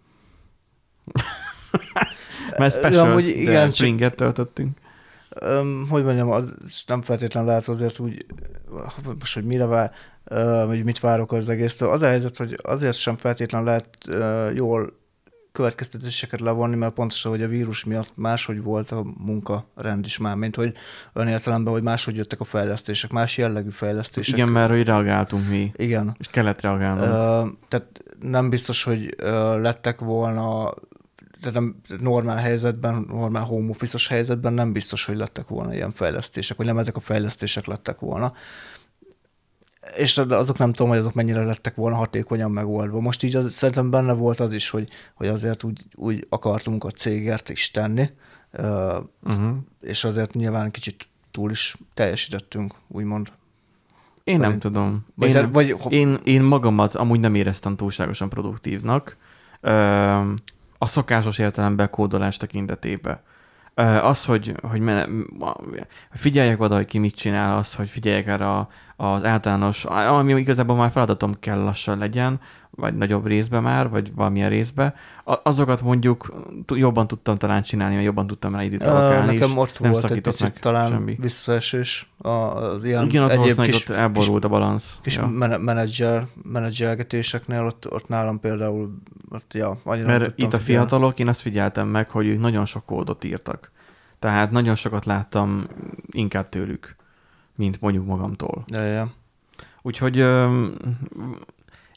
Mert 2.57 2.75
special 2.75 3.21
ja, 3.21 3.27
igen, 3.27 3.67
springet 3.67 4.15
töltöttünk. 4.15 4.77
Um, 5.45 5.87
hogy 5.89 6.03
mondjam, 6.03 6.31
az 6.31 6.55
nem 6.87 7.01
feltétlenül 7.01 7.49
lehet 7.49 7.67
azért 7.67 7.99
úgy, 7.99 8.25
most, 9.19 9.33
hogy 9.33 9.45
mire 9.45 9.65
vár, 9.65 9.91
hogy 10.67 10.83
mit 10.83 10.99
várok 10.99 11.31
az 11.31 11.49
egésztől. 11.49 11.89
Az 11.89 12.01
a 12.01 12.05
helyzet, 12.05 12.37
hogy 12.37 12.57
azért 12.63 12.97
sem 12.97 13.17
feltétlenül 13.17 13.67
lehet 13.67 13.87
jól 14.55 14.99
következtetéseket 15.51 16.39
levonni, 16.39 16.75
mert 16.75 16.93
pontosan, 16.93 17.31
hogy 17.31 17.41
a 17.41 17.47
vírus 17.47 17.83
miatt 17.83 18.11
máshogy 18.15 18.63
volt 18.63 18.91
a 18.91 19.05
munkarend 19.17 20.05
is 20.05 20.17
már, 20.17 20.35
mint 20.35 20.55
hogy 20.55 20.73
olyan 21.13 21.27
értelemben, 21.27 21.73
hogy 21.73 21.83
máshogy 21.83 22.15
jöttek 22.15 22.39
a 22.39 22.43
fejlesztések, 22.43 23.11
más 23.11 23.37
jellegű 23.37 23.69
fejlesztések. 23.69 24.37
Igen, 24.37 24.51
mert 24.51 24.69
hogy 24.69 24.83
reagáltunk 24.83 25.49
mi. 25.49 25.71
Igen. 25.75 26.15
És 26.19 26.27
kellett 26.27 26.61
reagálnunk. 26.61 27.07
Uh, 27.07 27.57
tehát 27.67 28.03
nem 28.19 28.49
biztos, 28.49 28.83
hogy 28.83 29.15
uh, 29.23 29.61
lettek 29.61 29.99
volna 29.99 30.73
tehát 31.39 31.55
nem, 31.55 31.75
normál 31.99 32.35
helyzetben, 32.35 33.05
normál 33.09 33.43
home 33.43 33.69
office 33.69 33.97
helyzetben 34.09 34.53
nem 34.53 34.71
biztos, 34.73 35.05
hogy 35.05 35.15
lettek 35.15 35.47
volna 35.47 35.73
ilyen 35.73 35.91
fejlesztések, 35.91 36.57
vagy 36.57 36.65
nem 36.65 36.77
ezek 36.77 36.95
a 36.95 36.99
fejlesztések 36.99 37.65
lettek 37.65 37.99
volna 37.99 38.33
és 39.97 40.17
azok 40.17 40.57
nem 40.57 40.73
tudom, 40.73 40.91
hogy 40.91 40.99
azok 40.99 41.13
mennyire 41.13 41.43
lettek 41.43 41.75
volna 41.75 41.95
hatékonyan 41.95 42.51
megoldva. 42.51 42.99
Most 42.99 43.23
így 43.23 43.35
az, 43.35 43.51
szerintem 43.51 43.89
benne 43.89 44.13
volt 44.13 44.39
az 44.39 44.53
is, 44.53 44.69
hogy, 44.69 44.89
hogy 45.13 45.27
azért 45.27 45.63
úgy, 45.63 45.85
úgy 45.95 46.25
akartunk 46.29 46.83
a 46.83 46.89
cégért 46.91 47.49
is 47.49 47.71
tenni, 47.71 48.09
uh-huh. 49.23 49.55
és 49.81 50.03
azért 50.03 50.33
nyilván 50.33 50.71
kicsit 50.71 51.07
túl 51.31 51.51
is 51.51 51.77
teljesítettünk, 51.93 52.73
úgymond. 52.87 53.31
Én 54.23 54.39
Szerint. 54.39 54.41
nem 54.49 54.59
tudom. 54.59 55.05
Vagy, 55.15 55.29
én, 55.29 55.35
hát- 55.35 55.53
vagy, 55.53 55.75
én, 55.89 56.19
én 56.23 56.41
magamat 56.41 56.95
amúgy 56.95 57.19
nem 57.19 57.35
éreztem 57.35 57.75
túlságosan 57.75 58.29
produktívnak. 58.29 59.17
A 60.77 60.87
szokásos 60.87 61.37
értelemben 61.37 61.89
kódolás 61.89 62.37
tekintetében. 62.37 63.19
Az, 64.01 64.25
hogy, 64.25 64.55
hogy 64.61 64.81
figyeljek 66.11 66.61
oda, 66.61 66.75
hogy 66.75 66.85
ki 66.85 66.97
mit 66.97 67.15
csinál, 67.15 67.57
az, 67.57 67.75
hogy 67.75 67.89
figyeljek 67.89 68.27
erre 68.27 68.67
az 68.95 69.23
általános, 69.23 69.85
ami 69.85 70.39
igazából 70.39 70.75
már 70.75 70.91
feladatom 70.91 71.31
kell 71.39 71.63
lassan 71.63 71.97
legyen, 71.97 72.39
vagy 72.81 72.97
nagyobb 72.97 73.25
részbe 73.25 73.59
már, 73.59 73.89
vagy 73.89 74.15
valamilyen 74.15 74.49
részbe, 74.49 74.95
azokat 75.23 75.81
mondjuk 75.81 76.33
jobban 76.67 77.07
tudtam 77.07 77.37
talán 77.37 77.61
csinálni, 77.63 77.93
mert 77.93 78.05
jobban 78.05 78.27
tudtam 78.27 78.55
rá 78.55 78.63
időt 78.63 78.83
alakálni. 78.83 79.33
Nekem 79.33 79.57
ott 79.57 79.79
nem 79.79 79.91
volt 79.91 80.11
egy 80.11 80.21
picit 80.21 80.59
talán 80.59 80.89
semmi. 80.89 81.15
visszaesés 81.19 82.11
az 82.17 82.83
ilyen 82.83 83.05
Igen, 83.05 83.23
ott 83.23 83.31
egyéb 83.31 83.61
kis, 83.61 83.89
ott 83.89 83.95
elborult 83.95 84.45
a 84.45 84.47
balansz. 84.47 84.99
Kis 85.01 85.15
ja. 85.15 85.27
menedzser, 85.57 86.27
menedzselgetéseknél, 86.43 87.65
ott, 87.65 87.91
ott 87.91 88.07
nálam 88.07 88.39
például 88.39 88.97
ott, 89.29 89.53
ja, 89.53 89.79
annyira 89.83 90.07
Mert 90.07 90.25
itt 90.25 90.33
figyelni. 90.33 90.55
a 90.55 90.59
fiatalok, 90.59 91.19
én 91.19 91.27
azt 91.27 91.41
figyeltem 91.41 91.87
meg, 91.87 92.09
hogy 92.09 92.27
ők 92.27 92.39
nagyon 92.39 92.65
sok 92.65 92.85
kódot 92.85 93.23
írtak. 93.23 93.71
Tehát 94.19 94.51
nagyon 94.51 94.75
sokat 94.75 95.05
láttam 95.05 95.67
inkább 96.11 96.49
tőlük, 96.49 96.95
mint 97.55 97.81
mondjuk 97.81 98.05
magamtól. 98.05 98.63
Ja, 98.67 98.81
ja. 98.81 99.11
Úgyhogy 99.81 100.25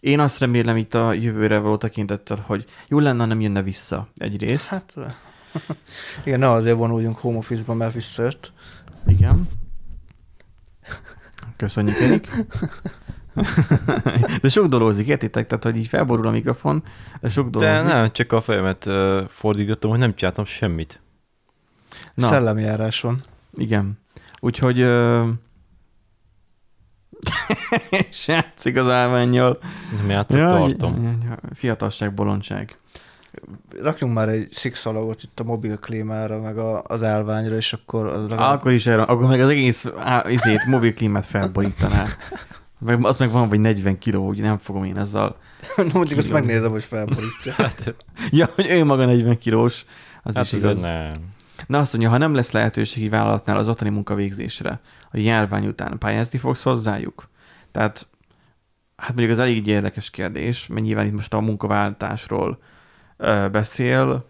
én 0.05 0.21
azt 0.21 0.39
remélem 0.39 0.77
itt 0.77 0.95
a 0.95 1.13
jövőre 1.13 1.59
való 1.59 1.77
tekintettel, 1.77 2.45
hogy 2.47 2.65
jó 2.89 2.99
lenne, 2.99 3.25
nem 3.25 3.41
jönne 3.41 3.63
vissza 3.63 4.09
egyrészt. 4.17 4.67
Hát, 4.67 4.95
igen, 6.25 6.39
ne 6.39 6.51
azért 6.51 6.77
vonuljunk 6.77 7.17
home 7.17 7.39
office-ba, 7.39 7.75
mert 7.75 7.95
visszajött. 7.95 8.53
Igen. 9.07 9.49
Köszönjük, 11.57 11.97
Erik. 11.97 12.29
De 14.43 14.49
sok 14.49 14.67
dolózik, 14.67 15.07
értitek? 15.07 15.47
Tehát, 15.47 15.65
hogy 15.65 15.77
így 15.77 15.87
felborul 15.87 16.27
a 16.27 16.31
mikrofon, 16.31 16.83
de 17.21 17.29
sok 17.29 17.51
dolózik. 17.51 17.87
De 17.87 17.93
nem, 17.93 18.13
csak 18.13 18.33
a 18.33 18.41
fejemet 18.41 18.87
uh, 18.87 19.25
fordítottam, 19.29 19.91
hogy 19.91 19.99
nem 19.99 20.15
csináltam 20.15 20.45
semmit. 20.45 21.01
Na. 22.15 22.29
Szellemjárás 22.29 23.01
van. 23.01 23.21
Igen. 23.53 23.99
Úgyhogy 24.41 24.83
uh, 24.83 25.29
és 28.11 28.29
játszik 28.29 28.77
az 28.77 28.89
állványjal. 28.89 29.59
Nem 29.97 30.11
játszott, 30.11 30.39
ja, 30.39 30.49
tartom. 30.49 31.19
Fiatalság, 31.55 32.15
bolondság. 32.15 32.79
Rakjunk 33.83 34.15
már 34.15 34.29
egy 34.29 34.49
szikszalagot 34.51 35.23
itt 35.23 35.41
a 35.41 35.45
mobil 35.45 35.77
klímára, 35.79 36.41
meg 36.41 36.59
a, 36.59 36.83
az 36.87 37.03
állványra, 37.03 37.57
és 37.57 37.73
akkor... 37.73 38.07
Az 38.07 38.29
legalább... 38.29 38.59
Akkor 38.59 38.73
is 38.73 38.87
erre, 38.87 39.03
akkor 39.03 39.27
meg 39.27 39.41
az 39.41 39.49
egész 39.49 39.87
á, 40.05 40.25
izét, 40.29 40.67
mobil 40.67 40.95
klímát 40.95 41.25
felborítaná. 41.25 42.05
Meg 42.79 43.05
az 43.05 43.17
meg 43.17 43.33
van, 43.33 43.49
vagy 43.49 43.61
40 43.61 43.99
kiló, 43.99 44.27
úgy 44.27 44.41
nem 44.41 44.59
fogom 44.59 44.85
én 44.85 44.99
ezzel... 44.99 45.37
no, 45.77 45.85
mondjuk 45.93 46.19
azt 46.19 46.33
megnézem, 46.33 46.71
hogy 46.71 46.85
felborítja. 46.85 47.53
Hát, 47.63 47.95
ja, 48.31 48.49
hogy 48.55 48.67
ő 48.71 48.85
maga 48.85 49.05
40 49.05 49.39
kilós, 49.39 49.85
az 50.23 50.35
hát 50.35 50.45
is 50.45 50.53
igaz. 50.53 50.81
Nem. 50.81 51.13
Na 51.67 51.79
azt 51.79 51.93
mondja, 51.93 52.11
ha 52.11 52.19
nem 52.19 52.35
lesz 52.35 52.51
lehetőségi 52.51 53.09
vállalatnál 53.09 53.57
az 53.57 53.69
otthoni 53.69 53.91
munkavégzésre, 53.91 54.81
a 55.11 55.19
járvány 55.19 55.67
után 55.67 55.99
pályázni 55.99 56.39
fogsz 56.39 56.63
hozzájuk? 56.63 57.29
Tehát 57.75 58.07
hát 58.97 59.09
mondjuk 59.09 59.31
az 59.31 59.39
elég 59.39 59.67
érdekes 59.67 60.11
kérdés, 60.11 60.67
mert 60.67 60.83
nyilván 60.83 61.07
itt 61.07 61.13
most 61.13 61.35
a 61.35 61.41
munkaváltásról 61.41 62.59
ö, 63.17 63.49
beszél, 63.53 64.25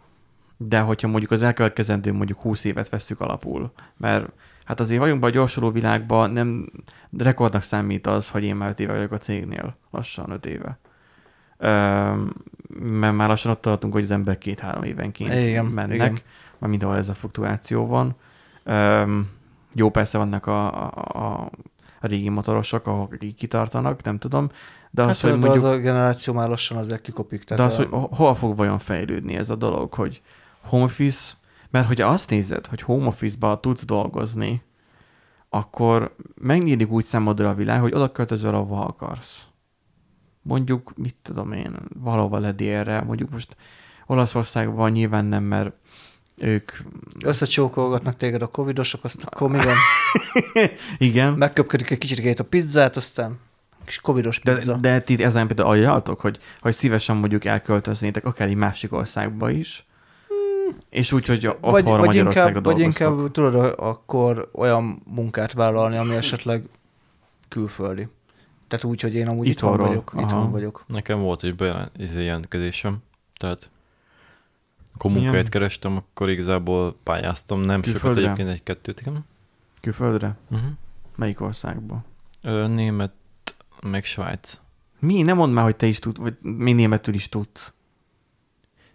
de 0.56 0.80
hogyha 0.80 1.08
mondjuk 1.08 1.30
az 1.30 1.42
elkövetkezendő 1.42 2.12
mondjuk 2.12 2.40
20 2.40 2.64
évet 2.64 2.88
vesszük 2.88 3.20
alapul, 3.20 3.72
mert 3.96 4.28
hát 4.64 4.80
azért 4.80 5.00
vagyunk 5.00 5.20
be 5.20 5.26
a 5.26 5.30
gyorsuló 5.30 5.70
világban, 5.70 6.30
nem 6.30 6.70
rekordnak 7.18 7.62
számít 7.62 8.06
az, 8.06 8.30
hogy 8.30 8.44
én 8.44 8.56
már 8.56 8.68
5 8.68 8.80
éve 8.80 8.92
vagyok 8.92 9.12
a 9.12 9.18
cégnél, 9.18 9.74
lassan 9.90 10.30
5 10.30 10.46
éve. 10.46 10.78
Ö, 11.58 11.68
mert 12.80 13.14
már 13.14 13.28
lassan 13.28 13.50
ott 13.50 13.60
tartunk, 13.60 13.92
hogy 13.92 14.02
az 14.02 14.10
ember 14.10 14.38
két-három 14.38 14.82
évenként 14.82 15.34
igen, 15.34 15.64
mennek, 15.64 15.94
igen. 15.94 16.12
mert 16.58 16.72
mindenhol 16.72 16.96
ez 16.96 17.08
a 17.08 17.14
fluktuáció 17.14 17.86
van. 17.86 18.16
Ö, 18.62 19.20
jó, 19.74 19.90
persze 19.90 20.18
vannak 20.18 20.46
a, 20.46 20.84
a 20.84 20.94
a 21.24 21.50
régi 22.06 22.28
motorosok, 22.28 22.86
akik 22.86 23.34
kitartanak, 23.34 24.02
nem 24.02 24.18
tudom. 24.18 24.50
De 24.90 25.02
az, 25.02 25.08
hát, 25.08 25.30
hogy 25.30 25.40
de 25.40 25.46
mondjuk, 25.46 25.64
az 25.64 25.70
a 25.70 25.78
generáció 25.78 26.34
már 26.34 26.48
lassan 26.48 26.76
azért 26.76 27.00
kikopik. 27.00 27.44
Tehát 27.44 27.62
de 27.66 27.74
az, 27.74 27.78
a... 27.78 27.96
hogy 27.96 28.08
hol 28.16 28.34
fog 28.34 28.56
vajon 28.56 28.78
fejlődni 28.78 29.34
ez 29.34 29.50
a 29.50 29.56
dolog, 29.56 29.92
hogy 29.92 30.22
home 30.62 30.84
office, 30.84 31.34
mert 31.70 31.86
hogyha 31.86 32.08
azt 32.08 32.30
nézed, 32.30 32.66
hogy 32.66 32.80
home 32.80 33.06
office-ba 33.06 33.60
tudsz 33.60 33.84
dolgozni, 33.84 34.62
akkor 35.48 36.16
megnyílik 36.40 36.90
úgy 36.90 37.04
számodra 37.04 37.48
a 37.48 37.54
világ, 37.54 37.80
hogy 37.80 37.94
oda 37.94 38.12
költözöl, 38.12 38.54
ahova 38.54 38.86
akarsz. 38.86 39.46
Mondjuk, 40.42 40.92
mit 40.96 41.16
tudom 41.22 41.52
én, 41.52 41.76
valahova 42.02 42.38
ledélre, 42.38 43.00
mondjuk 43.00 43.30
most 43.30 43.56
Olaszországban 44.06 44.90
nyilván 44.90 45.24
nem, 45.24 45.42
mert 45.42 45.72
ők... 46.36 46.72
Összecsókolgatnak 47.24 48.16
téged 48.16 48.42
a 48.42 48.46
covidosok, 48.46 49.04
azt 49.04 49.24
akkor 49.24 49.50
mi 49.50 49.58
van? 49.58 49.76
Igen. 50.98 51.32
Megköpködik 51.32 51.90
egy 51.90 51.98
kicsit 51.98 52.40
a 52.40 52.44
pizzát, 52.44 52.96
aztán 52.96 53.38
kis 53.84 54.00
covidos 54.00 54.38
pizza. 54.38 54.76
De, 54.76 54.90
de 54.90 55.00
ti 55.00 55.24
ezen 55.24 55.46
például 55.46 55.68
ajánlatok, 55.68 56.20
hogy, 56.20 56.38
hogy 56.60 56.72
szívesen 56.72 57.16
mondjuk 57.16 57.44
elköltöznétek 57.44 58.24
akár 58.24 58.48
egy 58.48 58.54
másik 58.54 58.92
országba 58.92 59.50
is, 59.50 59.86
hmm. 60.28 60.76
és 60.90 61.12
úgy, 61.12 61.26
hogy 61.26 61.46
otthonra 61.46 61.96
vagy, 61.96 62.06
vagy 62.06 62.16
inkább, 62.16 62.64
vagy 62.64 62.78
inkább 62.78 63.30
tudod 63.30 63.74
akkor 63.76 64.48
olyan 64.52 65.02
munkát 65.06 65.52
vállalni, 65.52 65.96
ami 65.96 66.14
esetleg 66.14 66.62
külföldi. 67.48 68.08
Tehát 68.68 68.84
úgy, 68.84 69.00
hogy 69.00 69.14
én 69.14 69.28
amúgy 69.28 69.46
itthon 69.46 69.76
vagyok. 69.76 70.12
Itthon 70.18 70.50
vagyok. 70.50 70.84
Nekem 70.86 71.20
volt 71.20 71.42
egy 71.42 71.54
bejelentkezésem, 71.54 72.98
tehát 73.36 73.70
akkor 74.94 75.10
munkahelyet 75.10 75.48
kerestem, 75.48 75.96
akkor 75.96 76.30
igazából 76.30 76.96
pályáztam, 77.02 77.60
nem 77.60 77.80
Külföldre? 77.80 78.08
sokat 78.08 78.24
egyébként 78.24 78.48
egy-kettőt, 78.48 79.00
igen. 79.00 79.24
Külföldre? 79.80 80.36
Uh-huh. 80.50 80.68
Melyik 81.16 81.40
országba? 81.40 82.04
Ö, 82.42 82.66
német, 82.66 83.12
meg 83.80 84.04
Svájc. 84.04 84.60
Mi? 85.00 85.22
Nem 85.22 85.36
mondd 85.36 85.52
már, 85.52 85.64
hogy 85.64 85.76
te 85.76 85.86
is 85.86 85.98
tudsz, 85.98 86.18
vagy 86.18 86.36
mi 86.40 86.72
németül 86.72 87.14
is 87.14 87.28
tudsz. 87.28 87.74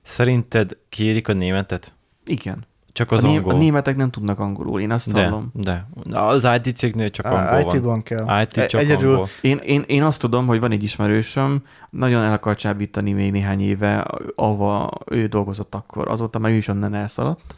Szerinted 0.01 0.77
kérik 0.89 1.27
a 1.27 1.33
németet? 1.33 1.93
Igen. 2.25 2.65
Csak 2.99 3.11
az 3.11 3.23
a, 3.23 3.27
angol. 3.27 3.53
a 3.53 3.57
németek 3.57 3.95
nem 3.95 4.09
tudnak 4.09 4.39
angolul, 4.39 4.81
én 4.81 4.91
azt 4.91 5.13
de, 5.13 5.23
hallom. 5.23 5.51
De, 5.53 5.87
az 6.11 6.47
IT 6.63 6.77
cégnél 6.77 7.09
csak 7.09 7.25
angol 7.25 7.63
van. 7.63 7.75
IT-ban 7.75 8.03
kell. 8.03 8.41
IT 8.41 8.67
csak 8.67 8.81
Egyedül... 8.81 9.09
angol. 9.09 9.27
Én, 9.41 9.57
én, 9.57 9.83
én 9.87 10.03
azt 10.03 10.19
tudom, 10.19 10.47
hogy 10.47 10.59
van 10.59 10.71
egy 10.71 10.83
ismerősöm, 10.83 11.63
nagyon 11.89 12.23
el 12.23 12.33
akar 12.33 12.55
csábítani 12.55 13.11
még 13.11 13.31
néhány 13.31 13.61
éve, 13.61 14.05
ahova 14.35 14.91
ő 15.05 15.25
dolgozott 15.25 15.75
akkor. 15.75 16.07
Azóta 16.07 16.39
már 16.39 16.51
ő 16.51 16.55
is 16.55 16.67
onnan 16.67 16.93
elszaladt. 16.93 17.55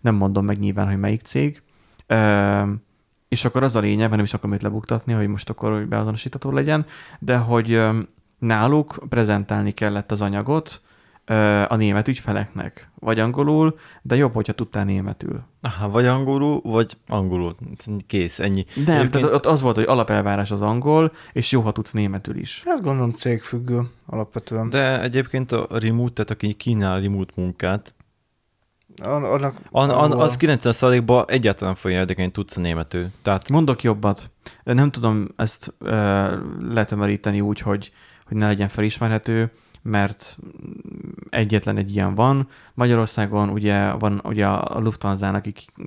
Nem 0.00 0.14
mondom 0.14 0.44
meg 0.44 0.58
nyilván, 0.58 0.86
hogy 0.86 0.98
melyik 0.98 1.20
cég. 1.20 1.62
Ö, 2.06 2.62
és 3.28 3.44
akkor 3.44 3.62
az 3.62 3.76
a 3.76 3.80
lényeg, 3.80 3.98
mert 3.98 4.10
nem 4.10 4.24
is 4.24 4.34
akarom 4.34 4.54
őt 4.54 4.62
lebuktatni, 4.62 5.12
hogy 5.12 5.26
most 5.26 5.50
akkor 5.50 5.72
hogy 5.72 5.86
beazonosítható 5.86 6.50
legyen, 6.50 6.86
de 7.18 7.36
hogy 7.36 7.82
náluk 8.38 8.98
prezentálni 9.08 9.70
kellett 9.70 10.12
az 10.12 10.22
anyagot, 10.22 10.80
a 11.68 11.76
német 11.76 12.08
ügyfeleknek. 12.08 12.90
Vagy 12.98 13.18
angolul, 13.18 13.78
de 14.02 14.16
jobb, 14.16 14.32
hogyha 14.34 14.52
tudtál 14.52 14.84
németül. 14.84 15.42
Aha, 15.60 15.88
vagy 15.88 16.06
angolul, 16.06 16.60
vagy 16.64 16.96
angolul. 17.08 17.56
Kész, 18.06 18.38
ennyi. 18.38 18.64
Nem, 18.74 18.84
Egyébként... 18.84 19.10
tehát 19.10 19.36
ott 19.36 19.46
az 19.46 19.60
volt, 19.60 19.76
hogy 19.76 19.84
alapelvárás 19.84 20.50
az 20.50 20.62
angol, 20.62 21.12
és 21.32 21.50
jó, 21.50 21.60
ha 21.60 21.72
tudsz 21.72 21.92
németül 21.92 22.36
is. 22.36 22.62
Hát 22.66 22.82
gondolom 22.82 23.12
cégfüggő 23.12 23.80
alapvetően. 24.06 24.70
De 24.70 25.02
egyébként 25.02 25.52
a 25.52 25.66
remote, 25.70 26.12
tehát 26.12 26.30
aki 26.30 26.54
kínál 26.54 27.00
remote 27.00 27.32
munkát, 27.36 27.94
annak, 29.02 29.56
an, 29.70 29.90
an, 29.90 30.12
az 30.12 30.36
90%-ban 30.40 31.24
egyáltalán 31.28 31.74
fogja 31.74 31.98
érdekelni, 31.98 32.30
tudsz 32.30 32.56
a 32.56 32.60
németül. 32.60 33.10
Tehát... 33.22 33.48
Mondok 33.48 33.82
jobbat. 33.82 34.30
Nem 34.64 34.90
tudom 34.90 35.28
ezt 35.36 35.74
uh, 35.80 35.90
letömöríteni 36.72 37.40
úgy, 37.40 37.60
hogy, 37.60 37.92
hogy 38.26 38.36
ne 38.36 38.46
legyen 38.46 38.68
felismerhető 38.68 39.50
mert 39.82 40.38
egyetlen 41.30 41.76
egy 41.76 41.94
ilyen 41.94 42.14
van. 42.14 42.48
Magyarországon 42.74 43.48
ugye 43.48 43.92
van 43.92 44.20
ugye 44.24 44.46
a 44.46 44.80
Lufthansa-nak 44.80 45.44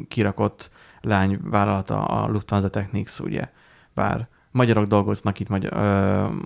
kirakott 0.07 0.71
lányvállalata 1.01 2.05
a 2.05 2.27
Lufthansa 2.27 2.69
Technics, 2.69 3.19
ugye, 3.19 3.49
bár 3.93 4.27
magyarok 4.51 4.85
dolgoznak 4.85 5.39
itt 5.39 5.49
magyar, 5.49 5.73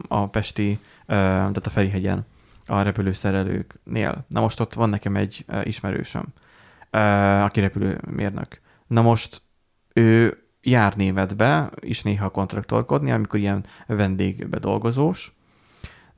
a 0.07 0.29
Pesti, 0.29 0.79
tehát 1.05 1.65
a 1.67 1.69
Ferihegyen 1.69 2.25
a 2.65 2.81
repülőszerelőknél. 2.81 4.25
Na 4.27 4.41
most 4.41 4.59
ott 4.59 4.73
van 4.73 4.89
nekem 4.89 5.15
egy 5.15 5.45
ismerősöm, 5.63 6.25
aki 7.43 7.59
repülőmérnök. 7.59 8.61
Na 8.87 9.01
most 9.01 9.41
ő 9.93 10.43
jár 10.61 10.95
németbe, 10.95 11.71
is 11.79 12.01
néha 12.01 12.29
kontraktorkodni, 12.29 13.11
amikor 13.11 13.39
ilyen 13.39 13.65
vendégbe 13.87 14.59
dolgozós, 14.59 15.37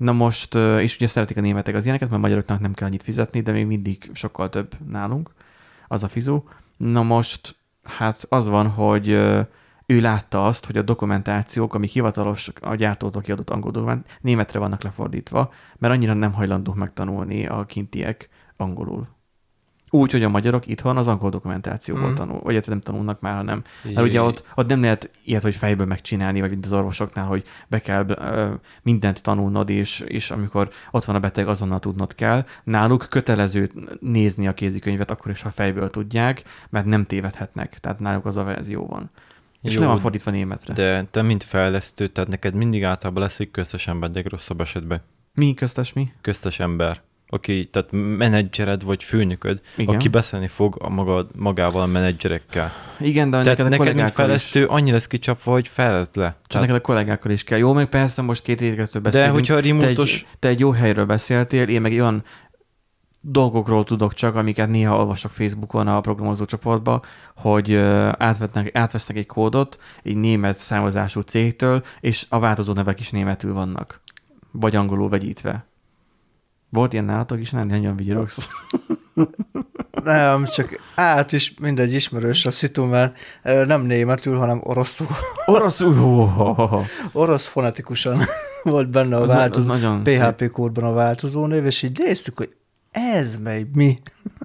Na 0.01 0.11
most, 0.11 0.55
és 0.55 0.95
ugye 0.95 1.07
szeretik 1.07 1.37
a 1.37 1.41
németek 1.41 1.75
az 1.75 1.83
ilyeneket, 1.83 2.09
mert 2.09 2.21
magyaroknak 2.21 2.59
nem 2.59 2.73
kell 2.73 2.87
annyit 2.87 3.03
fizetni, 3.03 3.41
de 3.41 3.51
még 3.51 3.65
mindig 3.65 4.09
sokkal 4.13 4.49
több 4.49 4.73
nálunk 4.89 5.31
az 5.87 6.03
a 6.03 6.07
fizu. 6.07 6.43
Na 6.77 7.03
most, 7.03 7.55
hát 7.83 8.25
az 8.29 8.47
van, 8.47 8.67
hogy 8.67 9.07
ő 9.85 9.99
látta 9.99 10.45
azt, 10.45 10.65
hogy 10.65 10.77
a 10.77 10.81
dokumentációk, 10.81 11.73
amik 11.73 11.89
hivatalos 11.89 12.51
a 12.61 12.75
gyártótól 12.75 13.21
kiadott 13.21 13.49
angol 13.49 13.71
dokument, 13.71 14.17
németre 14.21 14.59
vannak 14.59 14.83
lefordítva, 14.83 15.51
mert 15.77 15.93
annyira 15.93 16.13
nem 16.13 16.33
hajlandók 16.33 16.75
megtanulni 16.75 17.45
a 17.47 17.65
kintiek 17.65 18.29
angolul. 18.57 19.07
Úgy, 19.93 20.11
hogy 20.11 20.23
a 20.23 20.29
magyarok 20.29 20.67
itthon 20.67 20.97
az 20.97 21.07
angol 21.07 21.29
dokumentációból 21.29 22.09
mm. 22.09 22.13
tanul, 22.13 22.39
vagy 22.39 22.67
nem 22.67 22.81
tanulnak 22.81 23.19
már, 23.19 23.35
hanem. 23.35 23.63
Mert 23.83 24.07
ugye 24.07 24.21
ott, 24.21 24.43
ott 24.55 24.67
nem 24.67 24.81
lehet 24.81 25.09
ilyet, 25.25 25.41
hogy 25.41 25.55
fejből 25.55 25.87
megcsinálni, 25.87 26.39
vagy 26.39 26.49
mint 26.49 26.65
az 26.65 26.73
orvosoknál, 26.73 27.25
hogy 27.25 27.43
be 27.67 27.79
kell 27.79 28.05
ö, 28.07 28.53
mindent 28.81 29.21
tanulnod, 29.21 29.69
és, 29.69 29.99
és 29.99 30.31
amikor 30.31 30.69
ott 30.91 31.03
van 31.03 31.15
a 31.15 31.19
beteg, 31.19 31.47
azonnal 31.47 31.79
tudnod 31.79 32.15
kell. 32.15 32.45
Náluk 32.63 33.05
kötelező 33.09 33.71
nézni 33.99 34.47
a 34.47 34.53
kézikönyvet, 34.53 35.11
akkor 35.11 35.31
is, 35.31 35.41
ha 35.41 35.49
fejből 35.49 35.89
tudják, 35.89 36.43
mert 36.69 36.85
nem 36.85 37.05
tévedhetnek. 37.05 37.79
Tehát 37.79 37.99
náluk 37.99 38.25
az 38.25 38.37
a 38.37 38.43
verzió 38.43 38.85
van. 38.85 39.09
És 39.61 39.73
Jó, 39.73 39.79
nem 39.79 39.89
van 39.89 39.99
fordítva 39.99 40.31
németre. 40.31 40.73
De 40.73 41.03
te, 41.03 41.21
mint 41.21 41.43
fejlesztő, 41.43 42.07
tehát 42.07 42.29
neked 42.29 42.53
mindig 42.53 42.83
általában 42.83 43.23
lesz 43.23 43.39
egy 43.39 43.51
köztes 43.51 43.87
ember, 43.87 44.11
de 44.11 44.23
rosszabb 44.25 44.61
esetben. 44.61 45.01
Mi 45.33 45.53
köztes 45.53 45.93
mi? 45.93 46.11
Köztes 46.21 46.59
ember 46.59 47.01
aki, 47.33 47.65
tehát 47.65 47.89
menedzsered 48.17 48.83
vagy 48.83 49.03
főnököd, 49.03 49.61
Igen. 49.77 49.95
aki 49.95 50.07
beszélni 50.07 50.47
fog 50.47 50.77
a 50.79 50.89
maga, 50.89 51.27
magával 51.35 51.81
a 51.81 51.85
menedzserekkel. 51.85 52.71
Igen, 52.99 53.29
de 53.29 53.41
tehát 53.41 53.57
neked, 53.57 53.79
neked 53.79 53.95
mint 53.95 54.11
fejlesztő, 54.11 54.61
is... 54.61 54.67
annyi 54.69 54.91
lesz 54.91 55.07
kicsapva, 55.07 55.51
hogy 55.51 55.67
fejleszd 55.67 56.15
le. 56.15 56.25
Csak 56.25 56.47
tehát... 56.47 56.67
neked 56.67 56.81
a 56.81 56.85
kollégákkal 56.85 57.31
is 57.31 57.43
kell. 57.43 57.57
Jó, 57.57 57.73
meg 57.73 57.89
persze 57.89 58.21
most 58.21 58.43
két 58.43 58.59
védeketől 58.59 59.01
beszélünk. 59.01 59.29
De 59.29 59.35
hogyha 59.35 59.59
remote-os... 59.59 60.11
Te 60.11 60.27
egy, 60.27 60.37
te 60.39 60.47
egy 60.47 60.59
jó 60.59 60.71
helyről 60.71 61.05
beszéltél, 61.05 61.67
én 61.67 61.81
meg 61.81 61.91
olyan 61.91 62.23
dolgokról 63.21 63.83
tudok 63.83 64.13
csak, 64.13 64.35
amiket 64.35 64.69
néha 64.69 64.97
olvasok 64.97 65.31
Facebookon 65.31 65.87
a 65.87 66.01
programozó 66.01 66.45
csoportba, 66.45 67.01
hogy 67.35 67.75
átvetnek, 68.17 68.75
átvesznek 68.77 69.17
egy 69.17 69.25
kódot 69.25 69.79
egy 70.03 70.17
német 70.17 70.57
számozású 70.57 71.19
cégtől, 71.21 71.83
és 71.99 72.25
a 72.29 72.39
változó 72.39 72.73
nevek 72.73 72.99
is 72.99 73.09
németül 73.09 73.53
vannak. 73.53 74.01
Vagy 74.51 74.75
angolul 74.75 75.09
vegyítve. 75.09 75.65
Volt 76.71 76.93
ilyen 76.93 77.05
nálatok 77.05 77.39
is, 77.39 77.51
nem 77.51 77.67
nagyon 77.67 77.95
vigyorogsz. 77.95 78.47
Nem, 80.03 80.43
csak 80.43 80.79
át 80.95 81.31
is 81.31 81.53
mindegy 81.59 81.93
ismerős 81.93 82.45
a 82.45 82.51
szitu, 82.51 82.85
mert 82.85 83.17
nem 83.43 83.81
németül, 83.81 84.37
hanem 84.37 84.61
oroszul. 84.63 85.07
Oroszul? 85.45 86.29
Orosz 87.11 87.47
fonetikusan 87.47 88.21
volt 88.63 88.89
benne 88.89 89.15
a 89.15 89.25
változó, 89.25 89.67
nagyon 89.67 90.03
PHP 90.03 90.39
szép. 90.39 90.51
kódban 90.51 90.83
a 90.83 90.93
változó 90.93 91.45
név, 91.45 91.65
és 91.65 91.81
így 91.81 91.99
néztük, 91.99 92.37
hogy 92.37 92.51
ez 92.91 93.37
mely 93.37 93.65
mi. 93.73 93.99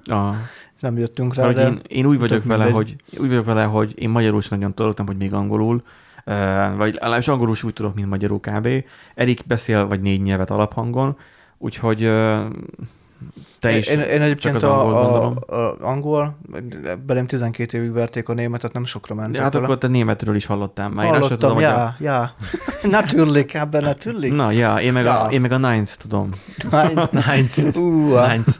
Ah. 0.05 0.35
nem 0.79 0.97
jöttünk 0.97 1.35
rá, 1.35 1.51
de 1.51 1.67
én, 1.67 1.81
én, 1.87 2.05
úgy 2.05 2.19
vagyok 2.19 2.43
vele, 2.43 2.69
hogy, 2.69 2.95
úgy 3.17 3.27
vagyok 3.27 3.45
vele, 3.45 3.63
hogy 3.63 3.93
én 3.95 4.09
magyarul 4.09 4.39
is 4.39 4.47
nagyon 4.47 4.73
tudok, 4.73 4.99
hogy 5.05 5.17
még 5.17 5.33
angolul, 5.33 5.83
vagy 6.77 6.93
legalábbis 6.93 7.27
angolul 7.27 7.53
is 7.53 7.63
úgy 7.63 7.73
tudok, 7.73 7.95
mint 7.95 8.09
magyarul 8.09 8.39
kb. 8.39 8.67
Erik 9.15 9.43
beszél 9.45 9.87
vagy 9.87 10.01
négy 10.01 10.21
nyelvet 10.21 10.51
alaphangon, 10.51 11.17
Úgyhogy 11.57 12.09
te 13.59 13.77
is 13.77 13.87
én, 13.87 13.99
én 13.99 14.21
egyébként 14.21 14.59
csak 14.59 14.63
az 14.63 14.63
angol, 14.63 14.93
a, 14.93 15.55
a, 15.55 15.55
a 15.55 15.75
angol, 15.79 16.37
belém 17.05 17.27
12 17.27 17.77
évig 17.77 17.91
verték 17.91 18.29
a 18.29 18.33
németet, 18.33 18.73
nem 18.73 18.85
sokra 18.85 19.15
ment. 19.15 19.35
Ja, 19.35 19.41
hát 19.41 19.55
akkor 19.55 19.77
te 19.77 19.87
németről 19.87 20.35
is 20.35 20.45
hallottál 20.45 20.89
már. 20.89 21.05
Hallottam, 21.05 21.31
én 21.31 21.37
tudom, 21.37 21.59
ja, 21.59 21.75
a... 21.75 21.95
ja. 21.99 22.31
Natürlich, 22.89 23.55
ebben 23.55 23.83
natürlich. 23.83 24.31
Na, 24.31 24.51
ja, 24.51 24.79
én 24.79 24.93
meg, 24.93 25.03
ja. 25.03 25.21
a, 25.21 25.31
én 25.31 25.41
meg 25.41 25.51
a 25.51 25.57
ninth 25.57 25.95
tudom. 25.97 26.29
ninth. 26.71 27.13
ninth. 28.31 28.59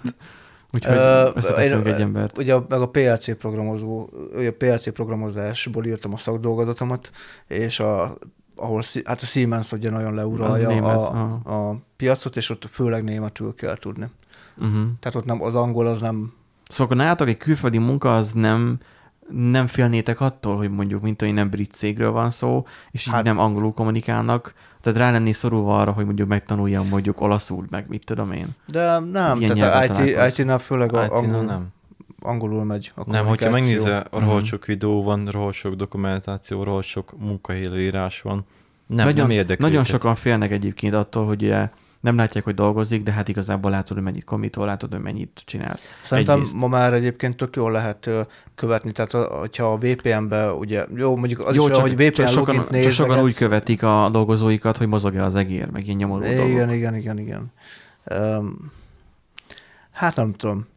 Úgyhogy 0.73 0.95
uh, 0.95 1.63
én, 1.63 1.73
egy 1.73 2.01
embert. 2.01 2.37
Ugye 2.37 2.55
meg 2.67 2.81
a 2.81 2.89
PLC 2.89 3.37
programozó, 3.37 4.09
ugye 4.35 4.49
a 4.49 4.53
PLC 4.57 4.93
programozásból 4.93 5.85
írtam 5.85 6.13
a 6.13 6.17
szakdolgozatomat, 6.17 7.11
és 7.47 7.79
a 7.79 8.17
ahol 8.57 8.83
hát 9.05 9.21
a 9.21 9.25
Siemens 9.25 9.71
ugye 9.71 9.89
nagyon 9.89 10.13
leuralja 10.13 10.69
a, 10.69 11.69
a 11.69 11.77
piacot, 11.95 12.35
és 12.35 12.49
ott 12.49 12.65
főleg 12.65 13.03
németül 13.03 13.55
kell 13.55 13.75
tudni. 13.75 14.05
Uh-huh. 14.57 14.87
Tehát 14.99 15.15
ott 15.15 15.25
nem, 15.25 15.41
az 15.43 15.55
angol 15.55 15.85
az 15.87 16.01
nem... 16.01 16.33
Szóval 16.63 16.85
akkor 16.85 16.97
nálatok 16.97 17.27
egy 17.27 17.37
külföldi 17.37 17.77
munka 17.77 18.15
az 18.15 18.31
nem, 18.31 18.79
nem 19.29 19.67
félnétek 19.67 20.21
attól, 20.21 20.57
hogy 20.57 20.71
mondjuk, 20.71 21.01
mint 21.01 21.21
hogy 21.21 21.33
nem 21.33 21.49
brit 21.49 21.71
cégről 21.71 22.11
van 22.11 22.29
szó, 22.29 22.65
és 22.91 23.09
hát, 23.09 23.19
így 23.19 23.25
nem 23.25 23.37
angolul 23.37 23.73
kommunikálnak, 23.73 24.53
tehát 24.81 24.99
rá 24.99 25.11
lenné 25.11 25.31
szorulva 25.31 25.79
arra, 25.79 25.91
hogy 25.91 26.05
mondjuk 26.05 26.27
megtanuljam 26.27 26.87
mondjuk 26.87 27.21
olaszul, 27.21 27.65
meg 27.69 27.85
mit 27.87 28.05
tudom 28.05 28.31
én. 28.31 28.47
De 28.67 28.99
nem, 28.99 29.39
Ilyen 29.39 29.57
tehát 29.57 29.99
IT, 29.99 30.37
IT-nál 30.37 30.59
főleg 30.59 30.91
IT 30.91 31.11
angol, 31.11 31.43
nem. 31.43 31.67
Angolul 32.19 32.63
megy 32.63 32.91
a 32.95 33.09
Nem, 33.11 33.25
hogyha 33.25 33.49
megnézel, 33.49 34.07
rohadt 34.11 34.31
uh-huh. 34.31 34.43
sok 34.43 34.65
videó 34.65 35.03
van, 35.03 35.25
rohadt 35.25 35.55
sok 35.55 35.73
dokumentáció, 35.73 36.63
rohadt 36.63 36.85
sok 36.85 37.13
munkahelyírás 37.19 38.21
van, 38.21 38.45
nem, 38.87 39.05
nagyon, 39.05 39.27
nem 39.27 39.45
Nagyon 39.57 39.71
őket. 39.71 39.85
sokan 39.85 40.15
félnek 40.15 40.51
egyébként 40.51 40.93
attól, 40.93 41.25
hogy 41.25 41.53
nem 41.99 42.15
látják, 42.15 42.43
hogy 42.43 42.53
dolgozik, 42.53 43.03
de 43.03 43.11
hát 43.11 43.27
igazából 43.27 43.71
látod, 43.71 43.95
hogy 43.95 44.05
mennyit 44.05 44.23
komitol, 44.23 44.65
látod, 44.65 44.91
hogy 44.91 45.01
mennyit 45.01 45.41
csinál. 45.45 45.77
Szerintem 46.03 46.35
Egyrészt. 46.35 46.55
ma 46.55 46.67
már 46.67 46.93
egyébként 46.93 47.37
tök 47.37 47.55
jól 47.55 47.71
lehet 47.71 48.09
követni, 48.55 48.91
tehát 48.91 49.11
hogyha 49.11 49.71
a 49.71 49.77
VPN-be, 49.77 50.51
ugye, 50.51 50.85
jó, 50.95 51.15
mondjuk 51.15 51.39
az 51.39 51.55
jó, 51.55 51.67
is, 51.67 51.73
csak, 51.73 51.81
hogy 51.81 51.95
VPN 51.95 52.11
csak 52.11 52.27
sokan, 52.27 52.67
csak 52.71 52.91
sokan 52.91 53.19
úgy 53.19 53.35
követik 53.35 53.83
a 53.83 54.09
dolgozóikat, 54.11 54.77
hogy 54.77 54.87
mozog-e 54.87 55.23
az 55.23 55.35
egér, 55.35 55.69
meg 55.69 55.85
ilyen 55.85 55.97
nyomorú 55.97 56.23
igen, 56.23 56.35
dolgok. 56.35 56.75
Igen, 56.75 56.95
igen, 56.95 57.17
igen. 57.17 57.51
Um, 58.19 58.71
hát 59.91 60.15
nem 60.15 60.33
tudom 60.33 60.67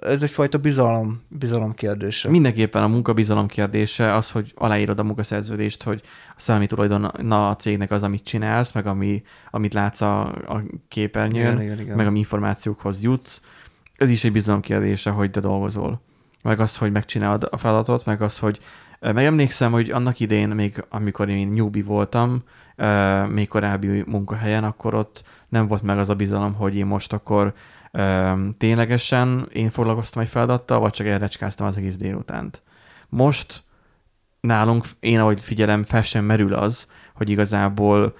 ez 0.00 0.22
egyfajta 0.22 0.58
bizalom, 0.58 1.22
bizalom 1.28 1.74
kérdése. 1.74 2.28
Mindenképpen 2.28 2.82
a 2.82 2.88
munkabizalom 2.88 3.46
kérdése 3.46 4.14
az, 4.14 4.30
hogy 4.30 4.52
aláírod 4.54 4.98
a 4.98 5.02
munkaszerződést, 5.02 5.82
hogy 5.82 6.00
a 6.36 6.40
szellemi 6.40 6.66
tulajdon 6.66 7.04
a 7.30 7.56
cégnek 7.56 7.90
az, 7.90 8.02
amit 8.02 8.24
csinálsz, 8.24 8.72
meg 8.72 8.86
ami, 8.86 9.22
amit 9.50 9.74
látsz 9.74 10.00
a, 10.00 10.20
a 10.26 10.62
képernyőn, 10.88 11.46
igen, 11.46 11.62
igen, 11.62 11.80
igen. 11.80 11.96
meg 11.96 12.06
ami 12.06 12.18
információkhoz 12.18 13.02
jutsz. 13.02 13.40
Ez 13.96 14.10
is 14.10 14.24
egy 14.24 14.32
bizalom 14.32 14.60
kérdése, 14.60 15.10
hogy 15.10 15.30
te 15.30 15.40
dolgozol. 15.40 16.00
Meg 16.42 16.60
az, 16.60 16.76
hogy 16.76 16.92
megcsinálod 16.92 17.48
a 17.50 17.56
feladatot, 17.56 18.04
meg 18.04 18.22
az, 18.22 18.38
hogy 18.38 18.60
Megemlékszem, 19.00 19.72
hogy 19.72 19.90
annak 19.90 20.20
idején, 20.20 20.48
még 20.48 20.84
amikor 20.88 21.28
én 21.28 21.48
newbie 21.48 21.84
voltam, 21.84 22.42
még 23.28 23.48
korábbi 23.48 24.04
munkahelyen, 24.06 24.64
akkor 24.64 24.94
ott 24.94 25.24
nem 25.48 25.66
volt 25.66 25.82
meg 25.82 25.98
az 25.98 26.08
a 26.10 26.14
bizalom, 26.14 26.54
hogy 26.54 26.76
én 26.76 26.86
most 26.86 27.12
akkor 27.12 27.54
ténylegesen 28.58 29.48
én 29.52 29.70
foglalkoztam 29.70 30.22
egy 30.22 30.28
feladattal, 30.28 30.78
vagy 30.78 30.92
csak 30.92 31.06
elrecskáztam 31.06 31.66
az 31.66 31.76
egész 31.76 31.96
délutánt. 31.96 32.62
Most 33.08 33.62
nálunk, 34.40 34.84
én 35.00 35.18
ahogy 35.18 35.40
figyelem, 35.40 35.82
fel 35.82 36.02
sem 36.02 36.24
merül 36.24 36.52
az, 36.52 36.86
hogy 37.14 37.30
igazából 37.30 38.14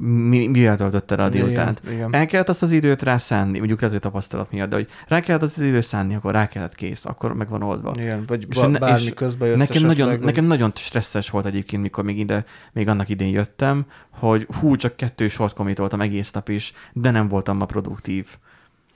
mi, 0.00 0.46
mivel 0.46 0.76
töltötte 0.76 1.14
rá 1.14 1.24
a 1.24 1.28
délutánt. 1.28 1.80
Igen, 1.84 1.94
igen. 1.94 2.14
El 2.14 2.26
kellett 2.26 2.48
azt 2.48 2.62
az 2.62 2.72
időt 2.72 3.02
rá 3.02 3.18
szánni, 3.18 3.58
mondjuk 3.58 3.80
hogy 3.80 3.98
tapasztalat 3.98 4.50
miatt, 4.50 4.68
de 4.68 4.76
hogy 4.76 4.88
rá 5.08 5.20
kellett 5.20 5.42
azt 5.42 5.56
az 5.56 5.62
időt 5.62 5.82
szánni, 5.82 6.14
akkor 6.14 6.32
rá 6.32 6.48
kellett 6.48 6.74
kész, 6.74 7.04
akkor 7.04 7.32
meg 7.32 7.48
van 7.48 7.62
oldva. 7.62 7.92
Igen, 7.98 8.24
vagy 8.26 8.46
és 8.48 8.60
ba- 8.60 8.78
bármi 8.78 9.02
és 9.02 9.14
közben 9.14 9.48
jött 9.48 9.56
nekem 9.56 9.82
nagyon, 9.82 10.18
nekem 10.20 10.44
nagyon 10.44 10.72
stresszes 10.74 11.30
volt 11.30 11.46
egyébként, 11.46 11.82
mikor 11.82 12.04
még 12.04 12.18
ide, 12.18 12.44
még 12.72 12.88
annak 12.88 13.08
idén 13.08 13.32
jöttem, 13.32 13.86
hogy 14.10 14.46
hú, 14.60 14.76
csak 14.76 14.96
kettő 14.96 15.28
sort 15.28 15.54
komitoltam 15.54 16.00
egész 16.00 16.32
nap 16.32 16.48
is, 16.48 16.72
de 16.92 17.10
nem 17.10 17.28
voltam 17.28 17.56
ma 17.56 17.64
produktív 17.64 18.26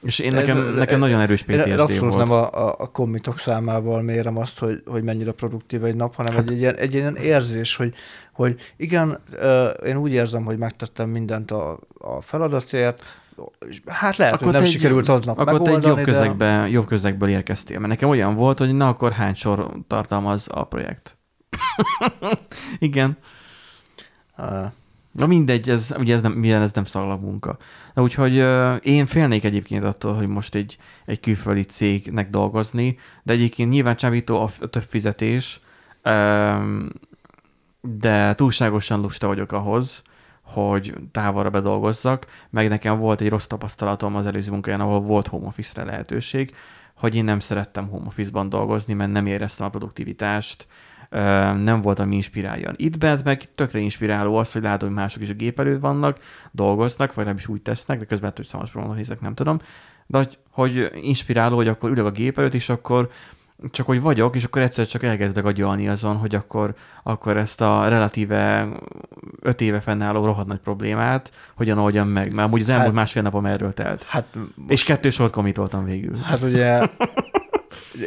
És 0.05 0.19
én 0.19 0.33
nekem, 0.33 0.57
én, 0.57 0.63
nekem 0.63 0.99
nagyon 0.99 1.21
erős 1.21 1.43
PTSD 1.43 1.67
én 1.67 1.79
abszolút 1.79 2.15
volt. 2.15 2.29
nem 2.29 2.37
a, 2.37 2.51
a, 2.51 2.75
a 2.79 2.87
kommitok 2.87 3.39
számával 3.39 4.03
mérem 4.03 4.39
azt, 4.39 4.59
hogy, 4.59 4.83
hogy 4.87 5.03
mennyire 5.03 5.33
produktív 5.33 5.85
egy 5.85 5.97
nap, 5.97 6.15
hanem 6.15 6.35
hát, 6.35 6.51
egy, 6.51 6.59
ilyen, 6.59 6.77
egy 6.77 6.95
ilyen 6.95 7.17
érzés, 7.17 7.77
hogy, 7.77 7.95
hogy 8.33 8.61
igen, 8.77 9.21
én 9.87 9.97
úgy 9.97 10.13
érzem, 10.13 10.45
hogy 10.45 10.59
megtettem 10.59 11.09
mindent 11.09 11.51
a, 11.51 11.79
a 11.99 12.23
feladatért, 12.23 13.03
Hát 13.87 14.17
lehet, 14.17 14.35
akkor 14.35 14.47
hogy 14.47 14.55
nem 14.55 14.63
egy, 14.63 14.71
sikerült 14.71 15.09
aznap 15.09 15.39
Akkor 15.39 15.63
te 15.63 15.71
egy 15.71 15.83
jobb, 15.83 16.03
közegbe, 16.03 16.61
de... 16.61 16.69
jobb 16.69 16.87
közegből 16.87 17.29
érkeztél, 17.29 17.79
mert 17.79 17.91
nekem 17.91 18.09
olyan 18.09 18.35
volt, 18.35 18.59
hogy 18.59 18.75
na 18.75 18.89
akkor 18.89 19.13
hány 19.13 19.35
sor 19.35 19.71
tartalmaz 19.87 20.49
a 20.53 20.65
projekt. 20.65 21.19
Igen. 22.79 23.19
Uh. 24.39 24.65
Na 25.13 25.27
mindegy, 25.27 25.71
ez, 25.71 25.95
ugye 25.99 26.15
ez 26.15 26.21
nem, 26.23 26.33
milyen 26.33 26.63
ez 26.63 26.73
nem 26.73 26.85
szalagmunka. 26.85 27.51
Na 27.51 27.84
úgyhogy 28.03 28.39
uh, 28.39 28.77
én 28.83 29.07
félnék 29.07 29.45
egyébként 29.45 29.85
attól, 29.85 30.15
hogy 30.15 30.27
most 30.27 30.55
egy, 30.55 30.79
egy 31.05 31.21
külföldi 31.21 31.63
cégnek 31.63 32.31
dolgozni, 32.31 32.99
de 33.23 33.33
egyébként 33.33 33.71
nyilván 33.71 33.97
csábító 33.97 34.41
a 34.41 34.69
több 34.71 34.83
fizetés, 34.83 35.61
de 37.81 38.35
túlságosan 38.35 39.01
lusta 39.01 39.27
vagyok 39.27 39.53
ahhoz, 39.53 40.03
hogy 40.43 40.95
távolra 41.11 41.51
bedolgozzak, 41.51 42.27
meg 42.51 42.69
nekem 42.69 42.99
volt 42.99 43.21
egy 43.21 43.29
rossz 43.29 43.47
tapasztalatom 43.47 44.17
az 44.17 44.27
előző 44.27 44.51
munkáján, 44.51 44.81
ahol 44.81 45.01
volt 45.01 45.27
home 45.27 45.47
office-re 45.47 45.85
lehetőség, 45.85 46.55
hogy 46.95 47.15
én 47.15 47.25
nem 47.25 47.39
szerettem 47.39 47.89
home 47.89 48.07
office-ban 48.07 48.49
dolgozni, 48.49 48.95
mert 48.95 49.13
nem 49.13 49.27
éreztem 49.27 49.67
a 49.67 49.71
produktivitást, 49.71 50.67
nem 51.63 51.81
volt, 51.83 51.99
ami 51.99 52.15
inspiráljon. 52.15 52.75
Itt 52.77 52.99
bent 52.99 53.25
meg 53.25 53.55
tökre 53.55 53.79
inspiráló 53.79 54.37
az, 54.37 54.53
hogy 54.53 54.63
látom, 54.63 54.89
hogy 54.89 54.99
mások 54.99 55.23
is 55.23 55.29
a 55.29 55.35
gép 55.35 55.61
előtt 55.61 55.81
vannak, 55.81 56.19
dolgoznak, 56.51 57.15
vagy 57.15 57.25
nem 57.25 57.37
is 57.37 57.49
úgy 57.49 57.63
tesznek, 57.63 57.99
de 57.99 58.05
közben 58.05 58.33
hogy 58.37 58.47
számos 58.47 58.71
problémát 58.71 58.99
nézek, 58.99 59.21
nem 59.21 59.35
tudom. 59.35 59.59
De 60.07 60.19
hogy, 60.19 60.39
hogy 60.51 60.91
inspiráló, 60.95 61.57
hogy 61.57 61.69
akkor 61.69 61.91
ülök 61.91 62.07
a 62.07 62.11
gép 62.11 62.39
előtt, 62.39 62.55
és 62.55 62.69
akkor 62.69 63.11
csak 63.71 63.87
hogy 63.87 64.01
vagyok, 64.01 64.37
és 64.37 64.45
akkor 64.45 64.63
egyszer 64.63 64.87
csak 64.87 65.03
elkezdek 65.03 65.45
agyalni 65.45 65.89
azon, 65.89 66.17
hogy 66.17 66.35
akkor, 66.35 66.75
akkor 67.03 67.37
ezt 67.37 67.61
a 67.61 67.89
relatíve 67.89 68.69
öt 69.41 69.61
éve 69.61 69.81
fennálló 69.81 70.25
rohadt 70.25 70.47
nagy 70.47 70.59
problémát 70.59 71.33
hogyan 71.57 71.79
oldjam 71.79 72.09
meg, 72.09 72.35
mert 72.35 72.49
amúgy 72.49 72.61
az 72.61 72.69
elmúlt 72.69 72.87
hát, 72.87 72.97
másfél 72.97 73.23
napom 73.23 73.47
erről 73.47 73.73
telt. 73.73 74.05
Hát 74.05 74.29
most, 74.35 74.71
és 74.71 74.85
kettő 74.85 75.11
sort 75.11 75.33
komitoltam 75.33 75.85
végül. 75.85 76.17
Hát 76.17 76.43
ugye 76.43 76.81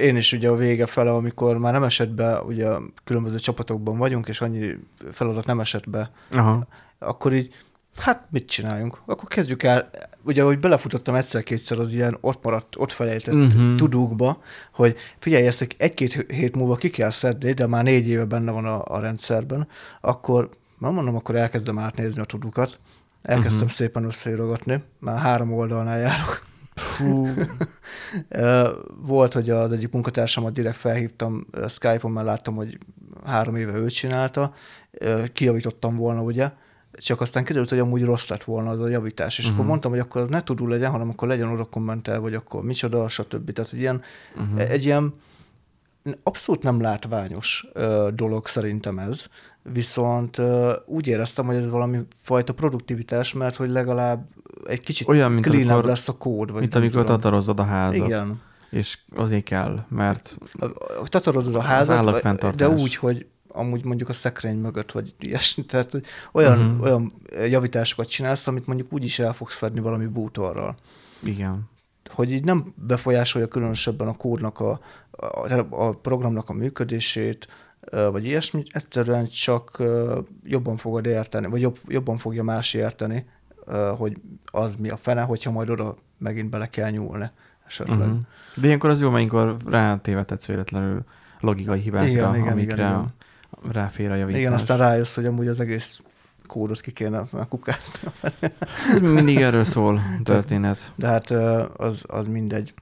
én 0.02 0.16
is 0.18 0.34
ugye 0.34 0.50
a 0.50 0.56
vége 0.56 0.86
fele, 0.86 1.14
amikor 1.14 1.58
már 1.58 1.74
nem 1.74 1.84
esett 1.84 2.10
be, 2.10 2.42
ugye 2.42 2.70
különböző 3.04 3.38
csapatokban 3.38 3.98
vagyunk, 3.98 4.28
és 4.28 4.42
annyi 4.42 4.76
feladat 5.12 5.46
nem 5.46 5.60
esett 5.60 5.90
be, 5.90 6.12
Aha. 6.32 6.68
akkor 7.00 7.34
így 7.34 7.54
hát 7.98 8.28
mit 8.30 8.48
csináljunk? 8.48 9.02
Akkor 9.06 9.30
kezdjük 9.30 9.64
el, 9.64 9.90
ugye, 10.24 10.44
hogy 10.44 10.60
belefutottam 10.60 11.16
egyszer-kétszer 11.16 11.80
az 11.80 11.94
ilyen 11.94 12.18
ott 12.22 12.44
maradt, 12.44 12.76
ott 12.78 12.92
felejtett 12.92 13.34
uh-huh. 13.34 13.76
tudókba, 13.76 14.42
hogy 14.74 14.96
figyelj, 15.20 15.48
ezt 15.48 15.68
egy-két 15.78 16.26
hét 16.32 16.56
múlva 16.56 16.76
ki 16.76 16.90
kell 16.90 17.10
szedni, 17.10 17.52
de 17.52 17.68
már 17.68 17.84
négy 17.84 18.08
éve 18.08 18.26
benne 18.26 18.52
van 18.52 18.66
a, 18.66 18.84
a 18.86 19.00
rendszerben, 19.00 19.68
akkor, 20.02 20.50
már 20.78 20.92
mondom, 20.92 21.16
akkor 21.16 21.36
elkezdem 21.36 21.80
átnézni 21.80 22.22
a 22.22 22.26
tudukat, 22.26 22.80
elkezdtem 23.22 23.56
uh-huh. 23.56 23.72
szépen 23.72 24.04
összeírogatni, 24.04 24.84
már 25.00 25.20
három 25.20 25.54
oldalnál 25.54 26.00
járok. 26.00 26.46
Fú. 26.80 27.28
Volt, 29.06 29.34
hogy 29.34 29.50
az 29.50 29.72
egyik 29.72 29.92
munkatársamat 29.92 30.54
direkt 30.54 30.76
felhívtam 30.76 31.48
Skype-on, 31.68 32.12
mert 32.12 32.26
láttam, 32.26 32.56
hogy 32.56 32.78
három 33.26 33.56
éve 33.56 33.74
ő 33.74 33.88
csinálta, 33.88 34.54
kijavítottam 35.34 35.96
volna, 35.96 36.22
ugye, 36.22 36.52
csak 36.92 37.22
aztán 37.22 37.44
kiderült, 37.44 37.70
hogy 37.70 37.80
amúgy 37.80 38.04
rossz 38.04 38.28
lett 38.28 38.44
volna 38.44 38.70
az 38.70 38.80
a 38.80 38.88
javítás, 38.88 39.38
és 39.38 39.44
uh-huh. 39.44 39.50
akkor 39.50 39.64
mhm. 39.64 39.70
mondtam, 39.70 39.92
hogy 39.92 40.00
akkor 40.00 40.30
ne 40.30 40.44
tudul 40.44 40.70
legyen, 40.70 40.92
hanem 40.92 41.10
akkor 41.10 41.28
legyen 41.28 41.52
oda 41.52 41.64
kommentel, 41.64 42.20
vagy 42.20 42.34
akkor 42.34 42.64
micsoda, 42.64 43.08
stb. 43.08 43.52
Tehát 43.52 43.70
hogy 43.70 43.80
ilyen, 43.80 44.02
uh-huh. 44.36 44.72
egy 44.72 44.84
ilyen 44.84 45.14
abszolút 46.24 46.64
nem 46.64 46.82
látványos 46.82 47.68
ö, 47.74 48.10
dolog 48.14 48.48
szerintem 48.48 49.00
ez, 49.00 49.28
viszont 49.74 50.42
úgy 50.86 51.08
éreztem, 51.08 51.46
hogy 51.46 51.56
ez 51.56 51.70
valami 51.70 52.00
fajta 52.22 52.54
produktivitás, 52.54 53.34
mert 53.34 53.56
hogy 53.56 53.70
legalább 53.70 54.28
egy 54.66 54.80
kicsit 54.80 55.08
Olyan, 55.08 55.32
mint 55.32 55.48
amikor, 55.48 55.86
lesz 55.86 56.08
a 56.08 56.18
kód. 56.18 56.52
Vagy 56.52 56.62
mint 56.62 56.76
amikor 56.76 57.02
tudom. 57.02 57.16
tatarozod 57.16 57.60
a 57.60 57.64
házat. 57.64 58.08
Igen. 58.08 58.42
És 58.70 58.98
azért 59.16 59.44
kell, 59.44 59.86
mert... 59.90 60.38
Tatarozod 61.04 61.56
a 61.56 61.62
házat, 61.62 62.56
de 62.56 62.70
úgy, 62.70 62.96
hogy 62.96 63.26
amúgy 63.48 63.84
mondjuk 63.84 64.10
a 64.10 64.14
szekrény 64.14 64.58
mögött, 64.58 64.92
vagy 64.92 65.16
ilyesmi. 65.20 65.66
Tehát 65.66 65.92
hogy 65.92 66.06
olyan, 66.32 66.60
uh-huh. 66.60 66.82
olyan 66.82 67.14
javításokat 67.50 68.08
csinálsz, 68.08 68.48
amit 68.48 68.66
mondjuk 68.66 68.94
úgy 68.94 69.04
is 69.04 69.20
el 69.20 69.34
fogsz 69.34 69.58
fedni 69.58 69.80
valami 69.80 70.06
bútorral. 70.06 70.76
Igen. 71.24 71.70
Hogy 72.10 72.32
így 72.32 72.44
nem 72.44 72.74
befolyásolja 72.76 73.48
különösebben 73.48 74.08
a 74.08 74.14
kódnak, 74.14 74.60
a, 74.60 74.80
a, 75.12 75.68
a 75.70 75.92
programnak 75.92 76.50
a 76.50 76.54
működését, 76.54 77.48
vagy 77.92 78.26
ilyesmi, 78.26 78.64
egyszerűen 78.72 79.28
csak 79.28 79.84
jobban 80.44 80.78
fogod 80.78 81.06
érteni, 81.06 81.48
vagy 81.48 81.62
jobb, 81.62 81.78
jobban 81.88 82.18
fogja 82.18 82.44
más 82.44 82.74
érteni, 82.74 83.26
hogy 83.98 84.18
az 84.46 84.76
mi 84.80 84.90
a 84.90 84.98
fene, 84.98 85.22
hogyha 85.22 85.52
majd 85.52 85.70
oda 85.70 85.96
megint 86.18 86.50
bele 86.50 86.68
kell 86.68 86.90
nyúlni 86.90 87.30
esetleg. 87.68 88.00
Uh-huh. 88.00 88.18
De 88.56 88.66
ilyenkor 88.66 88.90
az 88.90 89.02
jó, 89.02 89.16
ilyenkor 89.16 89.58
rátévedhetsz 89.66 90.46
véletlenül 90.46 91.04
logikai 91.40 91.80
hibákra, 91.80 92.10
igen, 92.10 92.36
igen, 92.36 92.52
amikre 92.52 92.74
igen, 92.74 92.90
igen 92.90 93.14
ráfér 93.72 94.12
a 94.12 94.16
javítás. 94.16 94.42
Igen, 94.42 94.54
aztán 94.54 94.78
rájössz, 94.78 95.16
hogy 95.16 95.26
amúgy 95.26 95.48
az 95.48 95.60
egész 95.60 96.02
kódot 96.48 96.82
ki 96.82 96.92
kéne 96.92 97.28
kukászni. 97.50 98.10
Mindig 99.02 99.38
erről 99.38 99.64
szól 99.64 100.02
történet. 100.24 100.94
De 100.96 101.08
hát 101.08 101.32
az, 101.78 102.04
az 102.08 102.28
mindegy. 102.28 102.74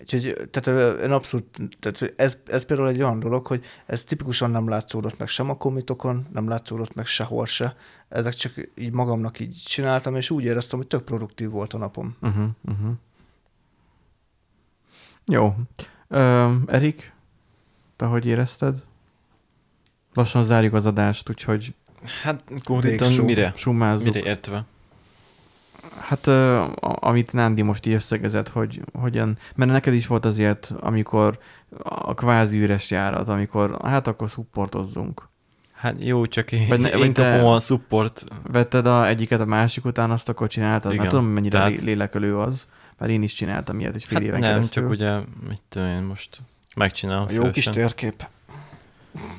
Úgyhogy, 0.00 0.48
tehát 0.50 1.00
én 1.00 1.10
abszolút, 1.10 1.60
tehát 1.80 2.12
ez, 2.16 2.38
ez 2.46 2.64
például 2.64 2.88
egy 2.88 3.02
olyan 3.02 3.18
dolog, 3.18 3.46
hogy 3.46 3.64
ez 3.86 4.04
tipikusan 4.04 4.50
nem 4.50 4.68
látszódott 4.68 5.18
meg 5.18 5.28
sem 5.28 5.50
a 5.50 5.56
komitokon, 5.56 6.26
nem 6.32 6.48
látszódott 6.48 6.94
meg 6.94 7.06
sehol 7.06 7.46
se. 7.46 7.76
Ezek 8.08 8.34
csak 8.34 8.52
így 8.76 8.92
magamnak 8.92 9.40
így 9.40 9.62
csináltam, 9.64 10.16
és 10.16 10.30
úgy 10.30 10.44
éreztem, 10.44 10.78
hogy 10.78 10.88
tök 10.88 11.02
produktív 11.02 11.50
volt 11.50 11.72
a 11.72 11.78
napom. 11.78 12.16
Uh-huh, 12.20 12.48
uh-huh. 12.64 12.92
Jó. 15.26 15.54
Uh, 16.08 16.52
Erik, 16.66 17.12
te 17.96 18.06
hogy 18.06 18.26
érezted? 18.26 18.84
Lassan 20.14 20.44
zárjuk 20.44 20.74
az 20.74 20.86
adást, 20.86 21.28
úgyhogy... 21.28 21.74
Hát 22.22 22.44
konkrétan 22.64 23.24
mire? 23.24 23.52
Summázunk. 23.56 24.14
Mire 24.14 24.26
értve? 24.26 24.64
Hát 25.98 26.26
amit 26.80 27.32
Nándi 27.32 27.62
most 27.62 27.86
így 27.86 27.94
összegezett, 27.94 28.48
hogy 28.48 28.80
hogyan, 28.92 29.38
mert 29.54 29.70
neked 29.70 29.94
is 29.94 30.06
volt 30.06 30.24
azért, 30.24 30.74
amikor 30.80 31.38
a 31.82 32.14
kvázi 32.14 32.58
üres 32.62 32.90
járat, 32.90 33.28
amikor 33.28 33.78
hát 33.82 34.06
akkor 34.06 34.30
szupportozzunk. 34.30 35.28
Hát 35.72 35.94
jó, 35.98 36.26
csak 36.26 36.52
én, 36.52 36.68
vagy 36.68 36.80
ne, 36.80 36.88
én 36.88 36.98
vagy 36.98 37.12
kapom 37.12 37.46
a 37.46 37.60
support. 37.60 38.24
Vetted 38.42 38.86
a 38.86 39.06
egyiket 39.06 39.40
a 39.40 39.44
másik 39.44 39.84
után, 39.84 40.10
azt 40.10 40.28
akkor 40.28 40.48
csináltad? 40.48 40.92
Igen, 40.92 41.04
mert 41.04 41.14
tudom, 41.14 41.30
mennyire 41.30 41.58
tehát... 41.58 41.80
lélekölő 41.80 42.38
az, 42.38 42.68
mert 42.98 43.10
én 43.10 43.22
is 43.22 43.32
csináltam 43.32 43.80
ilyet 43.80 43.94
egy 43.94 44.04
fél 44.04 44.18
hát 44.18 44.26
éven 44.26 44.40
nem, 44.40 44.50
keresztül. 44.50 44.82
csak 44.82 44.92
ugye, 44.92 45.16
mit 45.48 45.62
tudom 45.68 45.88
én 45.88 46.02
most 46.02 46.40
megcsinálom. 46.76 47.26
Jó 47.30 47.50
kis 47.50 47.64
térkép 47.64 48.26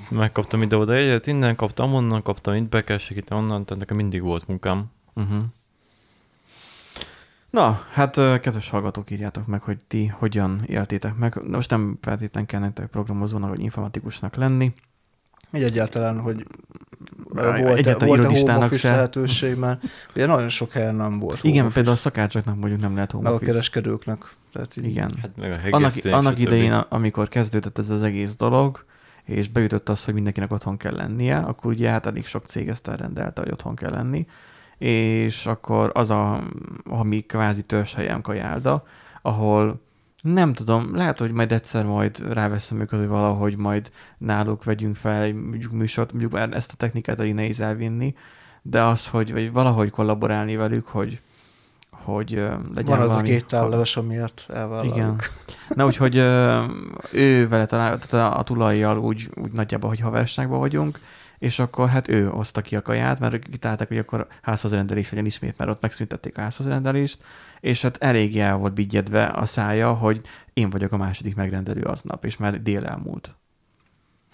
megkaptam 0.09 0.61
ide-oda 0.61 0.93
egyet, 0.93 1.27
innen 1.27 1.55
kaptam, 1.55 1.93
onnan 1.93 2.21
kaptam, 2.21 2.55
itt 2.55 2.69
be 2.69 2.83
kell 2.83 2.97
segíteni, 2.97 3.41
onnan, 3.41 3.65
tehát 3.65 3.81
nekem 3.81 3.97
mindig 3.97 4.21
volt 4.21 4.47
munkám. 4.47 4.85
Uh-huh. 5.13 5.37
Na, 7.55 7.81
hát 7.91 8.15
kedves 8.15 8.69
hallgatók, 8.69 9.11
írjátok 9.11 9.45
meg, 9.45 9.61
hogy 9.61 9.77
ti 9.87 10.05
hogyan 10.05 10.63
éltétek 10.67 11.15
meg. 11.15 11.41
Most 11.47 11.69
nem 11.69 11.97
feltétlenül 12.01 12.49
kell 12.49 12.59
nektek 12.59 12.85
programozónak 12.85 13.49
vagy 13.49 13.59
informatikusnak 13.59 14.35
lenni. 14.35 14.73
Így 15.53 15.63
egyáltalán, 15.63 16.19
hogy 16.19 16.47
volt-e, 17.29 18.05
volt-e 18.05 18.27
home 18.27 18.57
office 18.57 18.91
lehetőség, 18.91 19.57
mert 19.57 19.83
ugye 20.15 20.25
nagyon 20.25 20.49
sok 20.49 20.71
helyen 20.71 20.95
nem 20.95 21.19
volt 21.19 21.43
Igen, 21.43 21.59
office. 21.59 21.73
például 21.73 21.95
a 21.95 21.99
szakácsoknak 21.99 22.59
mondjuk 22.59 22.81
nem 22.81 22.93
lehet 22.93 23.11
home 23.11 23.23
Meg 23.23 23.33
office. 23.33 23.49
a 23.49 23.53
kereskedőknek. 23.53 24.25
Tehát 24.51 24.77
így... 24.77 24.85
Igen. 24.85 25.11
Hát 25.21 25.31
meg 25.37 25.51
a 25.51 25.75
annak, 25.75 25.93
annak 26.03 26.39
idején, 26.39 26.73
amikor 26.73 27.27
kezdődött 27.27 27.77
ez 27.77 27.89
az 27.89 28.03
egész 28.03 28.35
dolog, 28.35 28.85
és 29.23 29.49
beütött 29.49 29.89
az, 29.89 30.05
hogy 30.05 30.13
mindenkinek 30.13 30.51
otthon 30.51 30.77
kell 30.77 30.95
lennie, 30.95 31.37
akkor 31.37 31.71
ugye 31.71 31.89
hát 31.89 32.05
elég 32.05 32.25
sok 32.25 32.45
cég 32.45 32.67
ezt 32.67 32.87
elrendelte, 32.87 33.41
hogy 33.41 33.51
otthon 33.51 33.75
kell 33.75 33.91
lenni, 33.91 34.27
és 34.77 35.45
akkor 35.45 35.91
az 35.93 36.09
a, 36.09 36.43
ami 36.89 37.21
kvázi 37.21 37.61
törzshelyem 37.61 38.21
kajálda, 38.21 38.83
ahol 39.21 39.83
nem 40.21 40.53
tudom, 40.53 40.95
lehet, 40.95 41.19
hogy 41.19 41.31
majd 41.31 41.51
egyszer 41.51 41.85
majd 41.85 42.33
ráveszem 42.33 42.79
őket, 42.79 42.99
hogy 42.99 43.07
valahogy 43.07 43.57
majd 43.57 43.91
náluk 44.17 44.63
vegyünk 44.63 44.95
fel 44.95 45.21
egy 45.21 45.35
műsort, 45.71 46.13
mondjuk 46.13 46.53
ezt 46.53 46.71
a 46.71 46.75
technikát 46.75 47.19
elég 47.19 47.33
nehéz 47.33 47.61
elvinni, 47.61 48.15
de 48.61 48.83
az, 48.83 49.07
hogy 49.07 49.33
vagy 49.33 49.51
valahogy 49.51 49.89
kollaborálni 49.89 50.55
velük, 50.55 50.85
hogy 50.85 51.19
hogy 52.05 52.29
legyen 52.29 52.85
Van 52.85 52.99
az 52.99 53.07
valami... 53.07 53.29
a 53.29 53.31
két 53.31 53.45
tálleves, 53.45 53.97
amiért 53.97 54.45
elvállaljuk. 54.53 54.95
Igen. 54.95 55.21
Na 55.67 55.85
úgyhogy 55.85 56.15
ő 57.11 57.47
vele 57.47 57.65
talán, 57.65 57.99
tehát 57.99 58.33
a, 58.33 58.39
a 58.39 58.43
tulajjal 58.43 58.97
úgy, 58.97 59.29
úgy 59.35 59.51
nagyjából, 59.51 59.89
hogy 59.89 59.99
haverságban 59.99 60.59
vagyunk, 60.59 60.99
és 61.45 61.59
akkor 61.59 61.89
hát 61.89 62.07
ő 62.07 62.25
hozta 62.25 62.61
ki 62.61 62.75
a 62.75 62.81
kaját, 62.81 63.19
mert 63.19 63.49
kitálták, 63.49 63.87
hogy 63.87 63.97
akkor 63.97 64.27
házhozrendelés 64.41 65.09
legyen 65.09 65.25
ismét, 65.25 65.57
mert 65.57 65.69
ott 65.69 65.81
megszüntették 65.81 66.37
a 66.37 66.41
házhozrendelést, 66.41 67.23
és 67.59 67.81
hát 67.81 67.97
elég 67.97 68.39
el 68.39 68.55
volt 68.55 68.73
bigyedve 68.73 69.25
a 69.25 69.45
szája, 69.45 69.93
hogy 69.93 70.21
én 70.53 70.69
vagyok 70.69 70.91
a 70.91 70.97
második 70.97 71.35
megrendelő 71.35 71.81
aznap, 71.81 72.25
és 72.25 72.37
már 72.37 72.61
dél 72.61 72.85
elmúlt. 72.85 73.35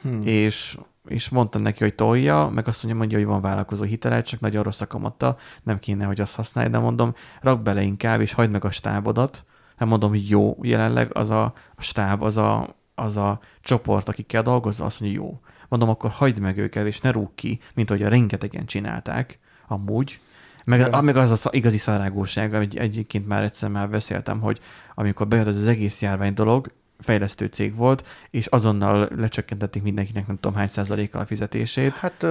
Hmm. 0.01 0.21
És, 0.23 0.77
és 1.07 1.29
mondtam 1.29 1.61
neki, 1.61 1.83
hogy 1.83 1.95
tolja, 1.95 2.49
meg 2.53 2.67
azt 2.67 2.83
mondja, 2.83 2.99
mondja, 2.99 3.17
hogy 3.17 3.27
van 3.27 3.41
vállalkozó 3.41 3.83
hitele, 3.83 4.21
csak 4.21 4.39
nagyon 4.39 4.63
rossz 4.63 4.81
a 4.81 4.87
kamatta, 4.87 5.37
nem 5.63 5.79
kéne, 5.79 6.05
hogy 6.05 6.21
azt 6.21 6.35
használj, 6.35 6.69
de 6.69 6.77
mondom, 6.77 7.13
rak 7.41 7.61
bele 7.61 7.81
inkább, 7.81 8.21
és 8.21 8.33
hagyd 8.33 8.51
meg 8.51 8.65
a 8.65 8.71
stábodat, 8.71 9.45
hát 9.75 9.87
mondom, 9.87 10.09
hogy 10.09 10.29
jó, 10.29 10.57
jelenleg 10.61 11.17
az 11.17 11.29
a, 11.29 11.43
a 11.75 11.81
stáb, 11.81 12.21
az 12.21 12.37
a, 12.37 12.75
az 12.95 13.17
a 13.17 13.39
csoport, 13.61 14.09
akikkel 14.09 14.41
dolgozza, 14.41 14.85
azt 14.85 14.99
mondja, 14.99 15.21
jó. 15.21 15.39
Mondom, 15.71 15.89
akkor 15.89 16.09
hagyd 16.09 16.39
meg 16.39 16.57
őket, 16.57 16.87
és 16.87 16.99
ne 16.99 17.11
rúg 17.11 17.29
ki, 17.35 17.59
mint 17.73 17.89
ahogy 17.89 18.03
a 18.03 18.09
rengetegen 18.09 18.65
csinálták, 18.65 19.39
amúgy. 19.67 20.19
Meg, 20.65 20.79
ja. 20.79 21.01
meg 21.01 21.15
az 21.15 21.31
az 21.31 21.47
igazi 21.51 21.77
szarágóság, 21.77 22.53
amit 22.53 22.75
egyébként 22.75 23.27
már 23.27 23.43
egyszer 23.43 23.69
már 23.69 23.89
beszéltem, 23.89 24.39
hogy 24.39 24.59
amikor 24.95 25.27
bejött 25.27 25.47
az, 25.47 25.57
az 25.57 25.67
egész 25.67 26.01
járvány 26.01 26.33
dolog, 26.33 26.71
fejlesztő 26.99 27.45
cég 27.45 27.75
volt, 27.75 28.07
és 28.29 28.45
azonnal 28.45 29.09
lecsökkentették 29.15 29.83
mindenkinek 29.83 30.27
nem 30.27 30.37
tudom 30.39 30.57
hány 30.57 30.67
százalékkal 30.67 31.21
a 31.21 31.25
fizetését. 31.25 31.97
Hát 31.97 32.25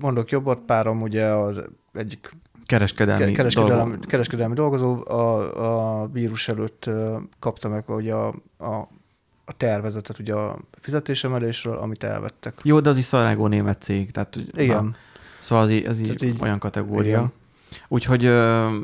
mondok 0.00 0.30
jobbat, 0.30 0.60
párom 0.60 1.02
ugye 1.02 1.24
az 1.24 1.64
egyik 1.92 2.30
kereskedelmi, 2.66 3.32
kereskedelmi, 3.32 3.80
dolgozó. 3.80 4.08
kereskedelmi 4.08 4.54
dolgozó 4.54 5.06
a, 5.06 6.02
a 6.02 6.06
vírus 6.06 6.48
előtt 6.48 6.90
kapta 7.38 7.68
meg 7.68 7.90
ugye 7.90 8.14
a, 8.14 8.28
a 8.58 8.88
a 9.52 9.56
tervezetet 9.56 10.18
ugye 10.18 10.34
a 10.34 10.58
fizetésemelésről, 10.80 11.76
amit 11.76 12.04
elvettek. 12.04 12.60
Jó, 12.62 12.80
de 12.80 12.88
az 12.88 12.96
is 12.96 13.04
szarágó 13.04 13.46
német 13.46 13.82
cég, 13.82 14.10
tehát 14.10 14.38
Igen. 14.52 14.84
Na, 14.84 14.94
szóval 15.40 15.64
az, 15.64 15.70
így, 15.70 15.86
az 15.86 16.00
így, 16.00 16.22
így 16.22 16.36
olyan 16.40 16.58
kategória. 16.58 17.18
Igen. 17.18 17.32
Úgyhogy 17.88 18.26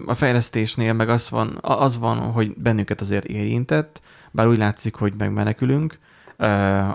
a 0.07 0.15
fejlesztésnél 0.15 0.93
meg 0.93 1.09
az 1.09 1.31
van, 1.31 1.59
az 1.63 1.99
van, 1.99 2.19
hogy 2.19 2.55
bennünket 2.57 3.01
azért 3.01 3.25
érintett, 3.25 4.03
bár 4.31 4.49
úgy 4.49 4.59
látszik, 4.59 4.95
hogy 4.95 5.15
megmenekülünk 5.19 5.99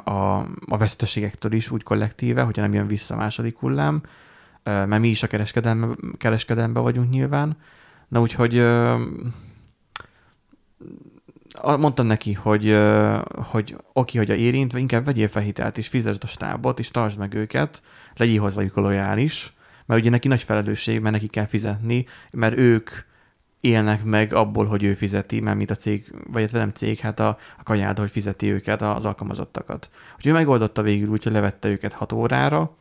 a, 0.04 0.38
a 0.68 0.78
veszteségektől 0.78 1.52
is 1.52 1.72
úgy 1.72 1.84
kollektíve, 1.84 2.42
hogyha 2.42 2.62
nem 2.62 2.74
jön 2.74 2.88
vissza 2.88 3.14
a 3.14 3.18
második 3.18 3.58
hullám, 3.58 4.02
mert 4.64 5.00
mi 5.00 5.08
is 5.08 5.24
a 5.24 5.28
kereskedelme, 5.28 5.88
kereskedelembe 6.18 6.80
vagyunk 6.80 7.10
nyilván. 7.10 7.58
Na 8.08 8.22
úgyhogy 8.22 8.66
mondtam 11.62 12.06
neki, 12.06 12.34
hogy, 12.34 12.78
hogy 13.34 13.76
oké, 13.94 14.18
hogy 14.18 14.32
a 14.32 14.36
érintve, 14.36 14.80
inkább 14.80 15.06
vegyél 15.06 15.28
fel 15.28 15.42
hitelt, 15.42 15.78
és 15.78 15.88
fizesd 15.88 16.24
a 16.24 16.28
stábot, 16.28 16.80
és 16.80 16.92
tartsd 16.92 17.18
meg 17.18 17.34
őket, 17.34 17.82
legyél 18.16 18.42
hozzájuk 18.42 18.76
lojális, 18.76 19.54
mert 19.86 20.02
ugye 20.02 20.10
neki 20.10 20.28
nagy 20.28 20.44
felelősség, 20.44 21.00
mert 21.00 21.14
neki 21.14 21.28
kell 21.28 21.46
fizetni, 21.46 22.06
mert 22.32 22.58
ők 22.58 22.90
élnek 23.62 24.04
meg 24.04 24.34
abból, 24.34 24.66
hogy 24.66 24.84
ő 24.84 24.94
fizeti, 24.94 25.40
mert 25.40 25.58
mint 25.58 25.72
a 25.72 25.76
cég, 25.76 26.14
vagy 26.32 26.50
nem 26.52 26.70
cég, 26.70 27.00
hát 27.00 27.20
a, 27.20 27.38
a 27.58 27.64
kanyáda, 27.64 28.02
hogy 28.02 28.12
fizeti 28.12 28.52
őket, 28.52 28.82
az 28.82 29.06
alkalmazottakat. 29.06 29.90
Úgyhogy 30.16 30.32
ő 30.32 30.34
megoldotta 30.34 30.82
végül 30.82 31.10
úgy, 31.10 31.24
hogy 31.24 31.32
levette 31.32 31.70
őket 31.70 31.94
hat 31.94 32.12
órára, 32.12 32.76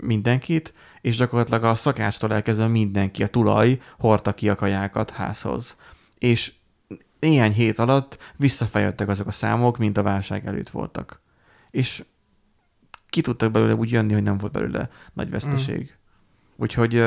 mindenkit, 0.00 0.74
és 1.00 1.16
gyakorlatilag 1.16 1.64
a 1.64 1.74
szakástól 1.74 2.32
elkezdve 2.32 2.66
mindenki, 2.66 3.22
a 3.22 3.28
tulaj 3.28 3.80
hordta 3.98 4.32
ki 4.32 4.48
a 4.48 4.54
kajákat 4.54 5.10
házhoz. 5.10 5.76
És 6.18 6.52
néhány 7.22 7.52
hét 7.52 7.78
alatt 7.78 8.18
visszafejlettek 8.36 9.08
azok 9.08 9.26
a 9.26 9.32
számok, 9.32 9.78
mint 9.78 9.96
a 9.96 10.02
válság 10.02 10.46
előtt 10.46 10.68
voltak. 10.68 11.20
És 11.70 12.04
ki 13.08 13.20
tudtak 13.20 13.50
belőle 13.50 13.74
úgy 13.74 13.90
jönni, 13.90 14.12
hogy 14.12 14.22
nem 14.22 14.38
volt 14.38 14.52
belőle 14.52 14.90
nagy 15.12 15.30
veszteség. 15.30 15.80
Mm. 15.80 15.94
Úgyhogy 16.56 17.04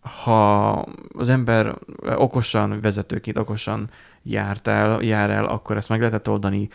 ha 0.00 0.72
az 1.12 1.28
ember 1.28 1.74
okosan, 2.16 2.80
vezetőként 2.80 3.38
okosan 3.38 3.90
járt 4.22 4.68
el, 4.68 5.02
jár 5.02 5.30
el, 5.30 5.44
akkor 5.44 5.76
ezt 5.76 5.88
meg 5.88 5.98
lehetett 5.98 6.28
oldani 6.28 6.68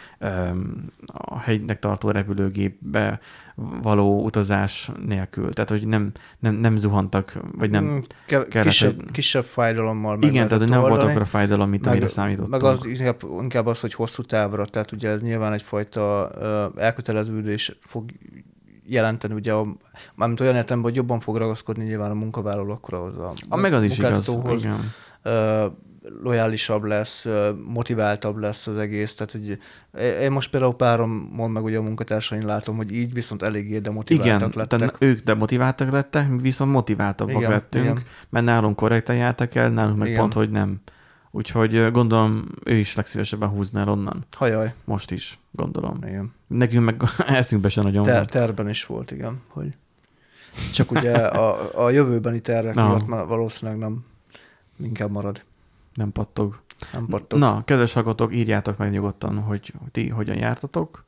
a 1.05 1.39
hegynek 1.39 1.79
tartó 1.79 2.11
repülőgépbe 2.11 3.19
való 3.81 4.23
utazás 4.23 4.91
nélkül. 5.05 5.53
Tehát, 5.53 5.69
hogy 5.69 5.87
nem, 5.87 6.11
nem, 6.39 6.55
nem 6.55 6.75
zuhantak, 6.75 7.39
vagy 7.57 7.69
nem 7.69 7.83
mm, 7.83 7.97
Ke- 8.25 8.47
kellett, 8.47 8.67
kisebb, 8.67 8.95
hogy... 8.95 9.11
kisebb 9.11 9.43
fájdalommal 9.45 10.17
meg 10.17 10.29
Igen, 10.29 10.47
tehát 10.47 10.67
nem 10.67 10.79
volt 10.79 11.01
akkor 11.01 11.21
a 11.21 11.25
fájdalom, 11.25 11.69
mint 11.69 11.87
amire 11.87 12.07
számítottunk. 12.07 12.51
Meg 12.51 12.63
az 12.63 12.85
inkább, 12.85 13.21
inkább 13.41 13.65
az, 13.65 13.79
hogy 13.79 13.93
hosszú 13.93 14.23
távra, 14.23 14.65
tehát 14.65 14.91
ugye 14.91 15.09
ez 15.09 15.21
nyilván 15.21 15.53
egyfajta 15.53 16.29
elköteleződés 16.75 17.77
fog 17.79 18.11
jelenteni, 18.85 19.33
ugye, 19.33 19.53
a, 19.53 19.67
mármint 20.15 20.39
olyan 20.39 20.55
értelemben, 20.55 20.91
hogy 20.91 20.99
jobban 20.99 21.19
fog 21.19 21.37
ragaszkodni 21.37 21.83
nyilván 21.83 22.11
a 22.11 22.13
munkavállaló 22.13 22.71
akkor 22.71 22.93
az 22.93 23.17
a, 23.17 23.33
a 23.49 23.55
meg 23.55 23.73
az 23.73 23.83
is 23.83 23.97
igaz. 23.97 24.37
Igen. 24.51 24.91
Lojálisabb 26.23 26.83
lesz, 26.83 27.27
motiváltabb 27.67 28.37
lesz 28.37 28.67
az 28.67 28.77
egész. 28.77 29.15
Tehát, 29.15 29.31
hogy 29.31 29.59
én 30.21 30.31
most 30.31 30.49
például 30.49 30.75
párom 30.75 31.29
mond 31.31 31.53
meg 31.53 31.63
ugye 31.63 31.77
a 31.77 31.81
munkatársain 31.81 32.45
látom, 32.45 32.75
hogy 32.75 32.91
így 32.91 33.13
viszont 33.13 33.41
eléggé 33.41 33.79
demotiváltak 33.79 34.35
igen, 34.35 34.51
lettek. 34.55 34.79
Tehát 34.79 34.95
ők 34.99 35.19
demotiváltak 35.19 35.91
lettek, 35.91 36.27
viszont 36.39 36.71
motiváltabbak 36.71 37.35
igen, 37.35 37.49
lettünk, 37.49 37.85
igen. 37.85 38.03
mert 38.29 38.45
nálunk 38.45 38.75
korrekten 38.75 39.15
jártak 39.15 39.55
el, 39.55 39.69
nálunk 39.69 39.97
meg 39.97 40.07
igen. 40.07 40.19
pont, 40.19 40.33
hogy 40.33 40.49
nem. 40.49 40.81
Úgyhogy 41.35 41.91
gondolom 41.91 42.45
ő 42.63 42.73
is 42.75 42.95
legszívesebben 42.95 43.49
húzna 43.49 43.79
el 43.79 43.89
onnan. 43.89 44.25
Hajaj. 44.31 44.73
Most 44.83 45.11
is, 45.11 45.39
gondolom. 45.51 45.97
Igen. 46.03 46.33
Nekünk 46.47 46.85
meg 46.85 47.01
eszünkbe 47.27 47.69
sem 47.69 47.83
nagyon 47.83 48.03
Ter- 48.03 48.29
Terben 48.29 48.69
is 48.69 48.85
volt, 48.85 49.11
igen. 49.11 49.41
Hogy 49.47 49.77
csak 50.73 50.91
ugye 50.91 51.13
a, 51.17 51.69
a 51.85 51.89
jövőbeni 51.89 52.39
tervek 52.39 52.75
no. 52.75 52.87
miatt 52.87 53.07
már 53.07 53.25
valószínűleg 53.25 53.79
nem 53.79 54.05
inkább 54.79 55.11
marad. 55.11 55.43
Nem 55.93 56.11
pattog. 56.11 56.61
Nem 56.91 57.05
pattog. 57.05 57.39
Na, 57.39 57.63
kedves 57.63 57.93
hallgatók, 57.93 58.35
írjátok 58.35 58.77
meg 58.77 58.91
nyugodtan, 58.91 59.39
hogy 59.39 59.73
ti 59.91 60.09
hogyan 60.09 60.37
jártatok 60.37 61.05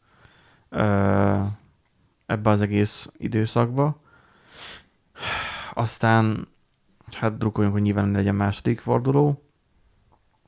ebbe 2.26 2.50
az 2.50 2.62
egész 2.62 3.10
időszakba. 3.18 4.02
Aztán 5.74 6.48
hát 7.12 7.38
drukoljunk, 7.38 7.76
hogy 7.76 7.86
nyilván 7.86 8.12
legyen 8.12 8.36
második 8.36 8.80
forduló 8.80 9.45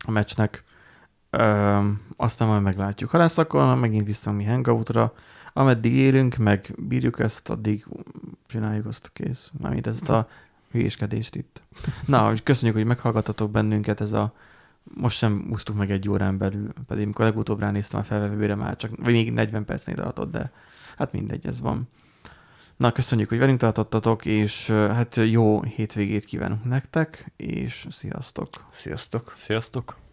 a 0.07 0.11
meccsnek. 0.11 0.63
Ö, 1.29 1.79
aztán 2.15 2.47
majd 2.47 2.61
meglátjuk. 2.61 3.09
Ha 3.09 3.17
lesz, 3.17 3.37
akkor 3.37 3.75
megint 3.75 4.05
vissza 4.05 4.31
mi 4.31 4.43
hangoutra. 4.43 5.13
Ameddig 5.53 5.93
élünk, 5.93 6.35
meg 6.35 6.73
bírjuk 6.77 7.19
ezt, 7.19 7.49
addig 7.49 7.85
csináljuk 8.47 8.85
azt 8.85 9.11
kész. 9.13 9.51
Mármint 9.61 9.87
ezt 9.87 10.09
a 10.09 10.27
hülyéskedést 10.71 11.35
itt. 11.35 11.61
Na, 12.05 12.33
köszönjük, 12.43 12.77
hogy 12.77 12.85
meghallgattatok 12.85 13.51
bennünket, 13.51 14.01
ez 14.01 14.13
a 14.13 14.33
most 14.93 15.17
sem 15.17 15.47
úsztuk 15.51 15.75
meg 15.75 15.91
egy 15.91 16.09
órán 16.09 16.37
belül, 16.37 16.73
pedig 16.87 17.03
amikor 17.03 17.25
legutóbb 17.25 17.59
ránéztem 17.59 17.99
a 17.99 18.03
felvevőre 18.03 18.55
már 18.55 18.75
csak, 18.75 18.91
vagy 18.95 19.13
még 19.13 19.33
40 19.33 19.65
percnél 19.65 19.95
tartott, 19.95 20.31
de 20.31 20.51
hát 20.97 21.11
mindegy, 21.11 21.45
ez 21.45 21.61
van. 21.61 21.87
Na, 22.77 22.91
köszönjük, 22.91 23.29
hogy 23.29 23.37
velünk 23.37 23.59
tartottatok, 23.59 24.25
és 24.25 24.67
hát 24.69 25.15
jó 25.15 25.61
hétvégét 25.61 26.25
kívánunk 26.25 26.63
nektek, 26.63 27.31
és 27.35 27.87
sziasztok! 27.89 28.47
Sziasztok! 28.71 29.33
Sziasztok! 29.35 30.06